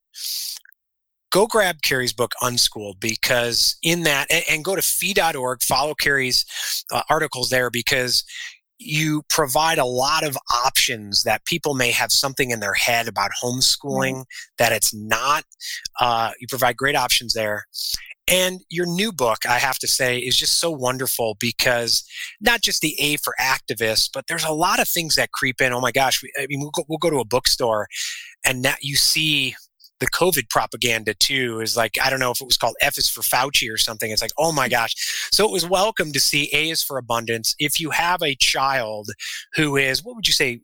go 1.32 1.48
grab 1.48 1.82
Kerry's 1.82 2.14
book 2.14 2.34
Unschooled 2.41 3.00
because 3.00 3.78
in 3.84 4.04
that, 4.04 4.28
and, 4.32 4.43
and 4.50 4.66
go 4.66 4.76
to 4.76 4.82
fee.org, 4.82 5.62
follow 5.62 5.93
Kerry's 5.93 6.45
uh, 6.91 7.02
articles 7.10 7.50
there 7.50 7.70
because 7.70 8.24
you 8.80 9.23
provide 9.30 9.78
a 9.78 9.86
lot 9.86 10.23
of 10.23 10.38
options 10.65 11.23
that 11.23 11.45
people 11.45 11.73
may 11.73 11.91
have 11.91 12.11
something 12.11 12.51
in 12.51 12.59
their 12.59 12.73
head 12.73 13.07
about 13.07 13.32
homeschooling 13.43 14.13
mm-hmm. 14.13 14.21
that 14.57 14.71
it's 14.71 14.93
not. 14.93 15.43
Uh, 15.99 16.32
you 16.39 16.47
provide 16.47 16.78
great 16.78 16.95
options 16.95 17.34
there. 17.34 17.65
And 18.30 18.59
your 18.69 18.86
new 18.86 19.13
book, 19.13 19.39
I 19.47 19.57
have 19.57 19.80
to 19.80 19.88
say, 19.88 20.17
is 20.19 20.36
just 20.36 20.59
so 20.59 20.69
wonderful 20.69 21.38
because 21.39 22.03
not 22.41 22.61
just 22.61 22.82
the 22.82 22.95
A 22.99 23.15
for 23.17 23.34
activists, 23.39 24.09
but 24.13 24.28
there's 24.28 24.43
a 24.43 24.51
lot 24.51 24.82
of 24.82 24.89
things 24.89 25.15
that 25.15 25.32
creep 25.32 25.61
in. 25.61 25.71
Oh 25.71 25.80
my 25.80 25.93
gosh, 25.93 26.21
we, 26.21 26.32
I 26.38 26.45
mean, 26.49 26.59
we'll 26.59 26.71
go, 26.71 26.84
we'll 26.89 26.97
go 26.97 27.09
to 27.09 27.19
a 27.19 27.25
bookstore 27.25 27.88
and 28.45 28.65
that 28.65 28.80
you 28.82 28.97
see 28.97 29.55
the 30.00 30.08
COVID 30.08 30.50
propaganda 30.50 31.14
too 31.14 31.60
is 31.60 31.76
like, 31.76 31.95
I 32.02 32.10
don't 32.10 32.20
know 32.20 32.32
if 32.32 32.41
it 32.41 32.45
was 32.45 32.58
called 32.58 32.76
F 32.82 32.98
is 32.98 33.10
for 33.10 33.22
Fauci 33.22 33.72
or 33.72 33.78
something. 33.78 34.12
It's 34.12 34.22
like, 34.22 34.32
oh 34.38 34.52
my 34.52 34.70
gosh. 34.70 34.93
So 35.32 35.45
it 35.45 35.52
was 35.52 35.68
welcome 35.68 36.12
to 36.12 36.20
see 36.20 36.50
A 36.54 36.70
is 36.70 36.84
for 36.84 36.98
abundance. 36.98 37.56
If 37.60 37.80
you 37.80 37.89
have 37.91 38.22
a 38.22 38.36
child 38.36 39.10
who 39.56 39.76
is, 39.78 40.04
what 40.04 40.16
would 40.16 40.28
you 40.28 40.34
say, 40.34 40.60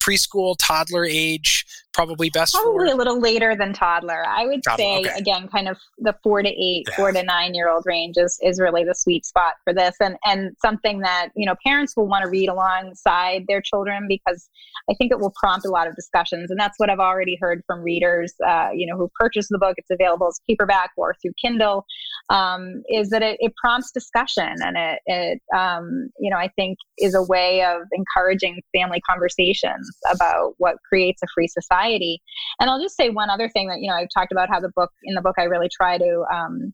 preschool, 0.00 0.56
toddler 0.58 1.04
age, 1.04 1.64
probably 1.92 2.30
best 2.30 2.54
probably 2.54 2.88
for? 2.88 2.94
a 2.94 2.96
little 2.96 3.20
later 3.20 3.54
than 3.56 3.72
toddler. 3.72 4.24
I 4.26 4.46
would 4.46 4.62
toddler, 4.62 4.84
say 4.84 5.00
okay. 5.00 5.18
again, 5.18 5.48
kind 5.48 5.68
of 5.68 5.76
the 5.98 6.14
four 6.22 6.42
to 6.42 6.48
eight, 6.48 6.86
yeah. 6.88 6.96
four 6.96 7.12
to 7.12 7.22
nine 7.22 7.54
year 7.54 7.68
old 7.68 7.84
range 7.86 8.16
is, 8.16 8.38
is 8.42 8.60
really 8.60 8.84
the 8.84 8.94
sweet 8.94 9.24
spot 9.26 9.54
for 9.64 9.72
this, 9.72 9.94
and 10.00 10.16
and 10.24 10.56
something 10.60 11.00
that 11.00 11.28
you 11.36 11.46
know 11.46 11.54
parents 11.64 11.96
will 11.96 12.06
want 12.06 12.24
to 12.24 12.30
read 12.30 12.48
alongside 12.48 13.44
their 13.48 13.60
children 13.60 14.06
because 14.08 14.48
I 14.90 14.94
think 14.94 15.12
it 15.12 15.20
will 15.20 15.32
prompt 15.38 15.66
a 15.66 15.70
lot 15.70 15.86
of 15.86 15.94
discussions, 15.94 16.50
and 16.50 16.58
that's 16.58 16.78
what 16.78 16.90
I've 16.90 17.00
already 17.00 17.36
heard 17.40 17.62
from 17.66 17.80
readers, 17.80 18.32
uh, 18.46 18.70
you 18.74 18.86
know, 18.86 18.96
who 18.96 19.10
purchased 19.18 19.48
the 19.50 19.58
book. 19.58 19.74
It's 19.76 19.90
available 19.90 20.28
as 20.28 20.40
paperback 20.48 20.90
or 20.96 21.14
through 21.20 21.32
Kindle. 21.40 21.84
Um, 22.28 22.82
is 22.88 23.10
that 23.10 23.22
it, 23.22 23.38
it, 23.40 23.52
prompts 23.56 23.90
discussion, 23.90 24.54
and 24.60 24.76
it, 24.76 25.00
it 25.06 25.42
um, 25.56 26.08
you 26.18 26.30
know 26.30 26.36
I 26.36 26.48
think 26.56 26.78
is 26.98 27.14
a 27.14 27.22
way 27.22 27.62
of 27.62 27.82
encouraging 27.92 28.60
family 28.74 29.00
conversations 29.08 29.89
about 30.10 30.54
what 30.58 30.76
creates 30.88 31.22
a 31.22 31.26
free 31.34 31.48
society. 31.48 32.20
And 32.60 32.70
I'll 32.70 32.80
just 32.80 32.96
say 32.96 33.10
one 33.10 33.30
other 33.30 33.48
thing 33.48 33.68
that 33.68 33.80
you 33.80 33.88
know 33.88 33.96
I've 33.96 34.08
talked 34.14 34.32
about 34.32 34.48
how 34.48 34.60
the 34.60 34.72
book 34.74 34.90
in 35.04 35.14
the 35.14 35.22
book 35.22 35.36
I 35.38 35.44
really 35.44 35.68
try 35.68 35.98
to 35.98 36.24
um, 36.32 36.72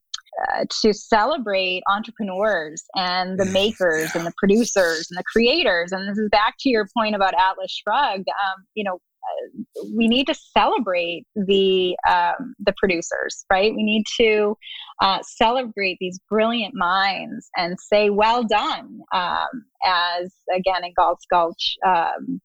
uh, 0.52 0.64
to 0.82 0.92
celebrate 0.92 1.82
entrepreneurs 1.90 2.84
and 2.94 3.38
the 3.38 3.46
makers 3.46 4.14
and 4.14 4.26
the 4.26 4.32
producers 4.36 5.08
and 5.10 5.18
the 5.18 5.24
creators. 5.24 5.92
And 5.92 6.08
this 6.08 6.18
is 6.18 6.28
back 6.30 6.56
to 6.60 6.68
your 6.68 6.86
point 6.94 7.14
about 7.14 7.32
Atlas 7.32 7.72
Shrugged. 7.72 8.28
Um, 8.28 8.64
you 8.74 8.84
know, 8.84 9.00
uh, 9.26 9.84
we 9.96 10.08
need 10.08 10.26
to 10.26 10.34
celebrate 10.34 11.24
the 11.34 11.96
um, 12.08 12.54
the 12.58 12.74
producers, 12.76 13.44
right? 13.50 13.74
We 13.74 13.82
need 13.82 14.04
to 14.18 14.56
uh, 15.00 15.18
celebrate 15.22 15.96
these 16.00 16.18
brilliant 16.28 16.74
minds 16.74 17.48
and 17.56 17.78
say, 17.80 18.10
"Well 18.10 18.44
done," 18.44 19.00
um, 19.12 19.64
as 19.84 20.34
again 20.54 20.84
in 20.84 20.92
Galt's 20.96 21.26
Gulch. 21.30 21.76
Um, 21.84 22.40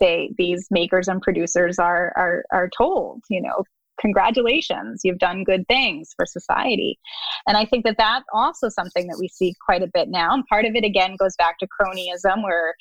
they 0.00 0.30
these 0.36 0.66
makers 0.70 1.08
and 1.08 1.22
producers 1.22 1.78
are 1.78 2.12
are 2.16 2.44
are 2.52 2.70
told 2.76 3.22
you 3.30 3.40
know 3.40 3.62
congratulations 4.00 5.00
you've 5.02 5.18
done 5.18 5.42
good 5.42 5.66
things 5.66 6.12
for 6.16 6.24
society. 6.24 6.98
And 7.46 7.56
i 7.56 7.64
think 7.64 7.84
that 7.84 7.96
that's 7.98 8.26
also 8.32 8.68
something 8.68 9.06
that 9.08 9.18
we 9.18 9.28
see 9.28 9.54
quite 9.64 9.82
a 9.82 9.90
bit 9.92 10.08
now 10.08 10.32
and 10.32 10.46
part 10.46 10.64
of 10.64 10.74
it 10.74 10.84
again 10.84 11.16
goes 11.18 11.34
back 11.36 11.58
to 11.58 11.66
cronyism 11.66 12.42
where 12.42 12.74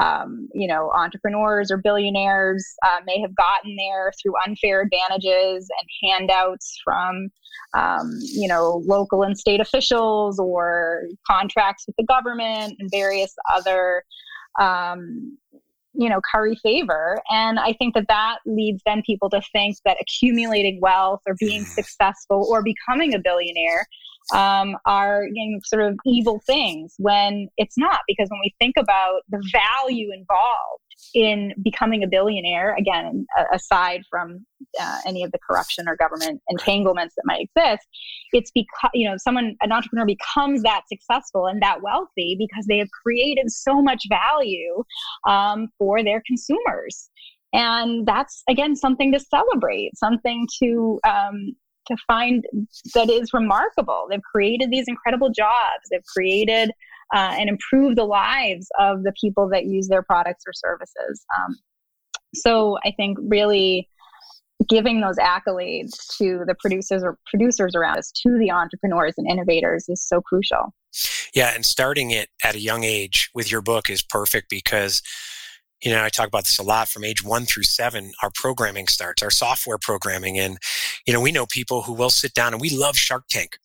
um, 0.00 0.48
you 0.54 0.66
know 0.66 0.90
entrepreneurs 0.94 1.70
or 1.70 1.76
billionaires 1.76 2.64
uh, 2.84 3.00
may 3.04 3.20
have 3.20 3.34
gotten 3.34 3.76
there 3.76 4.12
through 4.20 4.34
unfair 4.46 4.82
advantages 4.82 5.68
and 5.80 6.10
handouts 6.10 6.78
from 6.84 7.28
um, 7.74 8.18
you 8.22 8.48
know 8.48 8.82
local 8.86 9.22
and 9.22 9.36
state 9.38 9.60
officials 9.60 10.38
or 10.38 11.02
contracts 11.26 11.84
with 11.86 11.96
the 11.96 12.04
government 12.04 12.76
and 12.78 12.90
various 12.90 13.34
other 13.54 14.04
um, 14.60 15.36
you 15.94 16.08
know 16.08 16.20
curry 16.32 16.56
favor. 16.62 17.20
And 17.30 17.58
i 17.58 17.72
think 17.72 17.94
that 17.94 18.08
that 18.08 18.38
leads 18.46 18.82
then 18.84 19.02
people 19.04 19.30
to 19.30 19.40
think 19.52 19.76
that 19.84 19.96
accumulating 20.00 20.80
wealth 20.80 21.20
or 21.26 21.34
being 21.38 21.64
successful 21.64 22.46
or 22.50 22.62
becoming 22.62 23.14
a 23.14 23.18
billionaire 23.18 23.86
um, 24.34 24.76
are 24.86 25.24
you 25.32 25.52
know, 25.52 25.60
sort 25.64 25.82
of 25.82 25.98
evil 26.06 26.40
things 26.46 26.94
when 26.98 27.48
it's 27.56 27.76
not 27.76 28.00
because 28.06 28.28
when 28.30 28.40
we 28.40 28.54
think 28.58 28.74
about 28.78 29.22
the 29.28 29.42
value 29.52 30.10
involved 30.12 30.80
in 31.14 31.52
becoming 31.62 32.04
a 32.04 32.06
billionaire 32.06 32.76
again 32.76 33.26
aside 33.52 34.02
from 34.08 34.46
uh, 34.80 34.98
any 35.04 35.24
of 35.24 35.32
the 35.32 35.38
corruption 35.38 35.88
or 35.88 35.96
government 35.96 36.40
entanglements 36.48 37.14
that 37.16 37.22
might 37.24 37.48
exist 37.56 37.88
it's 38.32 38.50
because 38.52 38.90
you 38.94 39.08
know 39.08 39.16
someone 39.16 39.56
an 39.60 39.72
entrepreneur 39.72 40.06
becomes 40.06 40.62
that 40.62 40.82
successful 40.88 41.46
and 41.46 41.60
that 41.62 41.82
wealthy 41.82 42.36
because 42.38 42.66
they 42.66 42.78
have 42.78 42.90
created 42.90 43.50
so 43.50 43.82
much 43.82 44.04
value 44.08 44.82
um, 45.28 45.68
for 45.78 46.02
their 46.02 46.22
consumers. 46.26 47.10
And 47.52 48.06
that's 48.06 48.42
again 48.48 48.76
something 48.76 49.12
to 49.12 49.20
celebrate 49.20 49.96
something 49.96 50.46
to 50.62 51.00
um, 51.06 51.54
to 51.86 51.96
find 52.06 52.44
that 52.94 53.10
is 53.10 53.32
remarkable 53.32 54.06
they've 54.10 54.22
created 54.22 54.70
these 54.70 54.86
incredible 54.88 55.30
jobs 55.30 55.82
they've 55.90 56.04
created 56.04 56.70
uh, 57.12 57.34
and 57.38 57.48
improved 57.48 57.96
the 57.96 58.04
lives 58.04 58.68
of 58.78 59.02
the 59.02 59.12
people 59.20 59.48
that 59.50 59.66
use 59.66 59.88
their 59.88 60.02
products 60.02 60.44
or 60.46 60.52
services. 60.52 61.24
Um, 61.36 61.56
so 62.34 62.78
I 62.84 62.92
think 62.96 63.18
really 63.20 63.88
giving 64.68 65.00
those 65.00 65.16
accolades 65.16 65.90
to 66.18 66.44
the 66.46 66.54
producers 66.60 67.02
or 67.02 67.18
producers 67.26 67.74
around 67.74 67.98
us, 67.98 68.12
to 68.22 68.38
the 68.38 68.50
entrepreneurs 68.50 69.14
and 69.18 69.28
innovators 69.28 69.88
is 69.88 70.06
so 70.06 70.20
crucial. 70.20 70.72
Yeah, 71.34 71.52
and 71.54 71.66
starting 71.66 72.10
it 72.10 72.28
at 72.44 72.54
a 72.54 72.60
young 72.60 72.84
age 72.84 73.30
with 73.34 73.50
your 73.50 73.60
book 73.60 73.90
is 73.90 74.02
perfect 74.02 74.48
because 74.48 75.02
you 75.82 75.90
know, 75.90 76.04
I 76.04 76.10
talk 76.10 76.28
about 76.28 76.44
this 76.44 76.58
a 76.58 76.62
lot 76.62 76.88
from 76.88 77.02
age 77.02 77.24
one 77.24 77.44
through 77.44 77.64
seven, 77.64 78.12
our 78.22 78.30
programming 78.34 78.86
starts, 78.86 79.20
our 79.20 79.30
software 79.30 79.78
programming. 79.78 80.38
And, 80.38 80.58
you 81.06 81.12
know, 81.12 81.20
we 81.20 81.32
know 81.32 81.46
people 81.46 81.82
who 81.82 81.92
will 81.92 82.10
sit 82.10 82.34
down 82.34 82.52
and 82.52 82.60
we 82.60 82.70
love 82.70 82.96
Shark 82.96 83.24
Tank 83.30 83.58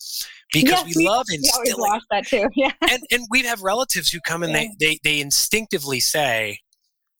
because 0.51 0.69
yes, 0.69 0.95
we, 0.95 1.03
we, 1.03 1.07
love 1.07 1.25
instilling. 1.31 1.73
We 1.77 1.89
watch 1.89 2.03
that 2.11 2.27
too. 2.27 2.47
Yeah. 2.55 2.71
And, 2.89 3.03
and 3.11 3.23
we'd 3.29 3.45
have 3.45 3.61
relatives 3.61 4.11
who 4.11 4.19
come 4.21 4.43
and 4.43 4.51
yeah. 4.51 4.65
they, 4.79 4.85
they, 4.85 4.99
they 5.03 5.19
instinctively 5.19 5.99
say, 5.99 6.59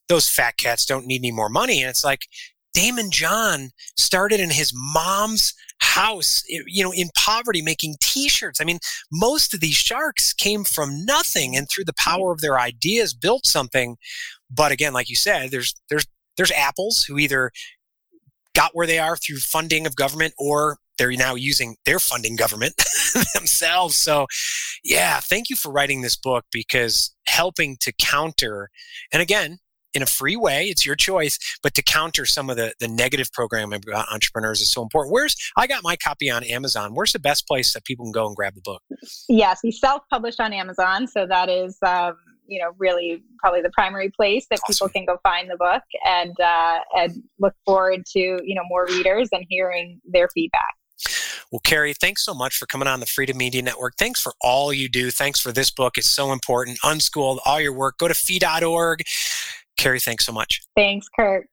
those 0.09 0.29
fat 0.29 0.55
cats 0.57 0.85
don't 0.85 1.05
need 1.05 1.19
any 1.19 1.31
more 1.31 1.49
money. 1.49 1.81
And 1.81 1.89
it's 1.89 2.03
like, 2.03 2.21
Daymond 2.77 3.09
John 3.09 3.71
started 3.97 4.39
in 4.39 4.51
his 4.51 4.71
mom's 4.73 5.53
house, 5.79 6.43
you 6.47 6.83
know, 6.83 6.93
in 6.93 7.09
poverty, 7.15 7.61
making 7.61 7.95
T-shirts. 8.01 8.61
I 8.61 8.65
mean, 8.65 8.77
most 9.11 9.53
of 9.53 9.61
these 9.61 9.75
sharks 9.75 10.31
came 10.31 10.63
from 10.63 11.03
nothing, 11.05 11.55
and 11.55 11.67
through 11.69 11.85
the 11.85 11.93
mm-hmm. 11.93 12.09
power 12.09 12.31
of 12.31 12.41
their 12.41 12.59
ideas, 12.59 13.15
built 13.15 13.47
something. 13.47 13.97
But 14.51 14.71
again, 14.71 14.93
like 14.93 15.09
you 15.09 15.15
said, 15.15 15.49
there's 15.49 15.73
there's 15.89 16.05
there's 16.37 16.51
apples 16.51 17.03
who 17.03 17.17
either 17.17 17.51
got 18.57 18.71
where 18.73 18.87
they 18.87 18.97
are 18.97 19.15
through 19.15 19.37
funding 19.37 19.85
of 19.85 19.95
government 19.95 20.33
or 20.39 20.77
they're 20.97 21.11
now 21.11 21.35
using 21.35 21.75
their 21.85 21.99
funding 21.99 22.35
government 22.35 22.73
themselves. 23.35 23.95
So, 23.95 24.25
yeah, 24.83 25.19
thank 25.19 25.51
you 25.51 25.55
for 25.55 25.71
writing 25.71 26.01
this 26.01 26.15
book 26.15 26.43
because 26.51 27.15
helping 27.27 27.77
to 27.81 27.93
counter, 27.99 28.69
and 29.13 29.21
again, 29.21 29.59
in 29.93 30.01
a 30.01 30.07
free 30.07 30.35
way, 30.35 30.65
it's 30.65 30.85
your 30.85 30.95
choice, 30.95 31.37
but 31.61 31.75
to 31.75 31.83
counter 31.83 32.25
some 32.25 32.49
of 32.49 32.57
the, 32.57 32.73
the 32.79 32.87
negative 32.87 33.31
programming 33.31 33.79
about 33.87 34.11
entrepreneurs 34.11 34.59
is 34.59 34.71
so 34.71 34.81
important. 34.81 35.13
Where's, 35.13 35.35
I 35.55 35.67
got 35.67 35.83
my 35.83 35.95
copy 35.95 36.29
on 36.29 36.43
Amazon. 36.43 36.93
Where's 36.93 37.13
the 37.13 37.19
best 37.19 37.47
place 37.47 37.73
that 37.73 37.85
people 37.85 38.05
can 38.05 38.11
go 38.11 38.25
and 38.25 38.35
grab 38.35 38.55
the 38.55 38.61
book? 38.61 38.81
Yes, 39.29 39.59
we 39.63 39.71
self 39.71 40.01
published 40.09 40.39
on 40.39 40.51
Amazon. 40.51 41.07
So 41.07 41.27
that 41.27 41.49
is, 41.49 41.77
um, 41.85 42.15
you 42.47 42.59
know, 42.59 42.71
really 42.77 43.23
probably 43.39 43.61
the 43.61 43.71
primary 43.71 44.09
place 44.09 44.47
that 44.49 44.59
people 44.67 44.89
can 44.89 45.05
go 45.05 45.17
find 45.23 45.49
the 45.49 45.57
book 45.57 45.83
and, 46.05 46.35
uh, 46.39 46.79
and 46.95 47.23
look 47.39 47.53
forward 47.65 48.03
to, 48.13 48.19
you 48.19 48.55
know, 48.55 48.63
more 48.67 48.85
readers 48.85 49.29
and 49.31 49.45
hearing 49.49 49.99
their 50.05 50.27
feedback. 50.33 50.75
Well, 51.51 51.61
Kerry, 51.63 51.93
thanks 51.93 52.25
so 52.25 52.33
much 52.33 52.57
for 52.57 52.65
coming 52.65 52.87
on 52.87 52.99
the 52.99 53.05
Freedom 53.05 53.37
Media 53.37 53.61
Network. 53.61 53.95
Thanks 53.97 54.19
for 54.19 54.33
all 54.41 54.73
you 54.73 54.89
do. 54.89 55.11
Thanks 55.11 55.39
for 55.39 55.51
this 55.51 55.71
book. 55.71 55.97
It's 55.97 56.09
so 56.09 56.33
important. 56.33 56.77
Unschooled, 56.83 57.39
all 57.45 57.61
your 57.61 57.73
work. 57.73 57.97
Go 57.97 58.07
to 58.07 58.13
fee.org. 58.13 59.03
Kerry, 59.77 59.99
thanks 59.99 60.25
so 60.25 60.33
much. 60.33 60.61
Thanks, 60.75 61.07
Kurt. 61.15 61.47